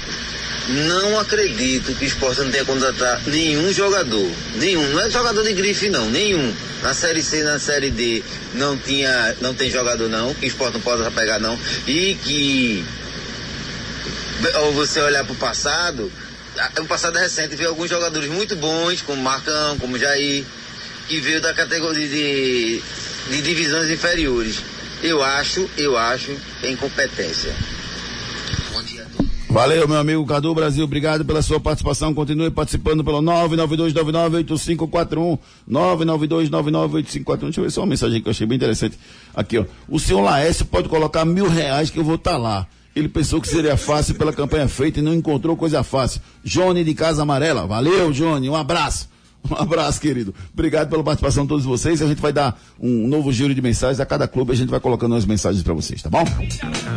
não 0.69 1.21
acredito 1.21 1.95
que 1.95 2.05
o 2.05 2.09
esporte 2.09 2.41
não 2.41 2.51
tenha 2.51 2.65
contratado 2.65 3.31
nenhum 3.31 3.73
jogador. 3.73 4.29
Nenhum. 4.57 4.89
Não 4.91 5.01
é 5.01 5.11
jogador 5.11 5.43
de 5.45 5.53
grife, 5.53 5.89
não. 5.89 6.11
Nenhum. 6.11 6.53
Na 6.83 6.93
Série 6.95 7.23
C, 7.23 7.43
na 7.43 7.59
Série 7.61 7.91
D, 7.91 8.25
não 8.55 8.77
tinha, 8.77 9.37
não 9.41 9.55
tem 9.55 9.71
jogador, 9.71 10.09
não. 10.09 10.35
Que 10.35 10.47
o 10.47 10.49
esporte 10.49 10.75
não 10.75 10.81
pode 10.81 11.09
pegar, 11.13 11.39
não. 11.39 11.59
E 11.87 12.17
que. 12.25 12.85
Ou 14.63 14.73
você 14.73 15.01
olhar 15.01 15.25
para 15.25 15.33
o 15.33 15.37
passado, 15.37 16.11
o 16.81 16.85
passado 16.87 17.19
recente 17.19 17.55
veio 17.57 17.71
alguns 17.71 17.89
jogadores 17.89 18.29
muito 18.31 18.57
bons, 18.57 19.01
como 19.03 19.23
Marcão, 19.23 19.79
como 19.79 19.99
Jair, 19.99 20.45
que 21.09 21.21
veio 21.21 21.41
da 21.41 21.55
categoria 21.55 22.09
de, 22.09 22.83
de 23.31 23.43
divisões 23.43 23.91
inferiores. 23.91 24.63
Eu 25.03 25.23
acho, 25.23 25.69
eu 25.77 25.97
acho, 25.97 26.33
incompetência. 26.63 27.55
Bom 28.73 28.83
dia. 28.83 29.07
Valeu, 29.51 29.87
meu 29.87 29.99
amigo 29.99 30.25
Cadu 30.27 30.55
Brasil. 30.55 30.85
Obrigado 30.85 31.25
pela 31.25 31.43
sua 31.43 31.61
participação. 31.61 32.15
Continue 32.15 32.51
participando 32.51 33.05
pelo 33.05 33.23
992998541. 33.23 35.39
992998541. 35.71 37.39
Deixa 37.39 37.61
eu 37.61 37.65
ver 37.65 37.71
só 37.71 37.83
uma 37.83 37.89
mensagem 37.89 38.21
que 38.21 38.29
eu 38.29 38.31
achei 38.31 38.47
bem 38.47 38.57
interessante. 38.57 38.99
Aqui, 39.35 39.59
ó. 39.59 39.65
O 39.89 40.01
senhor 40.01 40.23
Laércio 40.23 40.65
pode 40.65 40.89
colocar 40.89 41.25
mil 41.25 41.49
reais 41.49 41.91
que 41.91 41.99
eu 41.99 42.05
vou 42.05 42.17
estar 42.17 42.33
tá 42.33 42.39
lá. 42.39 42.67
Ele 42.97 43.09
pensou 43.09 43.41
que 43.41 43.49
seria 43.49 43.77
fácil 43.77 44.15
pela 44.15 44.33
campanha 44.33 44.69
feita 44.69 45.01
e 45.01 45.03
não 45.03 45.13
encontrou 45.13 45.57
coisa 45.57 45.83
fácil. 45.83 46.21
Johnny 46.45 46.85
de 46.85 46.95
Casa 46.95 47.23
Amarela. 47.23 47.67
Valeu, 47.67 48.13
Johnny. 48.13 48.49
Um 48.49 48.57
abraço. 48.57 49.09
Um 49.51 49.63
abraço, 49.63 50.01
querido. 50.01 50.35
Obrigado 50.53 50.89
pela 50.89 51.05
participação 51.05 51.45
de 51.45 51.51
todos 51.51 51.65
vocês. 51.65 52.01
A 52.01 52.07
gente 52.07 52.21
vai 52.21 52.33
dar 52.33 52.59
um 52.81 53.07
novo 53.07 53.31
giro 53.33 53.55
de 53.55 53.61
mensagens 53.61 54.01
a 54.01 54.07
cada 54.07 54.27
clube. 54.27 54.53
A 54.53 54.57
gente 54.57 54.71
vai 54.71 54.81
colocando 54.81 55.15
as 55.15 55.27
mensagens 55.27 55.63
para 55.63 55.75
vocês, 55.75 56.03
tá 56.03 56.09
bom? 56.09 56.25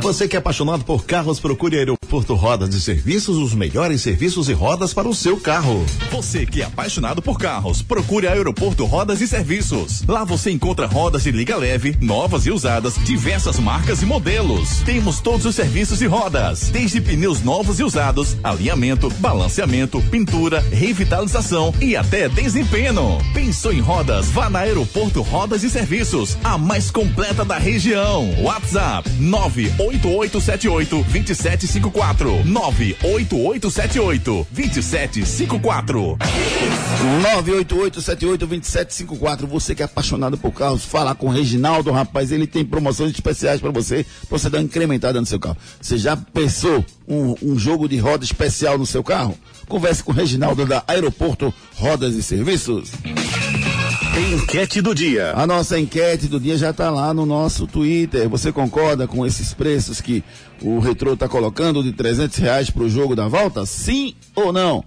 Você 0.01 0.27
que 0.27 0.35
é 0.35 0.39
apaixonado 0.39 0.83
por 0.85 1.05
carros, 1.05 1.39
procure 1.39 1.77
Aeroporto 1.77 1.96
Rodas 2.09 2.73
e 2.73 2.79
Serviços, 2.79 3.37
os 3.37 3.53
melhores 3.53 4.01
serviços 4.01 4.47
e 4.47 4.53
rodas 4.53 4.93
para 4.93 5.07
o 5.07 5.13
seu 5.13 5.37
carro. 5.37 5.85
Você 6.09 6.45
que 6.45 6.61
é 6.61 6.65
apaixonado 6.65 7.21
por 7.21 7.37
carros, 7.37 7.81
procure 7.81 8.27
Aeroporto 8.27 8.85
Rodas 8.85 9.19
e 9.19 9.27
Serviços. 9.27 10.03
Lá 10.07 10.23
você 10.23 10.49
encontra 10.49 10.87
rodas 10.87 11.23
de 11.23 11.31
liga 11.31 11.57
leve, 11.57 11.97
novas 12.01 12.45
e 12.45 12.51
usadas, 12.51 12.95
diversas 13.03 13.59
marcas 13.59 14.01
e 14.01 14.05
modelos. 14.05 14.79
Temos 14.85 15.19
todos 15.19 15.45
os 15.45 15.55
serviços 15.55 16.01
e 16.01 16.07
rodas, 16.07 16.69
desde 16.69 17.01
pneus 17.01 17.41
novos 17.41 17.79
e 17.79 17.83
usados, 17.83 18.37
alinhamento, 18.43 19.09
balanceamento, 19.19 20.01
pintura, 20.03 20.61
revitalização 20.71 21.73
e 21.81 21.95
até 21.95 22.29
desempenho. 22.29 23.17
Pensou 23.33 23.73
em 23.73 23.81
rodas? 23.81 24.29
Vá 24.29 24.49
na 24.49 24.59
Aeroporto 24.59 25.21
Rodas 25.21 25.63
e 25.63 25.69
Serviços, 25.69 26.37
a 26.43 26.57
mais 26.57 26.89
completa 26.89 27.43
da 27.43 27.57
região. 27.57 28.33
WhatsApp 28.41 29.09
98878 29.19 31.17
2754 31.97 32.43
98878 32.45 34.47
2754 34.51 36.17
988782754. 37.43 39.47
Você 39.47 39.73
que 39.73 39.81
é 39.81 39.85
apaixonado 39.85 40.37
por 40.37 40.51
carros, 40.51 40.85
fala 40.85 41.15
com 41.15 41.27
o 41.27 41.31
Reginaldo, 41.31 41.91
rapaz. 41.91 42.31
Ele 42.31 42.45
tem 42.45 42.63
promoções 42.63 43.11
especiais 43.11 43.59
para 43.59 43.71
você, 43.71 44.05
pra 44.27 44.37
você 44.37 44.49
dar 44.49 44.59
uma 44.59 44.65
incrementada 44.65 45.19
no 45.19 45.25
seu 45.25 45.39
carro. 45.39 45.57
Você 45.81 45.97
já 45.97 46.15
pensou 46.15 46.85
um, 47.07 47.33
um 47.41 47.57
jogo 47.57 47.87
de 47.87 47.97
roda 47.97 48.23
especial 48.23 48.77
no 48.77 48.85
seu 48.85 49.03
carro? 49.03 49.35
Converse 49.67 50.03
com 50.03 50.11
o 50.11 50.15
Reginaldo 50.15 50.65
da 50.65 50.83
Aeroporto 50.87 51.53
Rodas 51.75 52.15
e 52.15 52.23
Serviços. 52.23 52.91
Enquete 54.17 54.81
do 54.81 54.95
dia. 54.95 55.31
A 55.35 55.45
nossa 55.45 55.79
enquete 55.79 56.27
do 56.27 56.39
dia 56.39 56.57
já 56.57 56.71
está 56.71 56.89
lá 56.89 57.13
no 57.13 57.23
nosso 57.23 57.67
Twitter. 57.67 58.27
Você 58.27 58.51
concorda 58.51 59.07
com 59.07 59.23
esses 59.23 59.53
preços 59.53 60.01
que 60.01 60.23
o 60.59 60.79
Retro 60.79 61.13
está 61.13 61.29
colocando 61.29 61.83
de 61.83 61.91
300 61.91 62.35
reais 62.37 62.69
para 62.71 62.81
o 62.81 62.89
jogo 62.89 63.15
da 63.15 63.27
volta? 63.27 63.63
Sim 63.63 64.15
ou 64.33 64.51
não? 64.51 64.83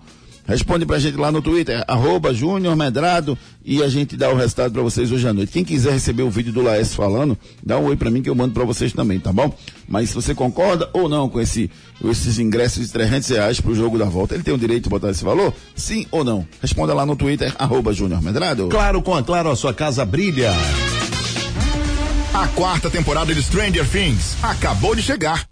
Responde 0.51 0.85
pra 0.85 0.99
gente 0.99 1.17
lá 1.17 1.31
no 1.31 1.41
Twitter, 1.41 1.85
arroba 1.87 2.35
Júnior 2.35 2.75
Medrado, 2.75 3.39
e 3.65 3.85
a 3.85 3.89
gente 3.89 4.17
dá 4.17 4.29
o 4.31 4.35
resultado 4.35 4.73
para 4.73 4.83
vocês 4.83 5.13
hoje 5.13 5.29
à 5.29 5.33
noite. 5.33 5.53
Quem 5.53 5.65
quiser 5.65 5.93
receber 5.93 6.25
o 6.25 6.29
vídeo 6.31 6.53
do 6.53 6.61
Laércio 6.61 6.97
falando, 6.97 7.39
dá 7.65 7.79
um 7.79 7.85
oi 7.85 7.97
para 7.97 8.11
mim 8.11 8.21
que 8.21 8.29
eu 8.29 8.35
mando 8.35 8.53
para 8.53 8.65
vocês 8.65 8.93
também, 8.93 9.21
tá 9.21 9.33
bom? 9.33 9.57
Mas 9.89 10.09
se 10.09 10.15
você 10.17 10.35
concorda 10.35 10.91
ou 10.93 11.09
não 11.09 11.29
com 11.29 11.41
esse, 11.41 11.71
esses 12.05 12.41
ingressos 12.41 12.85
de 12.85 12.93
300 12.93 13.29
reais 13.29 13.61
pro 13.61 13.77
jogo 13.77 13.97
da 13.97 14.07
volta, 14.07 14.35
ele 14.35 14.43
tem 14.43 14.53
o 14.53 14.59
direito 14.59 14.85
de 14.85 14.91
botar 14.91 15.11
esse 15.11 15.23
valor? 15.23 15.55
Sim 15.77 16.05
ou 16.11 16.25
não? 16.25 16.45
Responda 16.61 16.93
lá 16.95 17.07
no 17.07 17.15
Twitter, 17.15 17.55
arroba 17.57 17.93
Júnior 17.93 18.21
Medrado. 18.21 18.67
Claro, 18.71 19.01
com 19.03 19.15
a 19.15 19.23
Claro, 19.23 19.53
a 19.53 19.55
sua 19.55 19.73
casa 19.73 20.05
brilha. 20.05 20.51
A 22.35 22.49
quarta 22.49 22.91
temporada 22.91 23.33
de 23.33 23.41
Stranger 23.41 23.89
Things 23.89 24.37
acabou 24.43 24.97
de 24.97 25.03
chegar. 25.03 25.47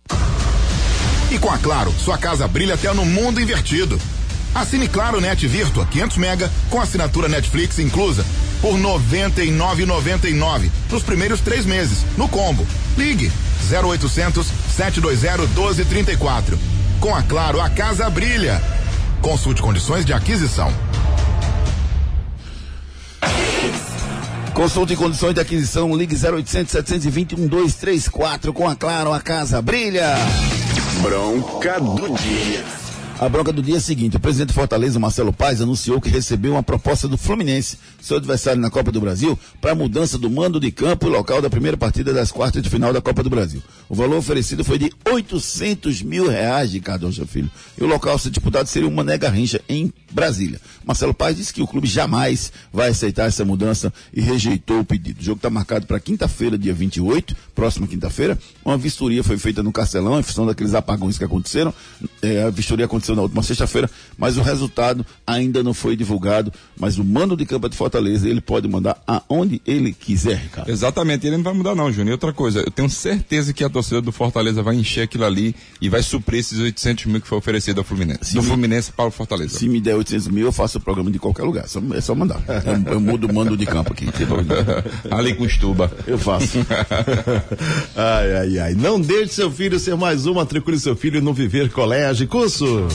E 1.31 1.39
com 1.39 1.53
a 1.53 1.59
Claro, 1.59 1.95
sua 2.05 2.19
casa 2.19 2.49
brilha 2.49 2.75
até 2.75 2.93
no 2.93 3.05
mundo 3.05 3.41
invertido. 3.41 3.97
Assine 4.59 4.89
Claro 4.89 5.21
Net 5.21 5.47
Virtua 5.47 5.87
500 5.87 6.17
mega 6.17 6.51
com 6.69 6.81
assinatura 6.81 7.29
Netflix 7.29 7.79
inclusa 7.79 8.27
por 8.61 8.77
99,99 8.77 10.69
nos 10.91 11.03
primeiros 11.05 11.41
três 11.41 11.65
meses 11.65 12.05
no 12.17 12.29
combo. 12.29 12.67
Ligue 12.97 13.31
0800 13.71 14.47
720 14.75 15.47
1234. 15.55 16.59
Com 17.01 17.15
a 17.15 17.23
Claro 17.23 17.61
a 17.61 17.71
casa 17.71 18.11
brilha. 18.11 18.61
Consulte 19.23 19.63
condições 19.63 20.05
de 20.05 20.13
aquisição. 20.13 20.75
Consulte 24.53 24.97
condições 24.97 25.35
de 25.35 25.41
aquisição, 25.41 25.97
ligue 25.97 26.17
0800 26.17 26.73
720 26.73 27.37
1234 27.37 28.53
com 28.53 28.69
a 28.69 28.75
Claro 28.75 29.13
a 29.13 29.21
casa 29.21 29.63
brilha. 29.63 30.17
Bronca 31.01 31.79
do 31.81 32.13
dia. 32.17 32.78
A 33.21 33.29
bronca 33.29 33.53
do 33.53 33.61
dia 33.61 33.79
é 33.79 33.81
seguinte: 33.81 34.17
o 34.17 34.21
presidente 34.21 34.53
Fortaleza, 34.53 34.97
Marcelo 34.97 35.33
Paes, 35.33 35.61
anunciou 35.61 36.01
que 36.01 36.09
recebeu 36.09 36.53
uma 36.53 36.63
proposta 36.63 37.09
do 37.09 37.19
Fluminense, 37.19 37.77
seu 38.01 38.17
adversário 38.17 38.63
na 38.63 38.71
Copa 38.71 38.93
do 38.93 39.01
Brasil, 39.01 39.37
para 39.61 39.73
a 39.73 39.75
mudança 39.75 40.17
do 40.17 40.31
mando 40.31 40.61
de 40.61 40.71
campo 40.71 41.09
e 41.09 41.11
local 41.11 41.43
da 41.43 41.51
primeira 41.51 41.77
partida 41.77 42.15
das 42.15 42.31
quartas 42.31 42.63
de 42.63 42.71
final 42.71 42.93
da 42.93 43.01
Copa 43.01 43.25
do 43.25 43.29
Brasil. 43.29 43.61
O 43.89 43.95
valor 43.97 44.19
oferecido 44.19 44.63
foi 44.63 44.79
de 44.79 44.93
800 45.05 46.01
mil 46.03 46.29
reais, 46.29 46.73
Ricardo 46.73 47.07
Rocha 47.07 47.27
Filho. 47.27 47.51
E 47.77 47.83
o 47.83 47.89
local 47.89 48.15
a 48.15 48.19
ser 48.21 48.31
disputado 48.31 48.69
seria 48.69 48.89
uma 48.89 48.99
Mané 49.03 49.19
Garrincha, 49.19 49.61
em 49.69 49.93
Brasília. 50.13 50.61
Marcelo 50.85 51.13
Paes 51.13 51.37
disse 51.37 51.53
que 51.53 51.61
o 51.61 51.67
clube 51.67 51.89
jamais 51.89 52.53
vai 52.73 52.91
aceitar 52.91 53.27
essa 53.27 53.45
mudança 53.45 53.93
e 54.15 54.21
rejeitou 54.21 54.79
o 54.79 54.85
pedido. 54.85 55.21
O 55.21 55.25
jogo 55.25 55.39
está 55.39 55.51
marcado 55.51 55.87
para 55.87 55.99
quinta-feira, 55.99 56.57
dia 56.57 56.73
28, 56.73 57.35
próxima 57.53 57.89
quinta-feira. 57.89 58.39
Uma 58.65 58.79
vistoria 58.79 59.25
foi 59.25 59.39
feita 59.39 59.61
no 59.61 59.73
Castelão, 59.73 60.21
em 60.21 60.23
função 60.23 60.47
daqueles 60.47 60.75
apagões 60.75 61.19
que 61.19 61.25
aconteceram. 61.25 61.75
É, 62.23 62.45
a 62.45 62.51
vistoria 62.51 62.85
aconteceu 62.85 63.08
na 63.17 63.23
última 63.23 63.43
sexta-feira, 63.43 63.91
mas 64.17 64.37
o 64.37 64.43
resultado 64.43 65.05
ainda 65.27 65.63
não 65.63 65.73
foi 65.75 65.97
divulgado. 65.97 66.53
Mas 66.79 66.99
o 66.99 67.05
mando 67.05 67.37
de 67.37 67.45
campo 67.47 67.69
de 67.69 67.77
Fortaleza, 67.77 68.29
ele 68.29 68.41
pode 68.41 68.69
mandar 68.69 69.01
aonde 69.07 69.61
ele 69.67 69.93
quiser, 69.93 70.37
Ricardo. 70.37 70.71
Exatamente, 70.71 71.27
ele 71.27 71.37
não 71.37 71.45
vai 71.45 71.53
mudar 71.55 71.75
não, 71.75 71.91
Júnior. 71.91 72.09
E 72.09 72.13
outra 72.13 72.33
coisa, 72.33 72.61
eu 72.61 72.71
tenho 72.71 72.89
certeza 72.91 73.53
que 73.53 73.65
a 73.65 73.69
torcida 73.69 74.01
do 74.01 74.13
Fortaleza 74.13 74.63
vai 74.63 74.75
encher 74.77 75.03
aquilo 75.03 75.25
ali 75.25 75.55
e 75.81 75.89
vai 75.89 76.03
suprir 76.03 76.41
esses 76.41 76.59
800 76.59 77.07
mil 77.07 77.21
que 77.21 77.29
foi 77.29 77.39
oferecido 77.39 77.79
ao 77.79 77.85
Fluminense. 77.85 78.27
Se 78.27 78.35
do 78.35 78.43
me- 78.43 78.49
Fluminense 78.49 78.93
para 78.93 79.07
o 79.07 79.11
Fortaleza. 79.11 79.59
Se 79.59 79.69
me 79.69 79.81
der 79.81 79.95
800 79.97 80.29
mil, 80.29 80.47
eu 80.47 80.53
faço 80.53 80.79
o 80.79 80.81
programa 80.81 81.11
de 81.11 81.19
qualquer 81.19 81.43
lugar. 81.45 81.69
Só- 81.69 81.81
é 81.93 82.01
só 82.01 82.15
mandar. 82.15 82.41
Eu, 82.87 82.93
eu 82.95 83.01
mudo 83.01 83.27
o 83.27 83.35
mando 83.35 83.57
de 83.57 83.67
campo 83.67 83.93
aqui. 83.93 84.07
ali 85.11 85.35
com 85.35 85.45
estuba. 85.45 85.91
Eu 86.07 86.19
faço. 86.19 86.59
ai, 87.97 88.33
ai, 88.37 88.59
ai. 88.59 88.75
Não 88.75 89.01
deixe 89.01 89.35
seu 89.35 89.51
filho 89.51 89.79
ser 89.79 89.97
mais 89.97 90.27
um, 90.27 90.35
matricule 90.35 90.79
seu 90.79 90.97
filho 90.97 91.21
no 91.21 91.33
Viver 91.33 91.71
Colégio 91.71 92.27
Curso. 92.29 92.87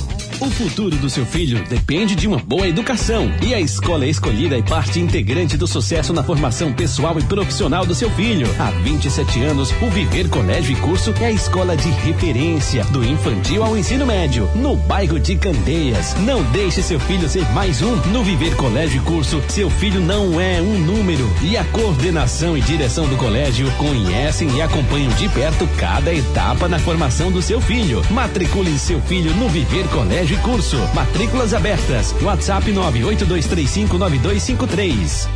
O 0.43 0.49
futuro 0.49 0.97
do 0.97 1.09
seu 1.09 1.25
filho 1.25 1.63
depende 1.69 2.15
de 2.15 2.27
uma 2.27 2.37
boa 2.37 2.67
educação. 2.67 3.31
E 3.41 3.53
a 3.53 3.61
escola 3.61 4.05
escolhida 4.05 4.57
é 4.57 4.61
parte 4.61 4.99
integrante 4.99 5.55
do 5.55 5.65
sucesso 5.65 6.11
na 6.11 6.21
formação 6.21 6.73
pessoal 6.73 7.17
e 7.17 7.23
profissional 7.23 7.85
do 7.85 7.95
seu 7.95 8.09
filho. 8.11 8.45
Há 8.59 8.71
27 8.81 9.41
anos, 9.41 9.73
o 9.81 9.89
Viver 9.89 10.27
Colégio 10.27 10.73
e 10.73 10.75
Curso 10.75 11.13
é 11.21 11.27
a 11.27 11.31
escola 11.31 11.77
de 11.77 11.89
referência, 11.89 12.83
do 12.85 13.05
infantil 13.05 13.63
ao 13.63 13.77
ensino 13.77 14.05
médio, 14.05 14.49
no 14.53 14.75
bairro 14.75 15.17
de 15.17 15.37
Candeias. 15.37 16.13
Não 16.25 16.43
deixe 16.51 16.83
seu 16.83 16.99
filho 16.99 17.29
ser 17.29 17.49
mais 17.53 17.81
um. 17.81 17.95
No 18.11 18.21
Viver 18.21 18.55
Colégio 18.57 19.01
e 19.01 19.05
Curso, 19.05 19.41
seu 19.47 19.69
filho 19.69 20.01
não 20.01 20.41
é 20.41 20.61
um 20.61 20.77
número. 20.77 21.31
E 21.41 21.55
a 21.55 21.63
coordenação 21.65 22.57
e 22.57 22.61
direção 22.61 23.07
do 23.07 23.15
colégio 23.15 23.71
conhecem 23.77 24.49
e 24.57 24.61
acompanham 24.61 25.13
de 25.13 25.29
perto 25.29 25.65
cada 25.77 26.13
etapa 26.13 26.67
na 26.67 26.79
formação 26.79 27.31
do 27.31 27.41
seu 27.41 27.61
filho. 27.61 28.01
Matricule 28.11 28.77
seu 28.77 28.99
filho 29.03 29.33
no 29.35 29.47
Viver 29.47 29.87
Colégio 29.93 30.37
e 30.37 30.39
Curso. 30.41 30.77
Matrículas 30.95 31.53
abertas. 31.53 32.15
WhatsApp 32.19 32.71
982359253. 32.71 35.27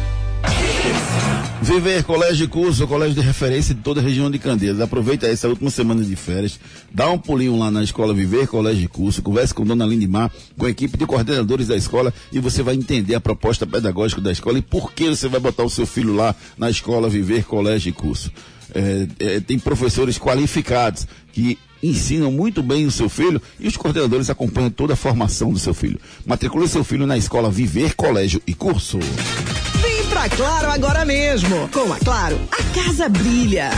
Viver 1.61 2.03
Colégio 2.03 2.45
e 2.45 2.47
Curso, 2.47 2.87
colégio 2.87 3.13
de 3.13 3.21
referência 3.21 3.75
de 3.75 3.81
toda 3.81 4.01
a 4.01 4.03
região 4.03 4.31
de 4.31 4.39
Candeias. 4.39 4.81
Aproveita 4.81 5.27
essa 5.27 5.47
última 5.47 5.69
semana 5.69 6.03
de 6.03 6.15
férias, 6.15 6.59
dá 6.91 7.07
um 7.11 7.19
pulinho 7.19 7.55
lá 7.57 7.69
na 7.69 7.83
escola 7.83 8.15
Viver 8.15 8.47
Colégio 8.47 8.85
e 8.85 8.87
Curso, 8.87 9.21
converse 9.21 9.53
com 9.53 9.63
Dona 9.63 9.85
Lindimar, 9.85 10.31
com 10.57 10.65
a 10.65 10.69
equipe 10.69 10.97
de 10.97 11.05
coordenadores 11.05 11.67
da 11.67 11.75
escola 11.75 12.11
e 12.31 12.39
você 12.39 12.63
vai 12.63 12.73
entender 12.73 13.13
a 13.13 13.19
proposta 13.19 13.67
pedagógica 13.67 14.21
da 14.21 14.31
escola 14.31 14.57
e 14.57 14.61
por 14.61 14.91
que 14.91 15.09
você 15.09 15.27
vai 15.27 15.39
botar 15.39 15.63
o 15.63 15.69
seu 15.69 15.85
filho 15.85 16.15
lá 16.15 16.33
na 16.57 16.67
escola 16.69 17.09
Viver 17.09 17.43
Colégio 17.43 17.89
e 17.89 17.93
Curso. 17.93 18.31
É, 18.73 19.07
é, 19.19 19.39
tem 19.39 19.59
professores 19.59 20.17
qualificados 20.17 21.07
que 21.31 21.59
ensinam 21.81 22.31
muito 22.31 22.61
bem 22.61 22.85
o 22.85 22.91
seu 22.91 23.09
filho 23.09 23.41
e 23.59 23.67
os 23.67 23.77
coordenadores 23.77 24.29
acompanham 24.29 24.69
toda 24.69 24.93
a 24.93 24.97
formação 24.97 25.51
do 25.51 25.59
seu 25.59 25.73
filho. 25.73 25.99
Matricule 26.25 26.67
seu 26.67 26.83
filho 26.83 27.07
na 27.07 27.17
escola 27.17 27.49
Viver 27.49 27.95
Colégio 27.95 28.41
e 28.45 28.53
Curso. 28.53 28.99
Vem 28.99 30.05
pra 30.09 30.29
Claro 30.29 30.71
agora 30.71 31.05
mesmo. 31.05 31.69
Com 31.69 31.91
a 31.93 31.97
Claro, 31.99 32.39
a 32.51 32.63
casa 32.75 33.09
brilha. 33.09 33.71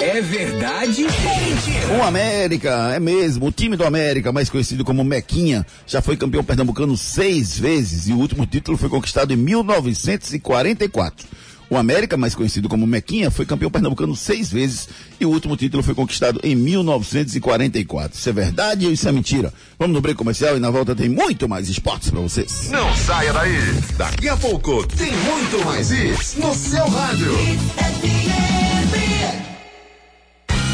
É 0.00 0.20
verdade? 0.20 1.06
O 1.98 2.02
América, 2.02 2.92
é 2.94 3.00
mesmo. 3.00 3.46
O 3.46 3.52
time 3.52 3.74
do 3.74 3.84
América, 3.84 4.32
mais 4.32 4.50
conhecido 4.50 4.84
como 4.84 5.02
Mequinha, 5.02 5.64
já 5.86 6.02
foi 6.02 6.14
campeão 6.14 6.44
pernambucano 6.44 6.94
seis 6.96 7.58
vezes 7.58 8.06
e 8.06 8.12
o 8.12 8.18
último 8.18 8.44
título 8.44 8.76
foi 8.76 8.90
conquistado 8.90 9.32
em 9.32 9.36
1944. 9.36 11.26
O 11.70 11.76
América, 11.76 12.16
mais 12.16 12.34
conhecido 12.34 12.68
como 12.68 12.86
Mequinha, 12.86 13.30
foi 13.30 13.46
campeão 13.46 13.70
pernambucano 13.70 14.14
seis 14.14 14.50
vezes 14.50 14.88
e 15.18 15.24
o 15.24 15.30
último 15.30 15.56
título 15.56 15.82
foi 15.82 15.94
conquistado 15.94 16.40
em 16.42 16.54
1944. 16.54 18.18
Isso 18.18 18.28
é 18.28 18.32
verdade 18.32 18.86
ou 18.86 18.92
isso 18.92 19.08
é 19.08 19.12
mentira? 19.12 19.52
Vamos 19.78 19.94
no 19.94 20.00
break 20.00 20.16
comercial 20.18 20.56
e 20.56 20.60
na 20.60 20.70
volta 20.70 20.94
tem 20.94 21.08
muito 21.08 21.48
mais 21.48 21.68
esportes 21.68 22.10
para 22.10 22.20
vocês. 22.20 22.68
Não 22.70 22.94
saia 22.96 23.32
daí. 23.32 23.58
Daqui 23.96 24.28
a 24.28 24.36
pouco 24.36 24.86
tem 24.88 25.12
muito 25.12 25.64
mais 25.64 25.90
isso 25.90 26.40
no 26.40 26.54
seu 26.54 26.86
rádio. 26.86 27.32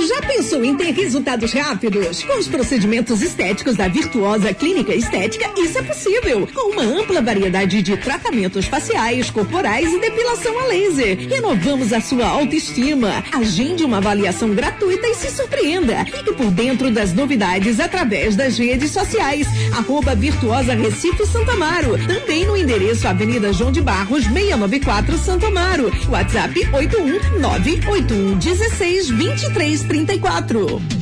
Já 0.00 0.22
pensou 0.22 0.64
em 0.64 0.74
ter 0.74 0.90
resultados 0.92 1.52
rápidos? 1.52 2.22
Com 2.24 2.38
os 2.38 2.48
procedimentos 2.48 3.20
estéticos 3.20 3.76
da 3.76 3.88
Virtuosa 3.88 4.52
Clínica 4.54 4.94
Estética, 4.94 5.52
isso 5.58 5.78
é 5.78 5.82
possível. 5.82 6.48
Com 6.52 6.72
uma 6.72 6.82
ampla 6.82 7.20
variedade 7.20 7.82
de 7.82 7.96
tratamentos 7.96 8.66
faciais, 8.66 9.30
corporais 9.30 9.92
e 9.92 10.00
depilação 10.00 10.58
a 10.58 10.66
laser. 10.66 11.28
Renovamos 11.28 11.92
a 11.92 12.00
sua 12.00 12.26
autoestima. 12.26 13.22
Agende 13.32 13.84
uma 13.84 13.98
avaliação 13.98 14.54
gratuita 14.54 15.06
e 15.06 15.14
se 15.14 15.30
surpreenda. 15.30 16.04
Fique 16.06 16.32
por 16.32 16.50
dentro 16.50 16.90
das 16.90 17.12
novidades 17.12 17.78
através 17.78 18.34
das 18.34 18.58
redes 18.58 18.90
sociais. 18.90 19.46
Arroba 19.76 20.14
Virtuosa 20.14 20.74
Recife 20.74 21.26
Santa 21.26 21.52
Amaro. 21.52 21.98
Também 22.06 22.46
no 22.46 22.56
endereço 22.56 23.06
Avenida 23.06 23.52
João 23.52 23.70
de 23.70 23.80
Barros, 23.80 24.24
694 24.24 25.18
Santo 25.18 25.46
Amaro. 25.46 25.92
WhatsApp 26.08 26.68
81981 26.72 28.38
16 28.38 29.10
23 29.10 29.81
34. 29.82 31.01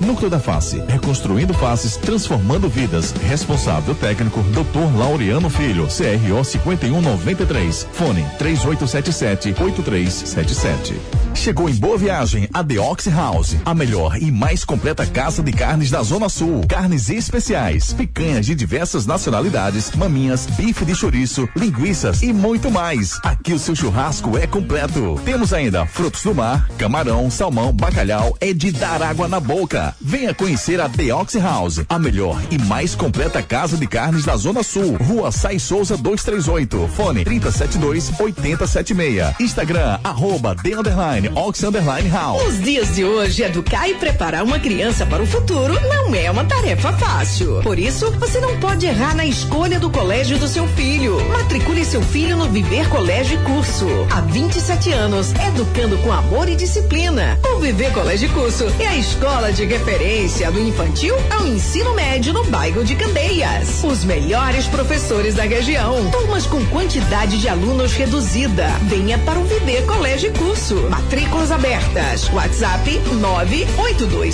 Núcleo 0.00 0.30
da 0.30 0.38
Face, 0.38 0.80
reconstruindo 0.86 1.52
faces, 1.54 1.96
transformando 1.96 2.68
vidas. 2.68 3.12
Responsável 3.28 3.94
técnico, 3.94 4.40
Dr. 4.42 4.96
Laureano 4.96 5.50
Filho, 5.50 5.86
CRO 5.86 6.44
5193. 6.44 7.88
Fone 7.92 8.24
3877-8377. 8.38 10.94
Chegou 11.34 11.68
em 11.68 11.74
Boa 11.74 11.98
Viagem 11.98 12.48
a 12.52 12.62
The 12.62 12.78
Ox 12.78 13.06
House, 13.06 13.56
a 13.64 13.74
melhor 13.74 14.16
e 14.16 14.30
mais 14.30 14.64
completa 14.64 15.04
casa 15.06 15.42
de 15.42 15.50
carnes 15.52 15.90
da 15.90 16.02
Zona 16.02 16.28
Sul. 16.28 16.60
Carnes 16.68 17.10
especiais, 17.10 17.92
picanhas 17.92 18.46
de 18.46 18.54
diversas 18.54 19.06
nacionalidades, 19.06 19.90
maminhas, 19.92 20.46
bife 20.46 20.84
de 20.84 20.94
chouriço, 20.94 21.48
linguiças 21.56 22.22
e 22.22 22.32
muito 22.32 22.70
mais. 22.70 23.18
Aqui 23.24 23.52
o 23.52 23.58
seu 23.58 23.74
churrasco 23.74 24.38
é 24.38 24.46
completo. 24.46 25.20
Temos 25.24 25.52
ainda 25.52 25.84
frutos 25.86 26.22
do 26.22 26.32
mar, 26.34 26.68
camarão, 26.78 27.28
salmão, 27.30 27.72
bacalhau, 27.72 28.36
é 28.40 28.52
de 28.52 28.70
dar 28.70 29.02
água 29.02 29.26
na 29.32 29.40
boca. 29.40 29.96
Venha 29.98 30.34
conhecer 30.34 30.78
a 30.78 30.90
The 30.90 31.14
Ox 31.14 31.36
House, 31.36 31.80
a 31.88 31.98
melhor 31.98 32.38
e 32.50 32.58
mais 32.58 32.94
completa 32.94 33.42
casa 33.42 33.78
de 33.78 33.86
carnes 33.86 34.26
da 34.26 34.36
Zona 34.36 34.62
Sul. 34.62 34.98
Rua 34.98 35.32
Sai 35.32 35.58
Souza 35.58 35.96
238, 35.96 36.90
fone 36.94 37.24
372 37.24 38.12
8076. 38.20 39.40
Instagram, 39.40 39.98
arroba 40.04 40.54
The 40.54 40.74
Underline, 40.74 41.30
Ox 41.34 41.62
Underline 41.62 42.10
House. 42.10 42.44
Nos 42.44 42.60
dias 42.60 42.94
de 42.94 43.06
hoje, 43.06 43.42
educar 43.42 43.88
e 43.88 43.94
preparar 43.94 44.44
uma 44.44 44.58
criança 44.58 45.06
para 45.06 45.22
o 45.22 45.26
futuro 45.26 45.72
não 45.80 46.14
é 46.14 46.30
uma 46.30 46.44
tarefa 46.44 46.92
fácil. 46.92 47.62
Por 47.62 47.78
isso, 47.78 48.10
você 48.18 48.38
não 48.38 48.60
pode 48.60 48.84
errar 48.84 49.16
na 49.16 49.24
escolha 49.24 49.80
do 49.80 49.90
colégio 49.90 50.38
do 50.38 50.46
seu 50.46 50.68
filho. 50.68 51.16
Matricule 51.30 51.86
seu 51.86 52.02
filho 52.02 52.36
no 52.36 52.50
Viver 52.50 52.86
Colégio 52.90 53.40
e 53.40 53.44
Curso. 53.44 53.86
Há 54.10 54.20
27 54.20 54.92
anos, 54.92 55.32
educando 55.48 55.96
com 55.98 56.12
amor 56.12 56.50
e 56.50 56.54
disciplina. 56.54 57.38
O 57.54 57.60
Viver 57.60 57.94
Colégio 57.94 58.28
e 58.28 58.32
Curso 58.32 58.66
é 58.78 58.88
a 58.88 58.96
de 59.22 59.64
referência 59.66 60.50
do 60.50 60.58
infantil 60.58 61.14
ao 61.30 61.46
ensino 61.46 61.94
médio 61.94 62.32
no 62.32 62.42
bairro 62.46 62.84
de 62.84 62.96
Candeias. 62.96 63.84
Os 63.84 64.04
melhores 64.04 64.66
professores 64.66 65.36
da 65.36 65.44
região. 65.44 66.10
Turmas 66.10 66.44
com 66.44 66.64
quantidade 66.66 67.38
de 67.38 67.48
alunos 67.48 67.92
reduzida. 67.92 68.66
Venha 68.88 69.16
para 69.18 69.38
o 69.38 69.44
Viver 69.44 69.86
Colégio 69.86 70.30
e 70.30 70.32
Curso. 70.36 70.74
Matrículas 70.90 71.52
abertas. 71.52 72.28
WhatsApp 72.32 73.00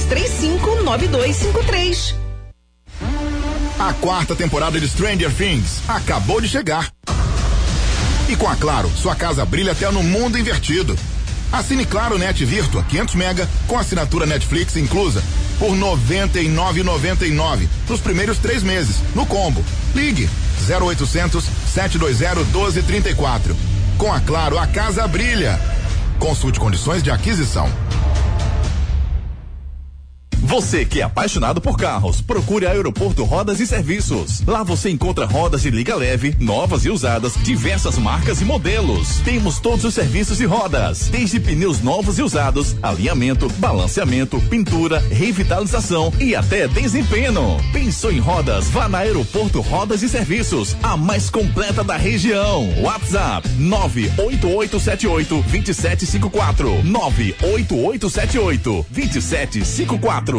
982359253. 0.07 2.15
A 3.79 3.93
quarta 3.93 4.35
temporada 4.35 4.81
de 4.81 4.89
Stranger 4.89 5.31
Things 5.35 5.83
acabou 5.87 6.41
de 6.41 6.49
chegar. 6.49 6.91
E 8.27 8.35
com 8.37 8.49
a 8.49 8.57
Claro, 8.57 8.91
sua 8.97 9.15
casa 9.15 9.45
brilha 9.45 9.73
até 9.73 9.91
no 9.91 10.03
mundo 10.03 10.39
invertido. 10.39 10.97
Assine 11.51 11.85
Claro 11.85 12.19
Net 12.19 12.45
Virtua 12.45 12.83
500 12.83 13.15
mega 13.15 13.49
com 13.67 13.79
assinatura 13.79 14.27
Netflix 14.27 14.77
inclusa 14.77 15.23
por 15.59 15.71
99,99 15.71 17.69
nos 17.89 18.01
primeiros 18.01 18.39
três 18.39 18.63
meses 18.63 18.97
no 19.15 19.27
combo. 19.27 19.65
Ligue 19.95 20.29
0800 20.69 21.45
720 21.73 22.47
1234. 22.47 23.57
Com 23.97 24.13
a 24.13 24.21
Claro, 24.21 24.59
a 24.59 24.67
casa 24.67 25.07
brilha. 25.09 25.59
Consulte 26.19 26.61
condições 26.61 27.03
de 27.03 27.11
aquisição. 27.11 27.69
Você 30.49 30.83
que 30.83 31.01
é 31.01 31.03
apaixonado 31.03 31.61
por 31.61 31.77
carros, 31.77 32.23
procure 32.23 32.67
a 32.67 32.71
Aeroporto 32.71 33.23
Rodas 33.23 33.61
e 33.61 33.67
Serviços. 33.67 34.41
Lá 34.47 34.63
você 34.63 34.89
encontra 34.89 35.27
rodas 35.27 35.61
de 35.61 35.71
liga 35.71 35.95
leve, 35.95 36.35
novas 36.41 36.87
e 36.87 36.91
usadas, 36.91 37.35
diversas 37.35 37.99
marcas 37.99 38.41
e 38.41 38.47
modelos. 38.47 39.21
Temos 39.21 39.61
todos 39.61 39.85
os 39.85 39.93
serviços 39.93 40.39
de 40.39 40.47
rodas, 40.47 41.09
desde 41.09 41.39
pneus 41.39 41.83
novos 41.83 42.19
e 42.19 42.23
usados, 42.23 42.77
alinhamento, 42.83 43.47
balanceamento, 43.59 44.41
pintura, 44.49 45.01
revitalização 45.11 46.11
e 46.19 46.35
até 46.35 46.67
desempenho. 46.67 47.59
Pensou 47.71 48.11
em 48.11 48.19
rodas? 48.19 48.71
Vá 48.71 48.89
na 48.89 48.99
Aeroporto 48.99 49.61
Rodas 49.61 50.03
e 50.03 50.09
Serviços, 50.09 50.75
a 50.83 50.97
mais 50.97 51.29
completa 51.29 51.85
da 51.85 51.99
região. 51.99 52.73
WhatsApp 52.81 53.47
98878 53.59 55.43
2754 55.43 56.85
98878 56.85 58.87
2754 58.89 60.38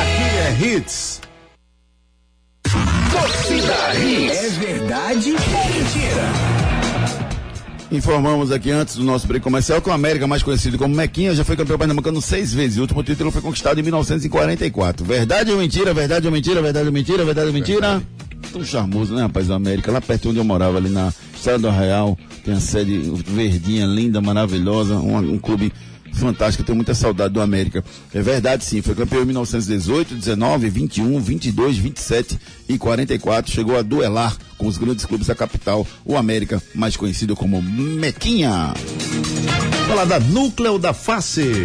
Aqui 0.00 0.38
é 0.38 0.76
Hits. 0.76 1.20
Torcida 3.12 3.94
Hits. 3.94 4.36
É 4.36 4.48
verdade 4.58 5.32
ou 5.32 5.38
mentira? 5.74 6.56
Informamos 7.92 8.50
aqui 8.50 8.70
antes 8.70 8.96
do 8.96 9.04
nosso 9.04 9.26
break 9.28 9.44
comercial 9.44 9.80
que 9.80 9.88
o 9.88 9.92
América, 9.92 10.26
mais 10.26 10.42
conhecido 10.42 10.76
como 10.76 10.94
Mequinha, 10.94 11.34
já 11.34 11.44
foi 11.44 11.56
campeão 11.56 11.78
pernambucano 11.78 12.20
seis 12.20 12.52
vezes. 12.52 12.76
E 12.76 12.80
o 12.80 12.82
último 12.82 13.02
título 13.02 13.30
foi 13.30 13.40
conquistado 13.40 13.78
em 13.78 13.82
1944. 13.82 15.04
Verdade 15.04 15.52
ou 15.52 15.58
mentira? 15.58 15.94
Verdade 15.94 16.26
ou 16.26 16.32
mentira? 16.32 16.60
Verdade 16.60 16.86
ou 16.86 16.92
mentira? 16.92 17.24
Verdade 17.24 17.46
ou 17.48 17.52
mentira? 17.52 18.02
Tão 18.52 18.64
charmoso, 18.64 19.14
né, 19.14 19.22
rapaz, 19.22 19.48
o 19.50 19.52
América? 19.52 19.92
Lá 19.92 20.00
perto 20.00 20.30
onde 20.30 20.38
eu 20.38 20.44
morava, 20.44 20.78
ali 20.78 20.88
na 20.88 21.12
Estrada 21.34 21.58
do 21.58 21.68
Arraial, 21.68 22.18
tem 22.44 22.54
a 22.54 22.60
sede 22.60 22.98
verdinha, 23.26 23.86
linda, 23.86 24.20
maravilhosa, 24.20 24.96
um, 24.96 25.16
um 25.34 25.38
clube 25.38 25.72
fantástico, 26.16 26.62
eu 26.62 26.66
tenho 26.66 26.76
muita 26.76 26.94
saudade 26.94 27.34
do 27.34 27.40
América. 27.40 27.84
É 28.12 28.20
verdade, 28.20 28.64
sim, 28.64 28.82
foi 28.82 28.94
campeão 28.94 29.22
em 29.22 29.26
1918, 29.26 30.14
19, 30.14 30.70
21, 30.70 31.20
22, 31.20 31.76
27 31.76 32.38
e 32.68 32.78
44. 32.78 33.52
Chegou 33.52 33.76
a 33.76 33.82
duelar 33.82 34.36
com 34.58 34.66
os 34.66 34.78
grandes 34.78 35.04
clubes 35.04 35.26
da 35.26 35.34
capital, 35.34 35.86
o 36.04 36.16
América, 36.16 36.62
mais 36.74 36.96
conhecido 36.96 37.36
como 37.36 37.62
Mequinha. 37.62 38.72
Falar 39.86 40.06
da 40.06 40.18
Núcleo 40.18 40.78
da 40.78 40.92
Face. 40.92 41.64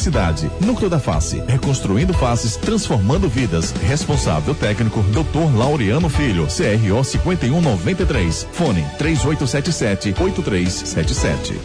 Núcleo 0.65 0.89
da 0.89 0.99
Face, 0.99 1.43
reconstruindo 1.47 2.13
faces, 2.13 2.55
transformando 2.55 3.29
vidas. 3.29 3.71
Responsável 3.71 4.55
técnico, 4.55 5.03
Dr. 5.03 5.55
Laureano 5.55 6.09
Filho, 6.09 6.47
CRO 6.47 7.03
5193. 7.03 8.47
Fone 8.51 8.83
3877 8.97 10.15
8377. 10.19 11.61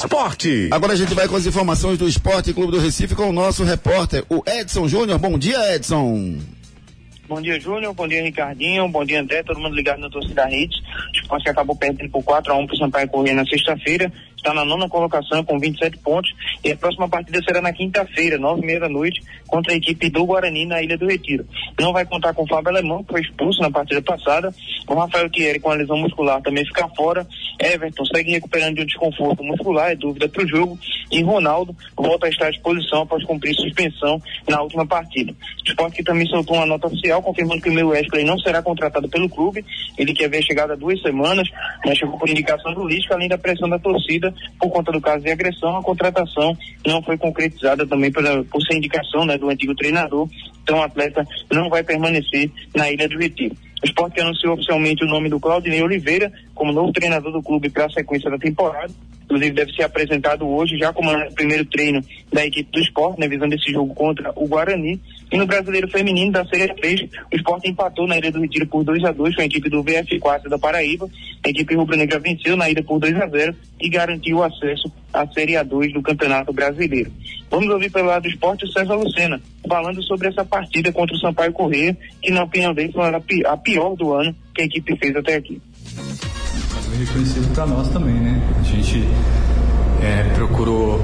Esporte. 0.06 0.68
Agora 0.70 0.92
a 0.92 0.96
gente 0.96 1.14
vai 1.14 1.26
com 1.26 1.34
as 1.34 1.46
informações 1.46 1.98
do 1.98 2.08
Esporte 2.08 2.52
Clube 2.54 2.70
do 2.70 2.78
Recife 2.78 3.16
com 3.16 3.28
o 3.28 3.32
nosso 3.32 3.64
repórter, 3.64 4.24
o 4.28 4.40
Edson 4.46 4.86
Júnior. 4.86 5.18
Bom 5.18 5.36
dia, 5.36 5.74
Edson. 5.74 6.38
Bom 7.28 7.42
dia, 7.42 7.58
Júnior. 7.58 7.92
Bom 7.92 8.06
dia, 8.06 8.22
Ricardinho. 8.22 8.88
Bom 8.88 9.04
dia, 9.04 9.20
André. 9.20 9.42
Todo 9.42 9.58
mundo 9.58 9.74
ligado 9.74 9.98
na 9.98 10.08
torcida 10.08 10.48
Hits. 10.48 10.78
O 10.78 11.16
esporte 11.20 11.50
acabou 11.50 11.74
perdendo 11.74 12.08
por 12.08 12.22
4 12.22 12.52
a 12.52 12.56
1 12.56 12.66
para 12.66 12.74
o 12.74 12.78
Sampaio 12.78 13.08
Corrêa 13.08 13.34
na 13.34 13.44
sexta-feira. 13.44 14.12
Está 14.46 14.54
na 14.54 14.64
nona 14.64 14.88
colocação 14.88 15.42
com 15.42 15.58
27 15.58 15.98
pontos. 15.98 16.32
E 16.62 16.70
a 16.70 16.76
próxima 16.76 17.08
partida 17.08 17.42
será 17.42 17.60
na 17.60 17.72
quinta-feira, 17.72 18.38
nove 18.38 18.62
e 18.62 18.66
meia 18.66 18.78
da 18.78 18.88
noite, 18.88 19.20
contra 19.48 19.72
a 19.72 19.76
equipe 19.76 20.08
do 20.08 20.24
Guarani 20.24 20.64
na 20.64 20.80
Ilha 20.80 20.96
do 20.96 21.04
Retiro. 21.04 21.44
Não 21.80 21.92
vai 21.92 22.06
contar 22.06 22.32
com 22.32 22.44
o 22.44 22.46
Fábio 22.46 22.70
Alemão, 22.70 23.02
que 23.02 23.10
foi 23.10 23.22
expulso 23.22 23.60
na 23.60 23.72
partida 23.72 24.00
passada. 24.00 24.54
O 24.86 24.94
Rafael 24.94 25.28
Thierry 25.30 25.58
com 25.58 25.72
a 25.72 25.74
lesão 25.74 25.96
muscular 25.96 26.40
também 26.42 26.64
fica 26.64 26.88
fora. 26.90 27.26
Everton 27.60 28.04
segue 28.04 28.30
recuperando 28.30 28.76
de 28.76 28.82
um 28.82 28.86
desconforto 28.86 29.42
muscular, 29.42 29.90
é 29.90 29.96
dúvida 29.96 30.28
para 30.28 30.44
o 30.44 30.48
jogo. 30.48 30.78
E 31.10 31.20
Ronaldo 31.22 31.74
volta 31.96 32.26
a 32.26 32.28
estar 32.28 32.46
à 32.46 32.50
disposição 32.50 33.02
após 33.02 33.24
cumprir 33.24 33.52
suspensão 33.52 34.22
na 34.48 34.62
última 34.62 34.86
partida. 34.86 35.32
O 35.32 35.68
esporte 35.68 35.96
que 35.96 36.04
também 36.04 36.26
soltou 36.28 36.56
uma 36.56 36.66
nota 36.66 36.86
oficial 36.86 37.20
confirmando 37.20 37.62
que 37.62 37.70
o 37.70 37.72
meu 37.72 37.88
Wesley 37.88 38.24
não 38.24 38.38
será 38.38 38.62
contratado 38.62 39.08
pelo 39.08 39.28
clube. 39.28 39.64
Ele 39.98 40.14
que 40.14 40.24
havia 40.24 40.42
chegado 40.42 40.72
há 40.72 40.76
duas 40.76 41.02
semanas, 41.02 41.48
mas 41.84 41.98
chegou 41.98 42.16
por 42.16 42.28
indicação 42.28 42.72
do 42.74 42.86
Lisca, 42.86 43.14
além 43.14 43.28
da 43.28 43.38
pressão 43.38 43.68
da 43.68 43.78
torcida 43.78 44.35
por 44.58 44.70
conta 44.70 44.92
do 44.92 45.00
caso 45.00 45.24
de 45.24 45.30
agressão. 45.30 45.76
A 45.76 45.82
contratação 45.82 46.56
não 46.86 47.02
foi 47.02 47.16
concretizada 47.16 47.86
também 47.86 48.10
pela, 48.10 48.44
por 48.44 48.62
ser 48.62 48.76
indicação 48.76 49.24
né, 49.24 49.36
do 49.38 49.48
antigo 49.48 49.74
treinador. 49.74 50.28
Então 50.62 50.78
o 50.78 50.82
atleta 50.82 51.26
não 51.50 51.68
vai 51.68 51.82
permanecer 51.82 52.50
na 52.74 52.90
Ilha 52.90 53.08
do 53.08 53.18
Retiro. 53.18 53.56
O 53.82 53.86
esporte 53.86 54.20
anunciou 54.20 54.54
oficialmente 54.54 55.04
o 55.04 55.08
nome 55.08 55.28
do 55.28 55.38
Claudinei 55.38 55.82
Oliveira 55.82 56.32
como 56.54 56.72
novo 56.72 56.92
treinador 56.92 57.32
do 57.32 57.42
clube 57.42 57.68
para 57.68 57.86
a 57.86 57.90
sequência 57.90 58.30
da 58.30 58.38
temporada. 58.38 58.92
Inclusive 59.24 59.50
deve 59.50 59.72
ser 59.72 59.82
apresentado 59.82 60.48
hoje, 60.48 60.78
já 60.78 60.92
como 60.92 61.10
o 61.10 61.34
primeiro 61.34 61.64
treino 61.64 62.00
da 62.32 62.46
equipe 62.46 62.70
do 62.70 62.78
esporte, 62.78 63.20
né, 63.20 63.26
visando 63.26 63.54
esse 63.56 63.72
jogo 63.72 63.92
contra 63.92 64.32
o 64.36 64.46
Guarani. 64.46 65.00
E 65.32 65.36
no 65.36 65.46
Brasileiro 65.46 65.88
Feminino 65.88 66.30
da 66.30 66.44
Série 66.46 66.72
3, 66.72 67.02
o 67.02 67.36
esporte 67.36 67.68
empatou 67.68 68.06
na 68.06 68.16
Ilha 68.16 68.30
do 68.30 68.40
Retiro 68.40 68.68
por 68.68 68.84
2 68.84 69.04
a 69.04 69.10
2 69.10 69.34
com 69.34 69.42
a 69.42 69.44
equipe 69.44 69.68
do 69.68 69.82
VF4 69.82 70.48
da 70.48 70.56
Paraíba. 70.56 71.08
A 71.44 71.48
equipe 71.48 71.74
rubro-negra 71.74 72.20
venceu 72.20 72.56
na 72.56 72.70
ida 72.70 72.84
por 72.84 73.00
2 73.00 73.20
a 73.20 73.26
0 73.26 73.54
e 73.80 73.88
garantiu 73.88 74.38
o 74.38 74.42
acesso 74.44 74.90
à 75.16 75.26
Série 75.28 75.54
A2 75.54 75.92
do 75.92 76.02
Campeonato 76.02 76.52
Brasileiro. 76.52 77.10
Vamos 77.50 77.68
ouvir 77.70 77.90
pelo 77.90 78.08
lado 78.08 78.22
do 78.22 78.28
esporte 78.28 78.64
o 78.64 78.72
César 78.72 78.94
Lucena, 78.94 79.40
falando 79.66 80.02
sobre 80.02 80.28
essa 80.28 80.44
partida 80.44 80.92
contra 80.92 81.16
o 81.16 81.18
Sampaio 81.18 81.52
Correia, 81.52 81.96
que 82.20 82.30
na 82.30 82.42
opinião 82.42 82.74
dele 82.74 82.92
foi 82.92 83.44
a 83.46 83.56
pior 83.56 83.96
do 83.96 84.12
ano 84.12 84.34
que 84.54 84.62
a 84.62 84.64
equipe 84.66 84.96
fez 84.96 85.16
até 85.16 85.36
aqui. 85.36 85.60
Foi 85.86 86.98
reconhecido 86.98 87.52
para 87.54 87.66
nós 87.66 87.88
também, 87.88 88.14
né? 88.14 88.40
A 88.60 88.62
gente 88.62 89.02
é, 90.02 90.34
procurou 90.34 91.00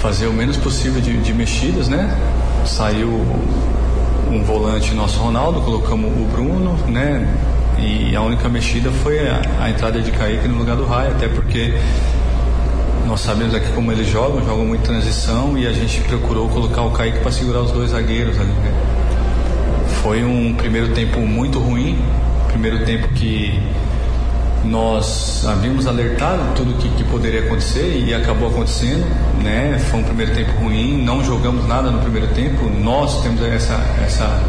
fazer 0.00 0.26
o 0.26 0.32
menos 0.32 0.56
possível 0.56 1.00
de, 1.00 1.16
de 1.22 1.32
mexidas, 1.32 1.88
né? 1.88 2.10
Saiu 2.66 3.08
um 4.30 4.42
volante 4.42 4.94
nosso 4.94 5.18
Ronaldo, 5.20 5.60
colocamos 5.62 6.10
o 6.10 6.24
Bruno, 6.26 6.76
né? 6.88 7.26
E 7.78 8.14
a 8.14 8.22
única 8.22 8.48
mexida 8.48 8.90
foi 8.90 9.18
a, 9.28 9.42
a 9.60 9.70
entrada 9.70 10.00
de 10.00 10.10
Kaique 10.10 10.46
no 10.48 10.58
lugar 10.58 10.76
do 10.76 10.84
Raio, 10.84 11.12
até 11.12 11.28
porque 11.28 11.74
nós 13.06 13.20
sabemos 13.20 13.54
aqui 13.54 13.70
como 13.72 13.90
eles 13.92 14.08
jogam, 14.08 14.44
jogam 14.44 14.64
muito 14.64 14.82
transição 14.82 15.56
e 15.58 15.66
a 15.66 15.72
gente 15.72 16.00
procurou 16.02 16.48
colocar 16.48 16.82
o 16.82 16.90
Kaique 16.90 17.20
para 17.20 17.32
segurar 17.32 17.60
os 17.60 17.72
dois 17.72 17.90
zagueiros 17.90 18.38
ali, 18.38 18.48
né? 18.48 18.72
Foi 20.02 20.24
um 20.24 20.54
primeiro 20.54 20.94
tempo 20.94 21.20
muito 21.20 21.58
ruim, 21.58 21.98
primeiro 22.48 22.84
tempo 22.84 23.08
que 23.08 23.60
nós 24.64 25.44
havíamos 25.46 25.86
alertado 25.86 26.54
tudo 26.54 26.74
que, 26.74 26.88
que 26.90 27.04
poderia 27.04 27.40
acontecer 27.40 28.04
e 28.06 28.14
acabou 28.14 28.48
acontecendo, 28.48 29.04
né? 29.42 29.78
Foi 29.90 30.00
um 30.00 30.04
primeiro 30.04 30.34
tempo 30.34 30.52
ruim, 30.60 31.02
não 31.02 31.24
jogamos 31.24 31.66
nada 31.66 31.90
no 31.90 31.98
primeiro 32.00 32.28
tempo. 32.28 32.70
Nós 32.82 33.22
temos 33.22 33.42
essa 33.42 33.74
essa 34.04 34.42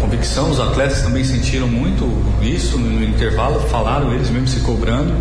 convicção, 0.00 0.50
os 0.50 0.60
atletas 0.60 1.02
também 1.02 1.24
sentiram 1.24 1.66
muito 1.66 2.06
isso 2.42 2.78
no, 2.78 3.02
intervalo, 3.02 3.60
falaram 3.68 4.12
eles 4.12 4.30
mesmo 4.30 4.46
se 4.46 4.60
cobrando. 4.60 5.14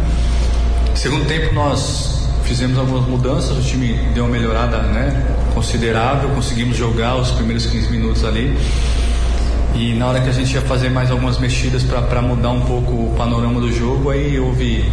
Segundo 0.94 1.26
tempo 1.26 1.54
nós 1.54 2.23
fizemos 2.44 2.78
algumas 2.78 3.08
mudanças, 3.08 3.58
o 3.58 3.62
time 3.62 3.94
deu 4.14 4.26
uma 4.26 4.32
melhorada, 4.32 4.78
né, 4.78 5.26
considerável, 5.54 6.30
conseguimos 6.30 6.78
jogar 6.78 7.16
os 7.16 7.32
primeiros 7.32 7.66
15 7.66 7.90
minutos 7.90 8.24
ali. 8.24 8.58
E 9.76 9.96
na 9.96 10.08
hora 10.08 10.22
que 10.22 10.30
a 10.30 10.32
gente 10.32 10.54
ia 10.54 10.62
fazer 10.62 10.90
mais 10.90 11.10
algumas 11.10 11.40
mexidas 11.40 11.84
para 11.84 12.22
mudar 12.22 12.52
um 12.52 12.62
pouco 12.62 12.92
o 12.92 13.16
panorama 13.18 13.60
do 13.60 13.72
jogo, 13.72 14.12
aí 14.12 14.40
houve 14.40 14.86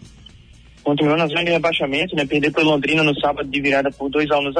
continuou 0.86 1.18
na 1.18 1.26
zona 1.26 1.44
de 1.44 1.50
rebaixamento, 1.50 2.14
né? 2.14 2.24
Perdeu 2.24 2.52
para 2.52 2.62
Londrina 2.62 3.02
no 3.02 3.12
sábado 3.18 3.48
de 3.50 3.60
virada 3.60 3.90
por 3.90 4.08
dois 4.08 4.30
a 4.30 4.38
um 4.38 4.42
nos 4.42 4.56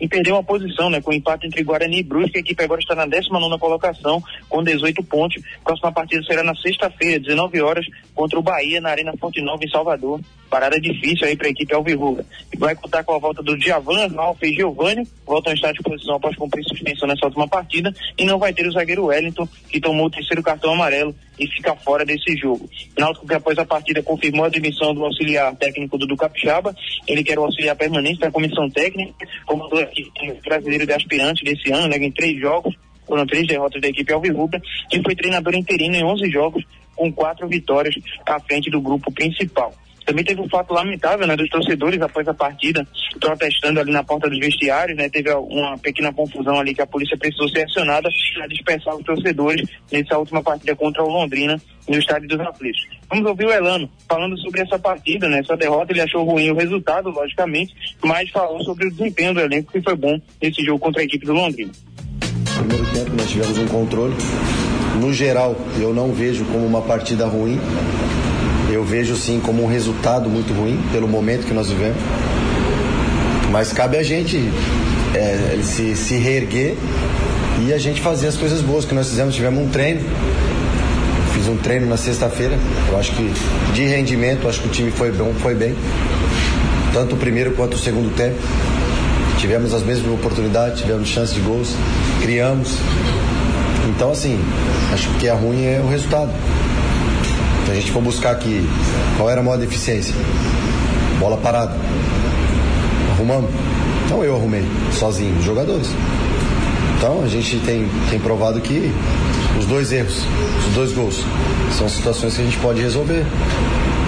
e 0.00 0.08
perdeu 0.08 0.34
uma 0.34 0.42
posição, 0.42 0.90
né? 0.90 1.00
Com 1.00 1.10
o 1.10 1.14
empate 1.14 1.46
entre 1.46 1.62
Guarani 1.62 2.00
e 2.00 2.02
Brusque, 2.02 2.38
a 2.38 2.40
equipe 2.40 2.62
agora 2.62 2.80
está 2.80 2.94
na 2.94 3.06
19 3.06 3.58
colocação 3.58 4.22
com 4.48 4.62
18 4.62 5.02
pontos. 5.04 5.42
Próxima 5.62 5.92
partida 5.92 6.22
será 6.24 6.42
na 6.42 6.54
sexta-feira, 6.54 7.20
19 7.20 7.60
horas, 7.60 7.86
contra 8.14 8.38
o 8.38 8.42
Bahia 8.42 8.80
na 8.80 8.90
Arena 8.90 9.14
Fonte 9.18 9.40
Nova 9.40 9.64
em 9.64 9.68
Salvador. 9.68 10.20
Parada 10.50 10.80
difícil 10.80 11.26
aí 11.26 11.36
para 11.36 11.48
a 11.48 11.50
equipe 11.50 11.74
Alvirrubra. 11.74 12.24
Vai 12.58 12.76
contar 12.76 13.02
com 13.02 13.14
a 13.14 13.18
volta 13.18 13.42
do 13.42 13.56
Djavan, 13.58 14.06
Ralf 14.14 14.40
e 14.42 14.54
Giovanni, 14.54 15.04
voltam 15.26 15.50
a 15.50 15.54
estar 15.54 15.70
à 15.70 15.72
disposição 15.72 16.14
após 16.14 16.36
cumprir 16.36 16.62
suspensão 16.64 17.08
nessa 17.08 17.26
última 17.26 17.48
partida, 17.48 17.92
e 18.16 18.24
não 18.24 18.38
vai 18.38 18.52
ter 18.52 18.66
o 18.66 18.70
zagueiro 18.70 19.06
Wellington, 19.06 19.48
que 19.68 19.80
tomou 19.80 20.06
o 20.06 20.10
terceiro 20.10 20.42
cartão 20.42 20.72
amarelo 20.72 21.14
e 21.38 21.46
fica 21.48 21.74
fora 21.74 22.04
desse 22.04 22.36
jogo. 22.36 22.68
Náutico 22.96 23.26
que 23.26 23.34
após 23.34 23.58
a 23.58 23.64
partida 23.64 24.02
confirmou 24.02 24.44
a 24.44 24.48
demissão 24.48 24.94
do 24.94 25.04
auxiliar 25.04 25.54
técnico 25.56 25.98
do 25.98 26.16
Capixaba, 26.16 26.74
ele 27.06 27.24
quer 27.24 27.38
o 27.38 27.44
auxiliar 27.44 27.74
permanente 27.74 28.20
da 28.20 28.30
comissão 28.30 28.70
técnica, 28.70 29.26
comandou 29.46 29.80
aqui 29.84 30.10
o 30.30 30.40
brasileiro 30.42 30.86
de 30.86 30.92
aspirantes 30.92 31.44
desse 31.44 31.72
ano, 31.72 31.88
né, 31.88 31.96
em 31.96 32.10
três 32.10 32.40
jogos, 32.40 32.74
foram 33.06 33.26
três 33.26 33.46
derrotas 33.46 33.80
da 33.80 33.88
equipe 33.88 34.12
Alvirrubra, 34.12 34.60
e 34.92 35.02
foi 35.02 35.14
treinador 35.14 35.54
interino 35.54 35.94
em 35.94 36.04
11 36.04 36.30
jogos, 36.30 36.64
com 36.96 37.12
quatro 37.12 37.46
vitórias 37.48 37.94
à 38.26 38.40
frente 38.40 38.70
do 38.70 38.80
grupo 38.80 39.12
principal. 39.12 39.72
Também 40.04 40.24
teve 40.24 40.40
um 40.40 40.48
fato 40.48 40.74
lamentável, 40.74 41.26
né, 41.26 41.36
dos 41.36 41.48
torcedores 41.48 42.00
após 42.00 42.26
a 42.28 42.34
partida, 42.34 42.86
protestando 43.18 43.80
ali 43.80 43.90
na 43.90 44.04
porta 44.04 44.28
dos 44.28 44.38
vestiários, 44.38 44.96
né, 44.96 45.08
teve 45.08 45.30
uma 45.32 45.78
pequena 45.78 46.12
confusão 46.12 46.60
ali 46.60 46.74
que 46.74 46.82
a 46.82 46.86
polícia 46.86 47.16
precisou 47.16 47.48
ser 47.48 47.64
acionada 47.64 48.08
para 48.34 48.46
dispersar 48.46 48.94
os 48.94 49.04
torcedores 49.04 49.66
nessa 49.90 50.18
última 50.18 50.42
partida 50.42 50.76
contra 50.76 51.02
o 51.02 51.08
Londrina 51.08 51.60
no 51.88 51.98
estádio 51.98 52.28
dos 52.28 52.40
Aflitos. 52.40 52.86
Vamos 53.08 53.26
ouvir 53.26 53.46
o 53.46 53.52
Elano 53.52 53.88
falando 54.08 54.38
sobre 54.38 54.60
essa 54.60 54.78
partida, 54.78 55.28
né, 55.28 55.38
essa 55.38 55.56
derrota, 55.56 55.92
ele 55.92 56.02
achou 56.02 56.22
ruim 56.24 56.50
o 56.50 56.54
resultado, 56.54 57.08
logicamente, 57.08 57.74
mas 58.02 58.28
falou 58.30 58.62
sobre 58.62 58.86
o 58.86 58.90
desempenho 58.90 59.34
do 59.34 59.40
elenco 59.40 59.72
que 59.72 59.80
foi 59.80 59.96
bom 59.96 60.20
nesse 60.42 60.62
jogo 60.62 60.78
contra 60.78 61.00
a 61.00 61.04
equipe 61.04 61.24
do 61.24 61.32
Londrina. 61.32 61.72
Primeiro 62.58 62.84
tempo 62.92 63.10
nós 63.16 63.30
tivemos 63.30 63.58
um 63.58 63.66
controle. 63.66 64.14
No 65.00 65.12
geral, 65.12 65.56
eu 65.80 65.92
não 65.92 66.12
vejo 66.12 66.44
como 66.44 66.64
uma 66.64 66.80
partida 66.80 67.26
ruim 67.26 67.58
eu 68.74 68.84
vejo 68.84 69.14
sim 69.16 69.40
como 69.40 69.62
um 69.62 69.66
resultado 69.66 70.28
muito 70.28 70.52
ruim 70.52 70.80
pelo 70.90 71.06
momento 71.06 71.46
que 71.46 71.54
nós 71.54 71.68
vivemos. 71.68 71.96
Mas 73.50 73.72
cabe 73.72 73.96
a 73.96 74.02
gente 74.02 74.50
é, 75.14 75.60
se, 75.62 75.94
se 75.94 76.16
reerguer 76.16 76.74
e 77.64 77.72
a 77.72 77.78
gente 77.78 78.00
fazer 78.00 78.26
as 78.26 78.36
coisas 78.36 78.60
boas 78.60 78.84
que 78.84 78.92
nós 78.92 79.08
fizemos. 79.08 79.34
Tivemos 79.34 79.62
um 79.62 79.68
treino, 79.68 80.00
fiz 81.32 81.46
um 81.46 81.56
treino 81.56 81.86
na 81.86 81.96
sexta-feira. 81.96 82.58
Eu 82.88 82.98
acho 82.98 83.12
que 83.12 83.32
de 83.72 83.84
rendimento, 83.86 84.48
acho 84.48 84.60
que 84.60 84.66
o 84.66 84.70
time 84.70 84.90
foi 84.90 85.12
bom, 85.12 85.32
foi 85.40 85.54
bem. 85.54 85.74
Tanto 86.92 87.14
o 87.14 87.18
primeiro 87.18 87.52
quanto 87.52 87.74
o 87.74 87.78
segundo 87.78 88.12
tempo. 88.16 88.36
Tivemos 89.38 89.72
as 89.72 89.84
mesmas 89.84 90.12
oportunidades, 90.12 90.80
tivemos 90.80 91.08
chance 91.08 91.32
de 91.32 91.40
gols, 91.40 91.74
criamos. 92.22 92.76
Então 93.88 94.10
assim, 94.10 94.36
acho 94.92 95.08
que 95.10 95.14
o 95.14 95.18
que 95.18 95.28
é 95.28 95.32
ruim 95.32 95.64
é 95.64 95.80
o 95.80 95.88
resultado. 95.88 96.32
Se 97.64 97.70
a 97.70 97.74
gente 97.74 97.90
for 97.90 98.02
buscar 98.02 98.32
aqui 98.32 98.66
qual 99.16 99.30
era 99.30 99.40
a 99.40 99.44
maior 99.44 99.56
deficiência, 99.56 100.14
bola 101.18 101.36
parada. 101.36 101.74
Arrumamos. 103.12 103.50
Então 104.04 104.22
eu 104.22 104.36
arrumei, 104.36 104.64
sozinho, 104.92 105.36
os 105.38 105.44
jogadores. 105.44 105.88
Então 106.96 107.22
a 107.22 107.28
gente 107.28 107.58
tem, 107.60 107.88
tem 108.10 108.18
provado 108.18 108.60
que 108.60 108.92
os 109.58 109.66
dois 109.66 109.92
erros, 109.92 110.24
os 110.68 110.74
dois 110.74 110.92
gols, 110.92 111.24
são 111.76 111.88
situações 111.88 112.34
que 112.34 112.42
a 112.42 112.44
gente 112.44 112.58
pode 112.58 112.80
resolver. 112.80 113.24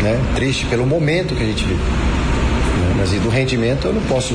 Né? 0.03 0.21
Triste 0.35 0.67
pelo 0.67 0.87
momento 0.87 1.35
que 1.35 1.43
a 1.43 1.47
gente 1.47 1.65
vive. 1.65 1.81
Né? 1.81 2.95
Mas 2.99 3.13
e 3.13 3.19
do 3.19 3.29
rendimento 3.29 3.87
eu 3.87 3.95
não 3.95 4.03
posso 4.03 4.35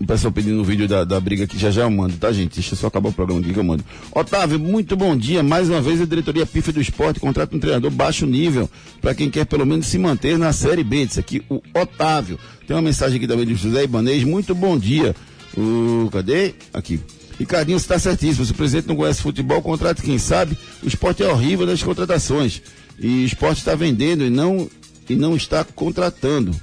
o 0.00 0.06
pessoal 0.06 0.32
pedindo 0.32 0.60
o 0.60 0.64
vídeo 0.64 0.88
da, 0.88 1.04
da 1.04 1.20
briga 1.20 1.46
que 1.46 1.56
já 1.56 1.70
já 1.70 1.82
eu 1.82 1.90
mando, 1.90 2.16
tá, 2.16 2.32
gente? 2.32 2.54
Deixa 2.54 2.74
eu 2.74 2.78
só 2.78 2.88
acabar 2.88 3.10
o 3.10 3.12
programa 3.12 3.40
aqui 3.40 3.52
que 3.52 3.58
eu 3.58 3.64
mando. 3.64 3.84
Otávio, 4.12 4.58
muito 4.58 4.96
bom 4.96 5.16
dia. 5.16 5.42
Mais 5.42 5.70
uma 5.70 5.80
vez 5.80 6.00
a 6.00 6.04
diretoria 6.04 6.44
PIF 6.44 6.72
do 6.72 6.80
esporte 6.80 7.20
contrata 7.20 7.56
um 7.56 7.60
treinador 7.60 7.90
baixo 7.90 8.26
nível 8.26 8.68
para 9.00 9.14
quem 9.14 9.30
quer 9.30 9.46
pelo 9.46 9.64
menos 9.64 9.86
se 9.86 9.98
manter 9.98 10.36
na 10.36 10.52
Série 10.52 10.82
B. 10.82 11.04
Isso 11.04 11.20
aqui, 11.20 11.42
o 11.48 11.62
Otávio. 11.72 12.38
Tem 12.66 12.74
uma 12.74 12.82
mensagem 12.82 13.18
aqui 13.18 13.28
também 13.28 13.46
do 13.46 13.54
José 13.54 13.84
Ibanês. 13.84 14.24
Muito 14.24 14.54
bom 14.54 14.76
dia. 14.76 15.14
O, 15.56 16.08
cadê? 16.10 16.54
Aqui. 16.72 17.00
Ricardinho 17.38 17.76
está 17.76 17.98
certíssimo. 17.98 18.44
Se 18.44 18.52
o 18.52 18.54
presidente 18.54 18.88
não 18.88 18.96
conhece 18.96 19.22
futebol, 19.22 19.60
contrate 19.62 20.02
quem 20.02 20.18
sabe. 20.18 20.56
O 20.82 20.86
esporte 20.86 21.22
é 21.22 21.28
horrível 21.28 21.66
das 21.66 21.82
contratações. 21.82 22.62
E 22.98 23.24
o 23.24 23.26
esporte 23.26 23.58
está 23.58 23.74
vendendo 23.74 24.24
e 24.24 24.30
não, 24.30 24.70
e 25.08 25.16
não 25.16 25.34
está 25.36 25.64
contratando. 25.64 26.54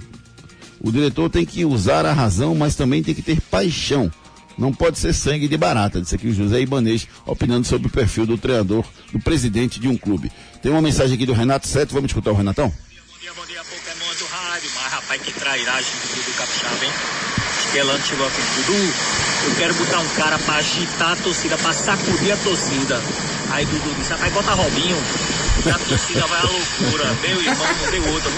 O 0.79 0.91
diretor 0.91 1.29
tem 1.29 1.45
que 1.45 1.63
usar 1.65 2.05
a 2.05 2.13
razão, 2.13 2.55
mas 2.55 2.75
também 2.75 3.03
tem 3.03 3.13
que 3.13 3.21
ter 3.21 3.39
paixão. 3.39 4.11
Não 4.57 4.73
pode 4.73 4.99
ser 4.99 5.13
sangue 5.13 5.47
de 5.47 5.57
barata, 5.57 6.01
disse 6.01 6.15
aqui 6.15 6.27
o 6.27 6.33
José 6.33 6.61
Ibanês, 6.61 7.07
opinando 7.25 7.65
sobre 7.65 7.87
o 7.87 7.91
perfil 7.91 8.25
do 8.25 8.37
treinador, 8.37 8.85
do 9.11 9.19
presidente 9.19 9.79
de 9.79 9.87
um 9.87 9.97
clube. 9.97 10.31
Tem 10.61 10.71
uma 10.71 10.81
mensagem 10.81 11.15
aqui 11.15 11.25
do 11.25 11.33
Renato 11.33 11.67
Sete, 11.67 11.93
vamos 11.93 12.09
escutar 12.09 12.31
o 12.31 12.35
Renatão? 12.35 12.67
Bom 12.67 13.19
dia, 13.19 13.33
bom 13.33 13.45
dia, 13.45 13.63
Pokémon 13.63 14.13
do 14.19 14.25
rádio. 14.25 14.69
Mas 14.75 14.91
rapaz, 14.91 15.21
que 15.21 15.31
trairagem 15.31 15.91
do 16.25 16.37
Capixaba, 16.37 16.85
hein? 16.85 17.30
Elano 17.77 18.05
chegou 18.05 18.27
aqui, 18.27 18.41
Dudu, 18.57 18.93
eu 19.45 19.55
quero 19.57 19.73
botar 19.75 19.99
um 19.99 20.07
cara 20.09 20.37
pra 20.39 20.55
agitar 20.55 21.11
a 21.13 21.15
torcida, 21.15 21.57
pra 21.57 21.73
sacudir 21.73 22.33
a 22.33 22.37
torcida. 22.37 23.01
Aí 23.51 23.65
Dudu 23.65 23.93
disse, 23.97 24.11
rapaz, 24.11 24.33
bota 24.33 24.51
Robinho, 24.51 24.97
a 25.65 25.79
torcida 25.79 26.27
vai 26.27 26.39
à 26.39 26.43
loucura. 26.43 27.17
Meu 27.21 27.41
irmão 27.41 27.67
não 27.81 27.91
tem 27.91 28.13
outro. 28.13 28.31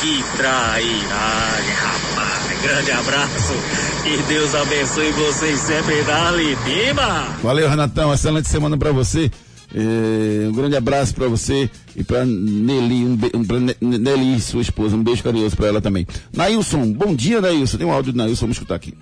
Que 0.00 0.24
trairagem, 0.36 1.74
rapaz. 1.74 2.60
Grande 2.62 2.92
abraço. 2.92 3.54
Que 4.02 4.16
Deus 4.28 4.54
abençoe 4.54 5.10
vocês 5.12 5.60
sempre 5.60 6.02
na 6.02 6.30
Litima. 6.30 7.28
Valeu, 7.42 7.68
Renatão. 7.68 8.12
Excelente 8.12 8.48
semana 8.48 8.76
pra 8.76 8.92
você. 8.92 9.30
É, 9.74 10.48
um 10.48 10.52
grande 10.52 10.76
abraço 10.76 11.14
para 11.14 11.28
você 11.28 11.70
e 11.94 12.02
para 12.02 12.24
Nelly, 12.24 13.04
um 13.04 13.16
be, 13.16 13.76
Nelly, 13.80 14.40
sua 14.40 14.62
esposa, 14.62 14.96
um 14.96 15.02
beijo 15.02 15.22
carinhoso 15.22 15.56
para 15.56 15.66
ela 15.68 15.80
também. 15.80 16.06
Nailson, 16.32 16.90
bom 16.92 17.14
dia, 17.14 17.40
Nailson. 17.40 17.76
Tem 17.76 17.86
um 17.86 17.92
áudio 17.92 18.12
do 18.12 18.18
Nailson, 18.18 18.42
vamos 18.42 18.56
escutar 18.56 18.76
aqui. 18.76 18.96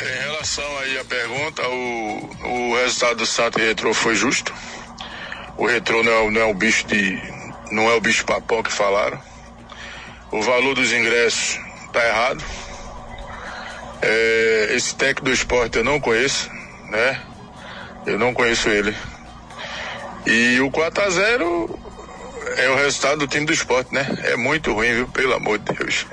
Em 0.00 0.24
relação 0.24 0.78
aí 0.78 0.98
à 0.98 1.04
pergunta, 1.04 1.62
o, 1.68 2.72
o 2.72 2.76
resultado 2.76 3.18
do 3.18 3.26
Santo 3.26 3.60
e 3.60 3.64
Retrô 3.64 3.94
foi 3.94 4.16
justo. 4.16 4.52
O 5.56 5.66
Retrô 5.66 6.02
não 6.02 6.12
é, 6.12 6.30
não 6.30 6.40
é 6.40 6.44
o 6.44 6.54
bicho 6.54 6.84
de. 6.88 7.20
não 7.70 7.88
é 7.88 7.94
o 7.94 8.00
bicho 8.00 8.24
papão 8.24 8.64
que 8.64 8.72
falaram. 8.72 9.20
O 10.32 10.42
valor 10.42 10.74
dos 10.74 10.92
ingressos 10.92 11.60
tá 11.92 12.04
errado. 12.04 12.42
É, 14.00 14.72
esse 14.74 14.96
técnico 14.96 15.26
do 15.26 15.32
esporte 15.32 15.78
eu 15.78 15.84
não 15.84 16.00
conheço, 16.00 16.50
né? 16.90 17.22
Eu 18.04 18.18
não 18.18 18.34
conheço 18.34 18.68
ele. 18.68 18.92
E 20.26 20.60
o 20.60 20.70
4 20.70 21.04
a 21.04 21.10
0 21.10 21.80
é 22.56 22.68
o 22.70 22.76
resultado 22.76 23.18
do 23.20 23.26
time 23.26 23.46
do 23.46 23.52
esporte, 23.52 23.92
né? 23.94 24.06
É 24.24 24.36
muito 24.36 24.72
ruim, 24.72 24.94
viu? 24.94 25.08
Pelo 25.08 25.34
amor 25.34 25.58
de 25.58 25.72
Deus. 25.74 26.06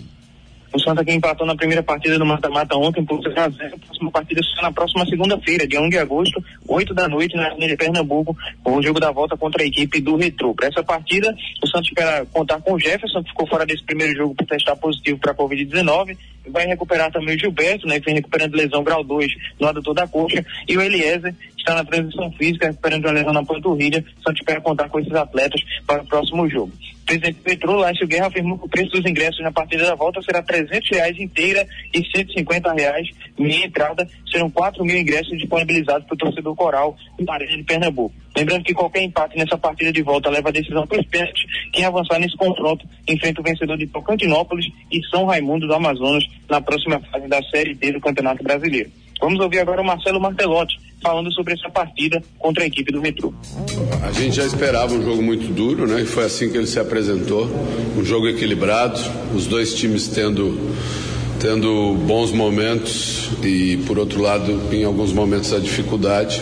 O 0.72 0.80
Santa 0.80 1.04
que 1.04 1.12
empatou 1.12 1.48
na 1.48 1.56
primeira 1.56 1.82
partida 1.82 2.18
do 2.18 2.26
mata-mata 2.26 2.78
ontem 2.78 3.04
por 3.04 3.22
0 3.22 3.34
a 3.40 3.50
0 3.50 3.76
A 3.76 3.86
próxima 3.86 4.12
partida 4.12 4.42
será 4.44 4.62
na 4.64 4.72
próxima 4.72 5.06
segunda-feira, 5.06 5.68
dia 5.68 5.82
1 5.82 5.90
de 5.90 5.98
agosto, 5.98 6.44
8 6.68 6.94
da 6.94 7.08
noite, 7.08 7.36
na 7.36 7.48
Avenida 7.48 7.70
de 7.70 7.78
Pernambuco, 7.78 8.38
com 8.64 8.76
o 8.76 8.84
jogo 8.84 9.00
da 9.00 9.12
volta 9.12 9.36
contra 9.36 9.64
a 9.64 9.66
equipe 9.66 10.00
do 10.00 10.16
Retro. 10.16 10.54
Para 10.54 10.68
essa 10.68 10.84
partida, 10.84 11.34
o 11.64 11.68
Santos 11.68 11.90
espera 11.90 12.26
contar 12.32 12.62
com 12.62 12.74
o 12.74 12.80
Jefferson, 12.80 13.24
que 13.24 13.30
ficou 13.30 13.48
fora 13.48 13.66
desse 13.66 13.84
primeiro 13.84 14.16
jogo 14.16 14.36
por 14.36 14.46
testar 14.46 14.76
positivo 14.76 15.20
para 15.20 15.32
a 15.32 15.36
Covid-19. 15.36 16.16
Vai 16.52 16.66
recuperar 16.66 17.12
também 17.12 17.36
o 17.36 17.40
Gilberto, 17.40 17.88
né, 17.88 18.00
que 18.00 18.06
vem 18.06 18.16
recuperando 18.16 18.56
lesão 18.56 18.84
grau 18.84 19.04
2 19.04 19.32
no 19.60 19.68
adutor 19.68 19.94
da 19.94 20.08
coxa, 20.08 20.46
e 20.68 20.78
o 20.78 20.82
Eliezer, 20.82 21.34
está 21.70 21.76
na 21.76 21.84
transição 21.84 22.32
física, 22.32 22.68
recuperando 22.68 23.06
uma 23.06 23.14
lesão 23.14 23.34
na 23.34 23.46
panturrilha. 23.46 24.04
Santos 24.24 24.40
espera 24.40 24.62
contar 24.62 24.90
com 24.90 25.00
esses 25.00 25.14
atletas 25.14 25.62
para 25.86 26.02
o 26.02 26.06
próximo 26.06 26.50
jogo. 26.50 26.72
O 27.04 27.06
presidente 27.06 27.40
Petro, 27.44 27.76
Lácio 27.76 28.08
Guerra, 28.08 28.28
afirmou 28.28 28.58
que 28.58 28.66
o 28.66 28.70
preço 28.70 28.92
dos 28.92 29.06
ingressos 29.06 29.42
na 29.42 29.52
partida 29.52 29.86
da 29.86 29.96
volta 29.96 30.22
será 30.22 30.42
300 30.42 30.90
reais 30.90 31.20
inteira 31.20 31.68
e 31.94 32.04
150 32.06 32.74
reais 32.74 33.10
meia 33.38 33.66
entrada. 33.66 34.08
Serão 34.32 34.50
4 34.50 34.84
mil 34.84 34.98
ingressos 34.98 35.38
disponibilizados 35.38 36.06
para 36.06 36.16
o 36.16 36.18
torcedor 36.18 36.56
coral 36.56 36.96
na 37.20 37.34
Arena 37.34 37.58
de 37.58 37.64
Pernambuco. 37.64 38.14
Lembrando 38.40 38.64
que 38.64 38.74
qualquer 38.74 39.04
empate 39.04 39.38
nessa 39.38 39.58
partida 39.58 39.92
de 39.92 40.02
volta 40.02 40.30
leva 40.30 40.48
a 40.48 40.52
decisão 40.54 40.88
para 40.88 41.02
os 41.02 41.06
pênaltis. 41.08 41.44
Quem 41.74 41.84
avançar 41.84 42.18
nesse 42.20 42.38
confronto 42.38 42.88
enfrenta 43.06 43.42
o 43.42 43.44
vencedor 43.44 43.78
de 43.78 43.86
Tocantinópolis 43.88 44.66
e 44.90 45.06
São 45.08 45.26
Raimundo 45.26 45.68
do 45.68 45.74
Amazonas 45.74 46.24
na 46.50 46.62
próxima 46.62 47.02
fase 47.02 47.28
da 47.28 47.44
Série 47.44 47.76
D 47.76 47.92
do 47.92 48.00
Campeonato 48.00 48.42
Brasileiro. 48.42 48.90
Vamos 49.20 49.42
ouvir 49.42 49.60
agora 49.60 49.82
o 49.82 49.86
Marcelo 49.86 50.22
Martelotti 50.22 50.80
falando 51.04 51.30
sobre 51.34 51.54
essa 51.54 51.70
partida 51.70 52.24
contra 52.38 52.64
a 52.64 52.68
equipe 52.68 52.94
do 52.94 53.02
Retro. 53.02 53.36
A 54.02 54.12
gente 54.14 54.38
já 54.38 54.46
esperava 54.46 54.94
um 54.94 55.04
jogo 55.04 55.22
muito 55.22 55.54
duro, 55.54 55.86
né? 55.86 56.04
E 56.04 56.06
foi 56.06 56.24
assim 56.24 56.50
que 56.50 56.56
ele 56.56 56.66
se 56.66 56.80
apresentou, 56.80 57.46
um 57.98 58.06
jogo 58.06 58.30
equilibrado, 58.30 58.98
os 59.36 59.48
dois 59.48 59.76
times 59.76 60.08
tendo 60.08 60.58
tendo 61.42 61.94
bons 62.06 62.32
momentos 62.32 63.30
e 63.44 63.78
por 63.88 63.98
outro 63.98 64.22
lado 64.22 64.62
em 64.74 64.86
alguns 64.86 65.12
momentos 65.12 65.54
a 65.54 65.60
dificuldade. 65.60 66.42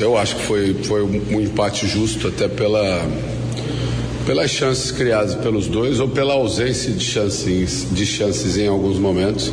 Eu 0.00 0.16
acho 0.16 0.36
que 0.36 0.42
foi 0.42 0.74
foi 0.82 1.02
um, 1.02 1.40
empate 1.40 1.86
justo 1.86 2.28
até 2.28 2.48
pela 2.48 3.06
pelas 4.24 4.50
chances 4.50 4.90
criadas 4.90 5.34
pelos 5.34 5.66
dois 5.66 6.00
ou 6.00 6.08
pela 6.08 6.34
ausência 6.34 6.90
de 6.92 7.04
chances, 7.04 7.86
de 7.90 8.06
chances 8.06 8.56
em 8.56 8.66
alguns 8.66 8.98
momentos. 8.98 9.52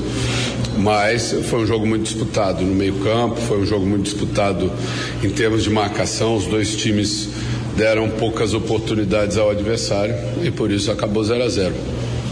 Mas 0.77 1.35
foi 1.49 1.59
um 1.59 1.65
jogo 1.65 1.85
muito 1.85 2.03
disputado 2.03 2.63
no 2.63 2.73
meio-campo, 2.73 3.35
foi 3.41 3.59
um 3.59 3.65
jogo 3.65 3.85
muito 3.85 4.03
disputado 4.03 4.71
em 5.21 5.29
termos 5.29 5.63
de 5.63 5.69
marcação. 5.69 6.35
Os 6.35 6.45
dois 6.45 6.75
times 6.75 7.29
deram 7.75 8.09
poucas 8.09 8.53
oportunidades 8.53 9.37
ao 9.37 9.49
adversário 9.49 10.15
e 10.43 10.49
por 10.49 10.71
isso 10.71 10.91
acabou 10.91 11.23
0 11.23 11.43
a 11.43 11.49
0. 11.49 11.73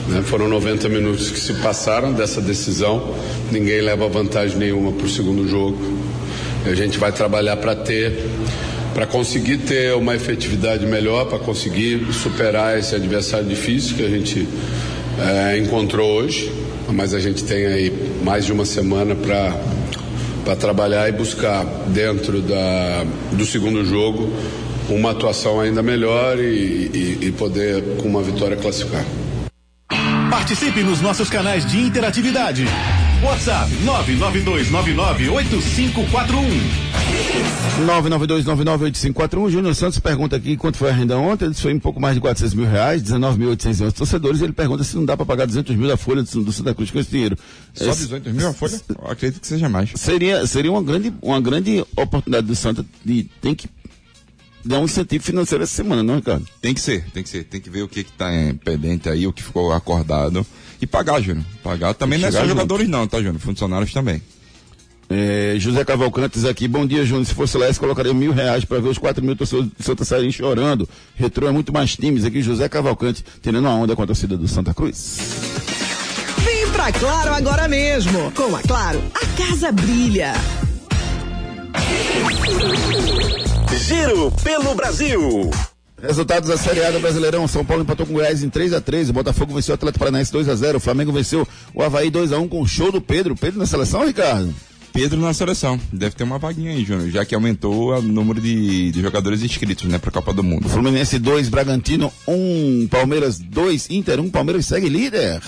Né? 0.08 0.22
Foram 0.22 0.48
90 0.48 0.88
minutos 0.88 1.32
que 1.32 1.40
se 1.40 1.54
passaram 1.56 2.14
dessa 2.14 2.40
decisão, 2.40 3.14
ninguém 3.52 3.82
leva 3.82 4.08
vantagem 4.08 4.58
nenhuma 4.58 4.92
para 4.92 5.06
o 5.06 5.10
segundo 5.10 5.48
jogo. 5.48 6.05
A 6.66 6.74
gente 6.74 6.98
vai 6.98 7.12
trabalhar 7.12 7.58
para 7.58 7.76
ter 7.76 8.24
para 8.94 9.06
conseguir 9.06 9.58
ter 9.58 9.94
uma 9.94 10.16
efetividade 10.16 10.86
melhor, 10.86 11.26
para 11.26 11.38
conseguir 11.38 12.14
superar 12.14 12.80
esse 12.80 12.96
adversário 12.96 13.46
difícil 13.46 13.98
que 13.98 14.06
a 14.06 14.10
gente 14.10 14.48
é, 15.20 15.58
encontrou 15.58 16.20
hoje. 16.22 16.50
Mas 16.88 17.14
a 17.14 17.20
gente 17.20 17.44
tem 17.44 17.66
aí 17.66 17.94
mais 18.24 18.46
de 18.46 18.54
uma 18.54 18.66
semana 18.66 19.16
para 19.16 19.54
para 20.46 20.56
trabalhar 20.56 21.10
e 21.10 21.12
buscar 21.12 21.66
dentro 21.88 22.40
da, 22.40 23.04
do 23.32 23.46
segundo 23.48 23.84
jogo 23.84 24.32
uma 24.88 25.10
atuação 25.10 25.60
ainda 25.60 25.82
melhor 25.82 26.38
e, 26.38 26.44
e, 26.44 27.18
e 27.24 27.32
poder 27.32 27.82
com 27.98 28.08
uma 28.08 28.22
vitória 28.22 28.56
classificar. 28.56 29.04
Participe 30.30 30.82
nos 30.84 31.02
nossos 31.02 31.30
canais 31.30 31.66
de 31.66 31.80
interatividade. 31.80 32.66
WhatsApp 33.24 33.72
992998541. 33.86 36.86
992998541. 37.86 39.50
Júnior 39.50 39.76
Santos 39.76 40.00
pergunta 40.00 40.36
aqui 40.36 40.58
quanto 40.58 40.78
foi 40.78 40.90
a 40.90 40.94
renda 40.94 41.18
ontem. 41.18 41.46
Ele 41.46 41.52
disse 41.52 41.64
foi 41.64 41.74
um 41.74 41.80
pouco 41.80 42.00
mais 42.00 42.16
de 42.16 42.22
400 42.22 42.54
mil 42.54 42.68
reais, 42.68 43.02
19.811 43.04 43.92
torcedores. 43.94 44.42
Ele 44.42 44.54
pergunta 44.54 44.84
se 44.84 44.96
não 44.96 45.06
dá 45.06 45.16
para 45.16 45.26
pagar 45.26 45.46
200 45.46 45.76
mil 45.76 45.88
da 45.88 45.98
folha 45.98 46.24
do, 46.24 46.44
do 46.44 46.52
Santa 46.52 46.74
Cruz 46.74 46.92
com 46.92 47.00
esse 47.00 47.12
dinheiro. 47.12 47.38
Só 47.74 47.86
200 47.86 48.34
mil 48.34 48.48
a 48.48 48.54
folha? 48.54 48.80
Eu 48.90 49.10
acredito 49.10 49.42
que 49.42 49.48
seja 49.48 49.70
mais. 49.70 49.92
Seria, 49.96 50.46
seria 50.46 50.72
uma, 50.72 50.84
grande, 50.84 51.14
uma 51.22 51.42
grande 51.42 51.84
oportunidade 51.96 52.48
do 52.48 52.56
Santa 52.56 52.86
de 53.04 53.30
tem 53.42 53.56
que 53.56 53.68
dar 54.66 54.80
um 54.80 54.86
incentivo 54.86 55.24
financeiro 55.24 55.64
essa 55.64 55.76
semana, 55.76 56.02
não, 56.02 56.16
Ricardo? 56.16 56.46
Tem 56.60 56.74
que 56.74 56.82
ser, 56.82 57.06
tem 57.12 57.22
que 57.22 57.30
ser. 57.30 57.44
Tem 57.44 57.62
que 57.62 57.70
ver 57.70 57.84
o 57.84 57.88
que 57.88 58.00
está 58.00 58.28
pendente 58.64 59.08
aí, 59.08 59.28
o 59.28 59.32
que 59.32 59.44
ficou 59.44 59.72
acordado. 59.72 60.46
E 60.82 60.88
pagar, 60.88 61.22
Júnior. 61.22 61.46
Pagar 61.64 61.94
também 61.94 62.20
não 62.20 62.28
é 62.28 62.32
só 62.32 62.40
junto. 62.40 62.50
jogadores, 62.50 62.88
não, 62.88 63.08
tá, 63.08 63.18
Júnior? 63.18 63.40
Funcionários 63.40 63.94
também. 63.94 64.22
É, 65.10 65.56
José 65.58 65.86
Cavalcantes 65.86 66.46
aqui, 66.46 66.68
bom 66.68 66.86
dia, 66.86 67.06
Júnior. 67.06 67.26
Se 67.26 67.34
fosse 67.34 67.58
lá, 67.58 67.72
colocaria 67.76 68.14
mil 68.14 68.34
reais 68.34 68.66
para 68.66 68.80
ver 68.80 68.90
os 68.90 68.98
quatro 68.98 69.24
mil 69.24 69.36
torcedores 69.36 69.72
do 69.72 69.84
Santa 69.84 70.04
saírem 70.04 70.32
chorando. 70.32 70.90
Retrô 71.16 71.48
é 71.48 71.52
muito 71.52 71.72
mais 71.72 71.96
times 71.96 72.26
aqui. 72.26 72.42
José 72.42 72.68
Cavalcante 72.68 73.24
tirando 73.42 73.66
uma 73.66 73.76
onda 73.76 73.96
com 73.96 74.02
a 74.02 74.08
torcida 74.08 74.36
do 74.36 74.48
Santa 74.48 74.74
Cruz. 74.74 75.20
Vem 76.40 76.68
pra 76.72 76.92
Claro 76.92 77.34
agora 77.34 77.68
mesmo. 77.68 78.32
Com 78.32 78.56
a 78.56 78.62
Claro, 78.62 79.02
a 79.14 79.26
casa 79.44 79.72
brilha. 79.72 80.34
Giro 83.88 84.32
pelo 84.44 84.74
Brasil. 84.74 85.52
Resultados 86.02 86.50
da 86.50 86.58
Série 86.58 86.84
A 86.84 86.92
do 86.92 87.00
Brasileirão. 87.00 87.48
São 87.48 87.64
Paulo 87.66 87.84
empatou 87.84 88.06
com 88.06 88.14
o 88.14 88.16
Goiás 88.18 88.44
em 88.44 88.50
3 88.50 88.74
a 88.74 88.82
3 88.82 89.10
O 89.10 89.14
Botafogo 89.14 89.54
venceu 89.54 89.74
o 89.74 89.76
Atlético 89.76 90.00
Paranaense 90.00 90.32
2 90.32 90.50
a 90.50 90.56
0 90.56 90.78
O 90.78 90.82
Flamengo 90.82 91.12
venceu 91.12 91.48
o 91.74 91.82
Havaí 91.82 92.10
2 92.10 92.32
a 92.32 92.40
1 92.40 92.48
com 92.48 92.62
o 92.62 92.68
show 92.68 92.92
do 92.92 93.02
Pedro. 93.02 93.36
Pedro 93.36 93.60
na 93.60 93.66
seleção, 93.66 94.06
Ricardo? 94.06 94.54
Pedro 94.92 95.20
na 95.20 95.34
seleção. 95.34 95.80
Deve 95.92 96.16
ter 96.16 96.24
uma 96.24 96.40
vaguinha 96.40 96.72
aí, 96.72 96.86
Júnior, 96.86 97.10
já 97.10 97.26
que 97.26 97.36
aumentou 97.36 97.98
o 97.98 98.02
número 98.02 98.40
de, 98.40 98.92
de 98.92 99.02
jogadores 99.02 99.44
inscritos, 99.44 99.86
né, 99.86 99.98
pra 99.98 100.10
Copa 100.10 100.34
do 100.34 100.42
Mundo. 100.42 100.70
Fluminense 100.70 101.20
2, 101.20 101.50
Bragantino 101.50 102.12
1, 102.26 102.34
um, 102.34 102.88
Palmeiras 102.88 103.38
2, 103.38 103.90
Inter 103.90 104.22
1, 104.22 104.24
um, 104.24 104.30
Palmeiras 104.30 104.66
segue 104.66 104.88
líder. 104.88 105.42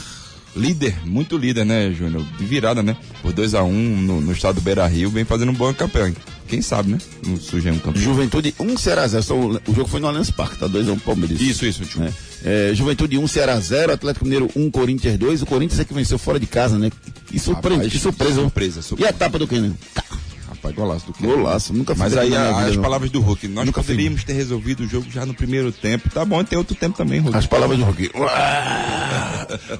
Líder, 0.54 0.98
muito 1.06 1.38
líder, 1.38 1.66
né, 1.66 1.92
Júnior? 1.92 2.26
De 2.38 2.44
virada, 2.44 2.84
né? 2.84 2.98
Por 3.22 3.32
2 3.32 3.54
a 3.54 3.64
1 3.64 3.70
um, 3.70 4.02
no, 4.02 4.20
no 4.20 4.32
estado 4.34 4.56
do 4.56 4.62
Beira 4.62 4.86
Rio, 4.86 5.10
vem 5.10 5.24
fazendo 5.24 5.52
um 5.52 5.56
bom 5.56 5.74
campeão. 5.74 6.14
Quem 6.48 6.62
sabe, 6.62 6.92
né? 6.92 6.98
Não 7.26 7.38
surge 7.38 7.70
um 7.70 7.80
campeão. 7.80 8.04
Juventude 8.04 8.56
1, 8.60 8.64
um, 8.64 8.78
Ceará 8.78 9.08
0. 9.08 9.62
O 9.68 9.74
jogo 9.74 9.90
foi 9.90 10.00
no 10.00 10.08
Allianz 10.08 10.32
Parque, 10.32 10.58
tá 10.58 10.68
2 10.68 10.88
a 10.88 10.92
1 10.92 10.96
um, 10.96 11.00
Palmeiras. 11.00 11.42
Isso, 11.42 11.66
isso, 11.66 11.84
isso. 11.84 12.02
É. 12.02 12.12
É, 12.44 12.76
Juventude 12.76 13.18
1, 13.18 13.24
um, 13.24 13.28
Ceará 13.28 13.60
0, 13.60 13.92
Atlético 13.92 14.26
Mineiro 14.26 14.50
1, 14.56 14.62
um, 14.62 14.72
Corinthians 14.72 15.18
2. 15.18 15.42
O 15.42 15.46
Corinthians 15.46 15.80
é 15.80 15.86
que 15.86 15.94
venceu 15.94 16.18
fora 16.18 16.40
de 16.40 16.46
casa, 16.46 16.80
né? 16.80 16.90
Que 17.28 17.38
surpresa, 17.38 17.90
que 17.90 18.00
surpresa. 18.00 18.42
surpresa, 18.42 18.82
surpresa. 18.82 19.12
E 19.12 19.14
a 19.14 19.18
tapa 19.18 19.38
do 19.38 19.48
quê, 19.48 19.60
né? 19.60 19.74
Rapaz, 20.58 20.76
golaço 20.76 21.06
do 21.08 21.14
Keno. 21.14 21.36
Golaço, 21.38 21.74
nunca 21.74 21.96
Mas 21.96 22.10
fiz 22.10 22.18
aí 22.18 22.28
aquilo 22.28 22.40
na 22.44 22.50
a- 22.50 22.54
vida, 22.60 22.70
as 22.70 22.76
não. 22.76 22.84
palavras 22.84 23.10
do 23.12 23.20
Hulk, 23.22 23.48
nós 23.48 23.66
Nunca 23.66 23.82
poderíamos 23.82 24.24
ter 24.24 24.34
resolvido 24.34 24.82
o 24.84 24.88
jogo 24.88 25.06
já 25.10 25.26
no 25.26 25.34
primeiro 25.34 25.72
tempo. 25.72 26.10
Tá 26.10 26.26
bom, 26.26 26.44
tem 26.44 26.58
outro 26.58 26.76
tempo 26.76 26.98
também, 26.98 27.20
Hulk. 27.20 27.38
As 27.38 27.46
palavras 27.48 27.78
do 27.78 27.86
Hulk. 27.86 28.12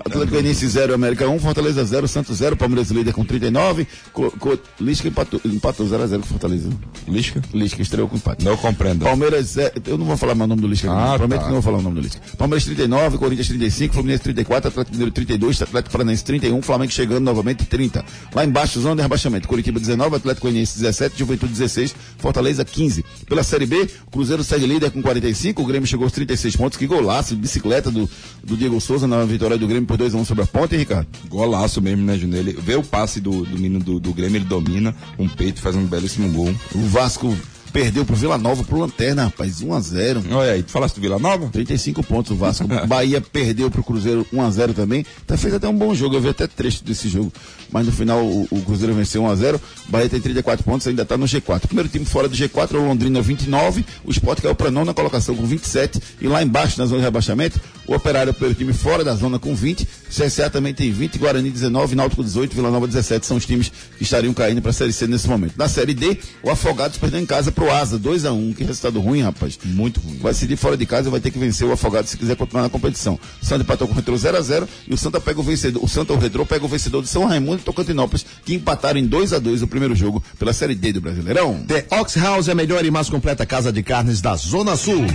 Atlético 0.06 0.28
Goianiense 0.32 0.68
0, 0.68 0.94
América 0.94 1.28
1, 1.28 1.40
Fortaleza 1.40 1.84
0, 1.84 2.08
Santos 2.08 2.38
0, 2.38 2.56
Palmeiras 2.56 2.90
líder 2.90 3.14
com 3.14 3.24
39. 3.26 3.88
Co, 4.14 4.32
co, 4.32 4.58
Lisca 4.80 5.08
empatou, 5.08 5.40
empatou 5.46 5.86
0x0 5.88 6.20
com 6.20 6.28
Fortaleza. 6.28 6.70
Lisca? 7.08 7.42
Lisca 7.54 7.82
estreou 7.82 8.08
com 8.08 8.16
empate. 8.16 8.46
Não 8.46 8.56
compreendo. 8.58 9.04
Palmeiras 9.06 9.48
0, 9.48 9.72
eu 9.86 9.98
não 9.98 10.06
vou 10.06 10.18
falar 10.18 10.36
mais 10.36 10.46
o 10.48 10.50
nome 10.50 10.62
do 10.62 10.68
Lisca, 10.68 10.90
Ah, 10.92 11.16
prometo 11.18 11.40
tá. 11.40 11.46
que 11.48 11.52
não 11.54 11.62
vou 11.62 11.72
falar 11.72 11.78
o 11.80 11.82
nome 11.82 11.96
do 11.96 12.02
Lisca. 12.02 12.22
Palmeiras 12.38 12.64
39, 12.66 13.18
Corinthians 13.18 13.48
35, 13.48 13.94
Fluminense 13.94 14.24
34, 14.24 14.70
Atlético 14.70 14.92
Mineiro 14.96 15.12
32, 15.12 15.62
Atlético 15.62 15.92
Paranaense 15.92 16.24
31, 16.24 16.62
Flamengo 16.62 16.92
chegando 16.92 17.24
novamente 17.24 17.66
30. 17.66 18.06
Lá 18.34 18.46
embaixo, 18.46 18.80
zona 18.80 18.96
de 18.96 19.02
rebaixamento. 19.02 19.48
Curitiba 19.48 19.80
19, 19.80 20.16
Atlético 20.16 20.48
Goianiense 20.48 20.67
17, 20.76 21.18
Juventude 21.18 21.54
16, 21.54 21.96
Fortaleza 22.18 22.64
15. 22.64 23.04
Pela 23.28 23.44
Série 23.44 23.66
B, 23.66 23.90
o 24.08 24.12
Cruzeiro 24.12 24.44
segue 24.44 24.66
líder 24.66 24.92
com 24.92 25.02
45, 25.02 25.62
o 25.62 25.66
Grêmio 25.66 25.88
chegou 25.88 26.06
aos 26.06 26.14
36 26.14 26.56
pontos. 26.56 26.78
Que 26.78 26.88
golaço 26.88 27.36
de 27.36 27.42
bicicleta 27.42 27.92
do, 27.92 28.10
do 28.44 28.58
Diego 28.58 28.80
Souza 28.80 29.08
na 29.08 29.24
vitória 29.26 29.58
do 29.58 29.68
Grêmio 29.68 29.88
por 29.88 29.98
2x1 29.98 30.26
sobre 30.26 30.44
a 30.44 30.48
ponte, 30.48 30.74
hein, 30.74 30.80
Ricardo? 30.80 31.08
Golaço 31.30 31.82
mesmo, 31.82 32.06
né? 32.06 32.16
Ele 32.16 32.54
vê 32.54 32.76
o 32.76 32.84
passe 32.84 33.20
do, 33.20 33.46
do 33.46 33.58
menino 33.58 33.80
do, 33.80 34.00
do 34.00 34.14
Grêmio, 34.14 34.38
ele 34.38 34.46
domina 34.46 34.96
um 35.18 35.28
peito, 35.28 35.62
faz 35.62 35.76
um 35.76 35.86
belíssimo 35.86 36.32
gol. 36.32 36.54
O 36.74 36.80
Vasco 36.88 37.36
perdeu 37.78 38.04
pro 38.04 38.16
Vila 38.16 38.40
Nova 38.40 38.64
pro 38.64 38.80
Lanterna, 38.80 39.26
rapaz, 39.26 39.62
1x0. 39.62 40.24
Olha 40.32 40.54
aí, 40.54 40.64
tu 40.64 40.72
falaste 40.72 40.96
do 40.96 41.02
Vila 41.02 41.20
Nova? 41.20 41.48
35 41.50 42.02
pontos 42.02 42.32
o 42.32 42.36
Vasco. 42.36 42.68
Bahia 42.88 43.22
perdeu 43.22 43.70
pro 43.70 43.84
Cruzeiro 43.84 44.26
1x0 44.34 44.74
também. 44.74 45.06
Tá, 45.28 45.38
fez 45.38 45.54
até 45.54 45.70
um 45.70 45.78
bom 45.78 45.94
jogo, 45.94 46.16
eu 46.16 46.22
vi 46.22 46.30
até 46.30 46.48
trecho 46.48 46.84
desse 46.84 47.08
jogo. 47.08 47.32
Mas 47.72 47.86
no 47.86 47.92
final 47.92 48.26
o, 48.26 48.48
o 48.50 48.62
Cruzeiro 48.64 48.96
venceu 48.96 49.22
1x0. 49.22 49.62
Bahia 49.90 50.10
tem 50.10 50.20
34 50.20 50.66
pontos, 50.66 50.88
ainda 50.88 51.06
tá 51.06 51.16
no 51.18 51.28
G4. 51.28 51.66
O 51.66 51.68
primeiro 51.68 51.88
time 51.88 52.04
fora 52.04 52.28
do 52.28 52.36
G4 52.36 52.74
é 52.74 52.78
o 52.80 52.88
Londrina 52.88 53.22
29. 53.22 53.86
O 54.04 54.10
Sport 54.10 54.42
caiu 54.42 54.56
pra 54.56 54.72
nona 54.72 54.92
colocação 54.92 55.36
com 55.36 55.46
27. 55.46 56.02
E 56.20 56.28
lá 56.28 56.42
embaixo, 56.42 56.80
na 56.80 56.88
zona 56.88 57.02
de 57.02 57.06
rebaixamento, 57.06 57.62
o 57.86 57.94
Operário 57.94 58.30
é 58.30 58.32
o 58.32 58.34
primeiro 58.34 58.58
time 58.58 58.74
fora 58.74 59.04
da 59.04 59.14
zona 59.14 59.38
com 59.38 59.54
20. 59.54 59.88
CSA 60.10 60.50
também 60.50 60.74
tem 60.74 60.92
20, 60.92 61.20
Guarani 61.20 61.52
19, 61.52 61.96
Náutico 61.96 62.24
18, 62.24 62.56
Vila 62.56 62.72
Nova 62.72 62.88
17. 62.88 63.24
São 63.24 63.38
os 63.38 63.46
times 63.46 63.72
que 63.98 64.04
estariam 64.04 64.34
caindo 64.34 64.64
pra 64.64 64.74
Série 64.74 64.92
C 64.92 65.06
nesse 65.06 65.28
momento. 65.28 65.54
Na 65.56 65.70
Série 65.70 65.94
D, 65.94 66.18
o 66.42 66.50
Afogados 66.50 66.98
perdeu 66.98 67.20
em 67.20 67.26
casa 67.26 67.52
pro 67.52 67.67
Asa, 67.72 68.00
2x1. 68.00 68.56
Que 68.56 68.64
resultado 68.64 69.00
ruim, 69.00 69.22
rapaz. 69.22 69.58
Muito 69.64 70.00
ruim. 70.00 70.18
Vai 70.18 70.34
decidir 70.34 70.56
fora 70.56 70.78
de 70.78 70.86
casa 70.86 71.08
e 71.08 71.12
vai 71.12 71.20
ter 71.20 71.32
que 71.32 71.40
vencer 71.40 71.68
o 71.68 71.72
Afogados 71.72 72.10
se 72.10 72.18
quiser 72.18 72.36
continuar 72.36 72.64
na 72.64 72.70
competição. 72.70 73.20
O 73.42 73.46
Santa 73.46 73.64
empatou 73.64 73.88
com 73.88 73.94
o 73.94 73.96
Retrô 73.96 74.16
0x0 74.16 74.68
e 74.88 74.94
o 74.94 74.98
Santa 74.98 75.20
pega 75.20 75.40
o 75.40 75.44
vencedor. 75.44 75.84
O 75.84 75.88
Santa, 75.88 76.14
o 76.14 76.18
Retrô, 76.18 76.46
pega 76.46 76.66
o 76.66 76.68
vencedor 76.68 77.02
de 77.02 77.10
São 77.10 77.26
Raimundo 77.26 77.62
e 77.62 77.66
Tocantinópolis, 77.66 78.26
que 78.46 78.54
empataram 78.54 79.00
em 79.00 79.08
2 79.08 79.34
a 79.34 79.40
2 79.40 79.62
o 79.62 79.68
primeiro 79.68 79.96
jogo 79.96 80.24
pela 80.38 80.54
Série 80.54 80.76
D 80.76 80.94
do 80.94 81.02
Brasileirão. 81.02 81.64
The 81.68 81.86
Ox 81.92 82.16
House 82.18 82.48
é 82.48 82.52
a 82.52 82.56
melhor 82.56 82.86
e 82.86 82.92
mais 82.92 83.10
completa 83.10 83.46
casa 83.46 83.72
de 83.72 83.84
carnes 83.84 84.22
da 84.22 84.36
Zona 84.36 84.76
Sul. 84.76 85.06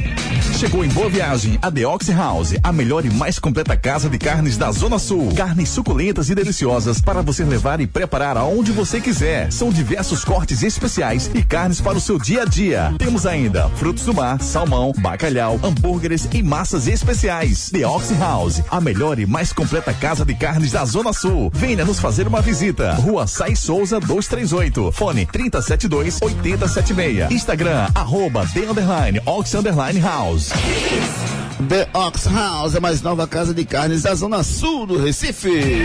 Chegou 0.59 0.85
em 0.85 0.89
boa 0.89 1.09
viagem 1.09 1.59
a 1.61 1.71
The 1.71 1.87
Ox 1.87 2.09
House, 2.09 2.55
a 2.63 2.73
melhor 2.73 3.05
e 3.05 3.11
mais 3.11 3.39
completa 3.39 3.77
casa 3.77 4.09
de 4.09 4.19
carnes 4.19 4.57
da 4.57 4.71
Zona 4.71 4.99
Sul. 4.99 5.33
Carnes 5.35 5.69
suculentas 5.69 6.31
e 6.31 6.35
deliciosas 6.35 7.01
para 7.01 7.23
você 7.23 7.45
levar 7.45 7.81
e 7.81 7.87
preparar 7.87 8.37
aonde 8.37 8.71
você 8.73 9.01
quiser. 9.01 9.51
São 9.53 9.71
diversos 9.71 10.25
cortes 10.25 10.63
especiais 10.63 11.31
e 11.35 11.43
carnes 11.43 11.81
para 11.81 11.99
o 11.99 12.01
seu 12.01 12.19
dia 12.19 12.32
a 12.39 12.45
dia. 12.45 12.95
Temos 12.99 13.27
ainda 13.27 13.69
frutos 13.71 14.05
do 14.05 14.15
mar, 14.15 14.41
salmão, 14.41 14.93
bacalhau, 14.99 15.59
hambúrgueres 15.63 16.29
e 16.33 16.43
massas 16.43 16.87
especiais. 16.87 17.71
The 17.71 17.87
Ox 17.87 18.11
House, 18.19 18.63
a 18.71 18.81
melhor 18.81 19.19
e 19.19 19.27
mais 19.27 19.53
completa 19.53 19.93
casa 19.93 20.25
de 20.25 20.35
carnes 20.35 20.73
da 20.73 20.85
Zona 20.85 21.13
Sul. 21.13 21.51
Venha 21.53 21.85
nos 21.85 21.99
fazer 21.99 22.27
uma 22.27 22.41
visita. 22.41 22.95
Rua 22.95 23.27
Sai 23.27 23.57
Souza 23.57 23.99
238. 24.01 24.93
Fone 24.93 25.27
372 25.27 26.21
8076. 26.23 27.31
Instagram, 27.31 27.89
arroba 27.95 28.47
The 28.47 28.61
Underline 28.61 29.21
Ox 29.27 29.55
Underline 29.55 30.01
House. 30.01 30.51
The 31.69 31.89
Ox 31.93 32.27
House, 32.27 32.75
a 32.75 32.81
mais 32.81 33.03
nova 33.03 33.27
casa 33.27 33.55
de 33.55 33.65
carnes 33.65 34.03
da 34.03 34.15
Zona 34.15 34.43
Sul 34.43 34.87
do 34.87 35.03
Recife. 35.03 35.85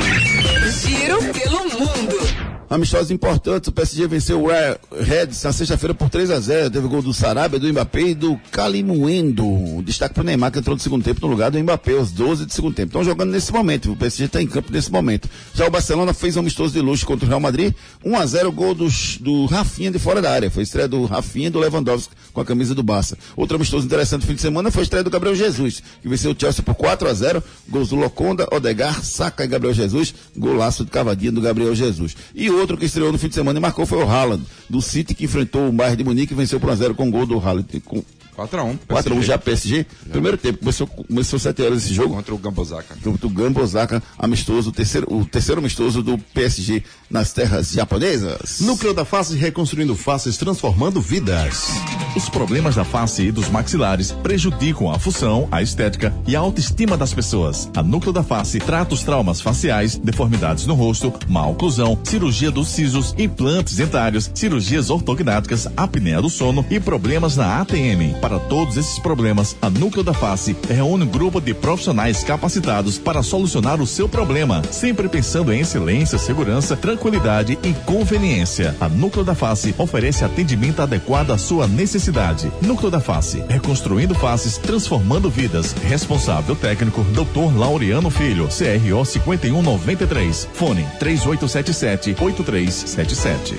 Giro 0.72 1.18
pelo 1.34 1.64
mundo. 1.70 2.37
Amistosos 2.70 3.12
importantes, 3.12 3.70
o 3.70 3.72
PSG 3.72 4.08
venceu 4.08 4.44
o 4.44 4.48
Red 4.48 4.78
Reds 4.92 5.42
na 5.42 5.54
sexta-feira 5.54 5.94
por 5.94 6.10
3 6.10 6.30
a 6.32 6.40
0 6.40 6.70
Teve 6.70 6.86
gol 6.90 7.02
do 7.02 7.14
Sarabia, 7.14 7.58
do 7.58 7.72
Mbappé 7.72 8.02
e 8.02 8.14
do 8.14 8.38
Calimuendo. 8.52 9.82
Destaque 9.84 10.16
pro 10.16 10.24
Neymar, 10.24 10.52
que 10.52 10.60
entrou 10.60 10.76
no 10.76 10.82
segundo 10.82 11.02
tempo 11.02 11.22
no 11.22 11.28
lugar 11.28 11.50
do 11.50 11.58
Mbappé, 11.58 11.94
aos 11.94 12.12
12 12.12 12.46
de 12.46 12.54
segundo 12.54 12.76
tempo. 12.76 12.90
Estão 12.90 13.06
jogando 13.06 13.32
nesse 13.32 13.54
momento, 13.54 13.94
o 13.94 13.96
PSG 13.96 14.26
está 14.26 14.42
em 14.42 14.48
campo 14.48 14.70
nesse 14.70 14.92
momento. 14.92 15.30
Já 15.54 15.66
o 15.66 15.72
Barcelona 15.72 16.14
fez 16.14 16.36
um 16.36 16.42
amistoso 16.42 16.74
de 16.74 16.82
luxo 16.82 17.06
contra 17.06 17.26
o 17.26 17.30
Real 17.30 17.40
Madrid, 17.40 17.74
1 18.04 18.18
a 18.18 18.26
0 18.26 18.52
gol 18.52 18.76
do, 18.76 18.90
do 19.22 19.46
Rafinha 19.46 19.90
de 19.90 19.98
fora 19.98 20.22
da 20.22 20.30
área. 20.30 20.52
Foi 20.52 20.64
estreia 20.64 20.90
do 20.90 21.06
Rafinha 21.06 21.48
e 21.48 21.50
do 21.50 21.60
Lewandowski 21.60 22.14
com 22.34 22.42
a 22.42 22.46
camisa 22.46 22.76
do 22.76 22.84
Barça. 22.84 23.18
Outro 23.38 23.56
amistoso 23.56 23.86
interessante 23.86 24.24
no 24.24 24.28
fim 24.28 24.36
de 24.36 24.42
semana 24.42 24.70
foi 24.72 24.82
a 24.82 24.84
estreia 24.84 25.06
do 25.06 25.10
Gabriel 25.10 25.36
Jesus, 25.36 25.82
que 26.02 26.10
venceu 26.10 26.32
o 26.32 26.36
Chelsea 26.38 26.62
por 26.62 26.76
4 26.76 27.08
a 27.08 27.14
0 27.14 27.42
Gols 27.70 27.90
do 27.90 27.96
Loconda, 27.96 28.46
Odegar, 28.52 29.06
Saka 29.06 29.46
e 29.46 29.48
Gabriel 29.48 29.74
Jesus. 29.74 30.14
Golaço 30.36 30.84
de 30.84 30.92
cavadinha 30.92 31.32
do 31.32 31.40
Gabriel 31.40 31.74
Jesus. 31.74 32.18
E 32.36 32.57
outro 32.58 32.78
que 32.78 32.86
estreou 32.86 33.12
no 33.12 33.18
fim 33.18 33.28
de 33.28 33.36
semana 33.36 33.60
e 33.60 33.62
marcou 33.62 33.86
foi 33.86 34.04
o 34.04 34.10
Haaland, 34.10 34.44
do 34.70 34.82
City, 34.82 35.14
que 35.14 35.26
enfrentou 35.26 35.68
o 35.68 35.72
Bayern 35.72 35.98
de 35.98 36.04
Munique 36.04 36.34
e 36.34 36.36
venceu 36.36 36.60
por 36.60 36.70
1 36.70 36.72
a 36.72 36.76
0 36.76 36.96
com 36.96 37.10
gol 37.10 37.26
do 37.26 37.40
Haaland. 37.40 37.68
Com 37.82 38.04
4x1. 38.38 38.78
4x1 38.88 39.24
já 39.24 39.38
PSG. 39.38 39.86
Primeiro 40.12 40.38
tempo, 40.38 40.60
começou, 40.60 40.86
começou 40.86 41.40
7 41.40 41.62
horas 41.64 41.84
esse 41.84 41.94
jogo. 41.94 42.14
Contra 42.14 42.36
o 42.36 42.38
Gambosaka. 42.38 42.96
Contra 43.04 43.28
o 43.28 43.30
Gambosaka, 43.30 44.04
amistoso, 44.18 44.70
o 44.70 44.74
terceiro, 44.74 45.08
o 45.12 45.26
terceiro 45.26 45.60
amistoso 45.60 46.04
do 46.04 46.18
PSG 46.18 46.84
nas 47.10 47.34
terras 47.34 47.72
japonesas. 47.72 48.60
Núcleo 48.62 48.94
da 48.94 49.04
Face 49.04 49.36
reconstruindo 49.36 49.96
faces, 49.96 50.38
transformando 50.38 51.02
vidas. 51.02 51.68
Os 52.16 52.30
problemas 52.30 52.76
da 52.76 52.84
face 52.84 53.24
e 53.24 53.32
dos 53.32 53.50
maxilares 53.50 54.12
prejudicam 54.12 54.92
a 54.92 55.00
função, 55.00 55.48
a 55.52 55.62
estética 55.62 56.14
e 56.28 56.36
a 56.36 56.40
autoestima 56.40 56.98
das 56.98 57.14
pessoas. 57.14 57.70
A 57.76 57.82
Núcleo 57.82 58.14
da 58.14 58.24
Face 58.24 58.60
trata 58.60 58.94
os 58.94 59.04
traumas 59.04 59.42
faciais, 59.42 59.96
deformidades 59.98 60.66
no 60.66 60.74
rosto, 60.74 61.14
má 61.28 61.46
oclusão, 61.48 61.98
cirurgia 62.04 62.52
dos 62.52 62.68
sisos, 62.70 63.16
implantes 63.18 63.76
dentários, 63.76 64.30
cirurgias 64.34 64.90
ortognáticas, 64.90 65.68
apneia 65.78 66.22
do 66.22 66.30
sono 66.30 66.66
e 66.70 66.80
problemas 66.80 67.38
na 67.38 67.62
ATM. 67.62 68.20
Para 68.28 68.40
todos 68.40 68.76
esses 68.76 69.00
problemas, 69.00 69.56
a 69.62 69.70
Núcleo 69.70 70.04
da 70.04 70.14
Face 70.14 70.54
reúne 70.68 71.06
um 71.06 71.08
grupo 71.08 71.40
de 71.40 71.54
profissionais 71.54 72.26
capacitados 72.26 72.98
para 72.98 73.24
solucionar 73.24 73.80
o 73.80 73.88
seu 73.88 74.10
problema, 74.10 74.62
sempre 74.70 75.08
pensando 75.08 75.54
em 75.54 75.62
excelência, 75.62 76.18
segurança, 76.18 76.76
tranquilidade 76.76 77.58
e 77.64 77.74
conveniência. 77.86 78.76
A 78.82 78.90
Núcleo 78.90 79.24
da 79.24 79.34
Face 79.34 79.74
oferece 79.78 80.26
atendimento 80.26 80.82
adequado 80.82 81.32
à 81.32 81.38
sua 81.38 81.68
necessidade. 81.68 82.52
Núcleo 82.62 82.92
da 82.92 83.00
Face, 83.00 83.42
reconstruindo 83.48 84.14
faces, 84.14 84.58
transformando 84.58 85.30
vidas. 85.30 85.74
Responsável 85.84 86.54
técnico, 86.54 87.06
Dr. 87.14 87.58
Laureano 87.58 88.10
Filho, 88.10 88.50
CRO 88.50 89.06
5193. 89.06 90.50
Fone 90.52 90.86
3877 91.00 92.18
8377. 92.20 93.56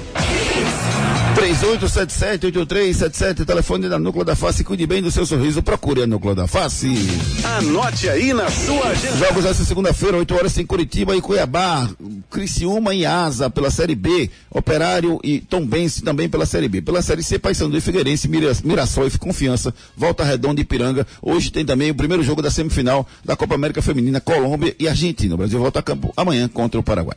3877-8377, 1.38 3.46
telefone 3.46 3.88
da 3.88 3.98
Núcleo 3.98 4.24
da 4.24 4.34
Face. 4.34 4.57
Cuide 4.64 4.86
bem 4.86 5.02
do 5.02 5.10
seu 5.10 5.24
sorriso. 5.26 5.62
Procure 5.62 6.02
a 6.02 6.06
Núcleo 6.06 6.34
da 6.34 6.46
Face. 6.46 6.88
Anote 7.58 8.08
aí 8.08 8.32
na 8.32 8.50
sua 8.50 8.88
agenda. 8.88 9.16
Jogos 9.16 9.44
essa 9.44 9.64
segunda-feira, 9.64 10.16
8 10.16 10.34
horas 10.34 10.58
em 10.58 10.66
Curitiba 10.66 11.16
e 11.16 11.20
Cuiabá. 11.20 11.88
Criciúma 12.30 12.94
e 12.94 13.04
Asa 13.06 13.48
pela 13.50 13.70
Série 13.70 13.94
B. 13.94 14.30
Operário 14.50 15.18
e 15.24 15.40
Tombense 15.40 16.02
também 16.02 16.28
pela 16.28 16.46
Série 16.46 16.68
B. 16.68 16.82
Pela 16.82 17.02
Série 17.02 17.22
C, 17.22 17.38
Paysandu 17.38 17.76
e 17.76 17.80
Figueirense, 17.80 18.28
Miras- 18.28 18.62
Mirassol 18.62 19.06
e 19.06 19.10
Confiança. 19.18 19.74
Volta 19.96 20.24
Redonda 20.24 20.60
e 20.60 20.64
Piranga. 20.64 21.06
Hoje 21.22 21.50
tem 21.50 21.64
também 21.64 21.90
o 21.90 21.94
primeiro 21.94 22.22
jogo 22.22 22.42
da 22.42 22.50
semifinal 22.50 23.06
da 23.24 23.36
Copa 23.36 23.54
América 23.54 23.80
Feminina, 23.82 24.20
Colômbia 24.20 24.74
e 24.78 24.88
Argentina. 24.88 25.34
O 25.34 25.38
Brasil 25.38 25.58
volta 25.58 25.78
a 25.80 25.82
campo 25.82 26.12
amanhã 26.16 26.48
contra 26.48 26.78
o 26.78 26.82
Paraguai. 26.82 27.16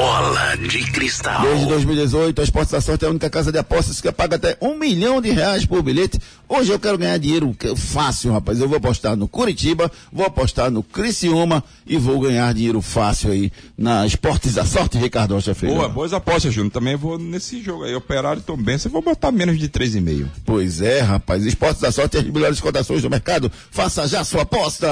Bola 0.00 0.56
de 0.56 0.82
cristal. 0.92 1.42
Desde 1.42 1.66
2018, 1.66 2.40
a 2.40 2.44
Esportes 2.44 2.72
da 2.72 2.80
Sorte 2.80 3.04
é 3.04 3.08
a 3.08 3.10
única 3.10 3.28
casa 3.28 3.52
de 3.52 3.58
apostas 3.58 4.00
que 4.00 4.10
paga 4.10 4.36
até 4.36 4.56
um 4.58 4.74
milhão 4.74 5.20
de 5.20 5.30
reais 5.30 5.66
por 5.66 5.82
bilhete. 5.82 6.18
Hoje 6.48 6.72
eu 6.72 6.78
quero 6.78 6.96
ganhar 6.96 7.18
dinheiro 7.18 7.52
que 7.52 7.68
é 7.68 7.76
fácil, 7.76 8.32
rapaz. 8.32 8.58
Eu 8.58 8.66
vou 8.66 8.78
apostar 8.78 9.14
no 9.14 9.28
Curitiba, 9.28 9.92
vou 10.10 10.24
apostar 10.24 10.70
no 10.70 10.82
Criciúma 10.82 11.62
e 11.86 11.98
vou 11.98 12.18
ganhar 12.18 12.54
dinheiro 12.54 12.80
fácil 12.80 13.30
aí 13.30 13.52
na 13.76 14.06
Esportes 14.06 14.54
da 14.54 14.64
Sorte, 14.64 14.96
Ricardo 14.96 15.34
Rocha 15.34 15.54
Filho. 15.54 15.74
Boa, 15.74 15.88
boas 15.90 16.14
apostas, 16.14 16.54
Júnior. 16.54 16.72
Também 16.72 16.96
vou 16.96 17.18
nesse 17.18 17.62
jogo 17.62 17.84
aí. 17.84 17.94
Operário 17.94 18.42
Benção, 18.56 18.88
eu 18.88 18.92
vou 18.94 19.02
botar 19.02 19.30
menos 19.30 19.58
de 19.58 19.68
3,5. 19.68 20.28
Pois 20.46 20.80
é, 20.80 21.00
rapaz. 21.00 21.44
Esportes 21.44 21.82
da 21.82 21.92
Sorte 21.92 22.16
é 22.16 22.20
as 22.20 22.26
melhores 22.26 22.58
cotações 22.58 23.02
do 23.02 23.10
mercado. 23.10 23.52
Faça 23.70 24.08
já 24.08 24.24
sua 24.24 24.42
aposta. 24.42 24.88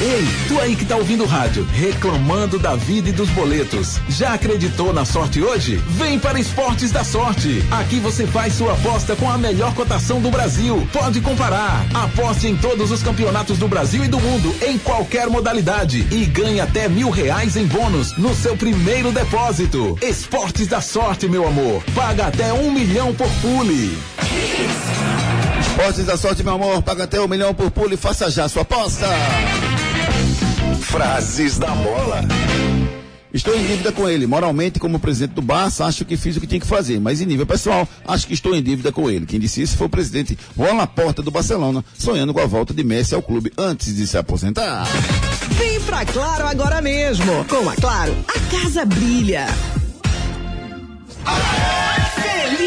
Ei, 0.00 0.24
tu 0.46 0.60
aí 0.60 0.76
que 0.76 0.84
tá 0.84 0.96
ouvindo 0.96 1.24
o 1.24 1.26
rádio, 1.26 1.64
reclamando 1.72 2.56
da 2.56 2.76
vida 2.76 3.08
e 3.08 3.12
dos 3.12 3.28
boletos. 3.30 3.77
Já 4.08 4.34
acreditou 4.34 4.92
na 4.92 5.04
sorte 5.04 5.42
hoje? 5.42 5.76
Vem 5.88 6.18
para 6.18 6.40
Esportes 6.40 6.90
da 6.90 7.04
Sorte. 7.04 7.64
Aqui 7.70 8.00
você 8.00 8.26
faz 8.26 8.54
sua 8.54 8.72
aposta 8.72 9.14
com 9.14 9.30
a 9.30 9.38
melhor 9.38 9.74
cotação 9.74 10.20
do 10.20 10.30
Brasil. 10.30 10.86
Pode 10.92 11.20
comparar. 11.20 11.86
Aposte 11.94 12.46
em 12.46 12.56
todos 12.56 12.90
os 12.90 13.02
campeonatos 13.02 13.58
do 13.58 13.68
Brasil 13.68 14.04
e 14.04 14.08
do 14.08 14.18
mundo, 14.18 14.54
em 14.66 14.78
qualquer 14.78 15.28
modalidade. 15.28 16.06
E 16.10 16.24
ganhe 16.24 16.60
até 16.60 16.88
mil 16.88 17.10
reais 17.10 17.56
em 17.56 17.66
bônus 17.66 18.16
no 18.16 18.34
seu 18.34 18.56
primeiro 18.56 19.12
depósito. 19.12 19.98
Esportes 20.02 20.66
da 20.66 20.80
Sorte, 20.80 21.28
meu 21.28 21.46
amor. 21.46 21.82
Paga 21.94 22.26
até 22.26 22.52
um 22.52 22.70
milhão 22.70 23.14
por 23.14 23.28
pule. 23.40 23.96
Esportes 25.60 26.04
da 26.06 26.16
sorte, 26.16 26.42
meu 26.42 26.54
amor. 26.54 26.82
Paga 26.82 27.04
até 27.04 27.20
um 27.20 27.28
milhão 27.28 27.54
por 27.54 27.70
pulo 27.70 27.94
e 27.94 27.96
faça 27.96 28.28
já 28.30 28.48
sua 28.48 28.62
aposta. 28.62 29.06
Frases 30.80 31.58
da 31.58 31.70
bola. 31.70 32.22
Estou 33.38 33.54
em 33.54 33.64
dívida 33.64 33.92
com 33.92 34.08
ele. 34.08 34.26
Moralmente, 34.26 34.80
como 34.80 34.98
presidente 34.98 35.34
do 35.34 35.40
Barça, 35.40 35.84
acho 35.84 36.04
que 36.04 36.16
fiz 36.16 36.36
o 36.36 36.40
que 36.40 36.46
tinha 36.46 36.60
que 36.60 36.66
fazer. 36.66 36.98
Mas 36.98 37.20
em 37.20 37.24
nível 37.24 37.46
pessoal, 37.46 37.88
acho 38.04 38.26
que 38.26 38.34
estou 38.34 38.52
em 38.52 38.60
dívida 38.60 38.90
com 38.90 39.08
ele. 39.08 39.26
Quem 39.26 39.38
disse 39.38 39.62
isso 39.62 39.76
foi 39.76 39.86
o 39.86 39.90
presidente 39.90 40.36
Juan 40.56 40.72
Laporta 40.72 41.22
do 41.22 41.30
Barcelona, 41.30 41.84
sonhando 41.96 42.34
com 42.34 42.40
a 42.40 42.46
volta 42.46 42.74
de 42.74 42.82
Messi 42.82 43.14
ao 43.14 43.22
clube 43.22 43.52
antes 43.56 43.94
de 43.94 44.08
se 44.08 44.18
aposentar. 44.18 44.88
Vem 45.50 45.80
pra 45.82 46.04
Claro 46.04 46.48
agora 46.48 46.82
mesmo. 46.82 47.44
Com 47.44 47.68
a 47.70 47.76
Claro, 47.76 48.12
a 48.26 48.40
casa 48.50 48.84
brilha. 48.84 49.46
Feliz! 52.16 52.57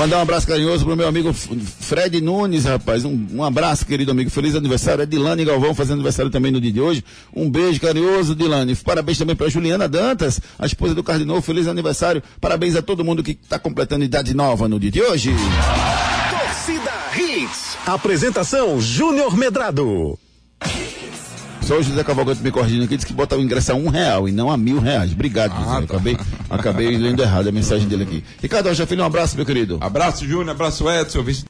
Mandar 0.00 0.16
um 0.16 0.22
abraço 0.22 0.46
carinhoso 0.46 0.82
pro 0.82 0.96
meu 0.96 1.06
amigo 1.06 1.30
Fred 1.30 2.22
Nunes, 2.22 2.64
rapaz. 2.64 3.04
Um, 3.04 3.26
um 3.34 3.44
abraço, 3.44 3.84
querido 3.84 4.10
amigo. 4.10 4.30
Feliz 4.30 4.54
aniversário. 4.54 5.02
É 5.02 5.06
Dilane 5.06 5.44
Galvão 5.44 5.74
fazendo 5.74 5.96
aniversário 5.96 6.30
também 6.30 6.50
no 6.50 6.58
dia 6.58 6.72
de 6.72 6.80
hoje. 6.80 7.04
Um 7.36 7.50
beijo 7.50 7.78
carinhoso, 7.78 8.34
Dilane. 8.34 8.74
Parabéns 8.76 9.18
também 9.18 9.36
pra 9.36 9.50
Juliana 9.50 9.86
Dantas, 9.86 10.40
a 10.58 10.64
esposa 10.64 10.94
do 10.94 11.02
Cardinal. 11.02 11.42
Feliz 11.42 11.68
aniversário. 11.68 12.22
Parabéns 12.40 12.76
a 12.76 12.80
todo 12.80 13.04
mundo 13.04 13.22
que 13.22 13.34
tá 13.34 13.58
completando 13.58 14.02
idade 14.02 14.32
nova 14.32 14.66
no 14.66 14.80
dia 14.80 14.90
de 14.90 15.02
hoje. 15.02 15.34
Torcida 16.30 16.92
Hits. 17.14 17.76
Apresentação 17.84 18.80
Júnior 18.80 19.36
Medrado. 19.36 20.18
Só 21.70 21.78
o 21.78 21.82
José 21.84 22.02
Cavalcante 22.02 22.42
me 22.42 22.50
corrigindo 22.50 22.82
aqui, 22.82 22.96
disse 22.96 23.06
que 23.06 23.12
bota 23.12 23.36
o 23.36 23.40
ingresso 23.40 23.70
a 23.70 23.76
um 23.76 23.88
real 23.88 24.28
e 24.28 24.32
não 24.32 24.50
a 24.50 24.56
mil 24.56 24.80
reais. 24.80 25.12
Obrigado, 25.12 25.56
José. 25.56 25.76
Eu 25.78 25.84
acabei, 25.84 26.18
acabei 26.50 26.98
lendo 26.98 27.22
errado 27.22 27.46
a 27.46 27.52
mensagem 27.52 27.86
dele 27.86 28.02
aqui. 28.02 28.24
Ricardo 28.42 28.68
Rocha 28.68 28.84
Filho, 28.88 29.04
um 29.04 29.06
abraço, 29.06 29.36
meu 29.36 29.46
querido. 29.46 29.78
Abraço, 29.80 30.26
Júnior. 30.26 30.50
Abraço, 30.50 30.90
Edson. 30.90 31.22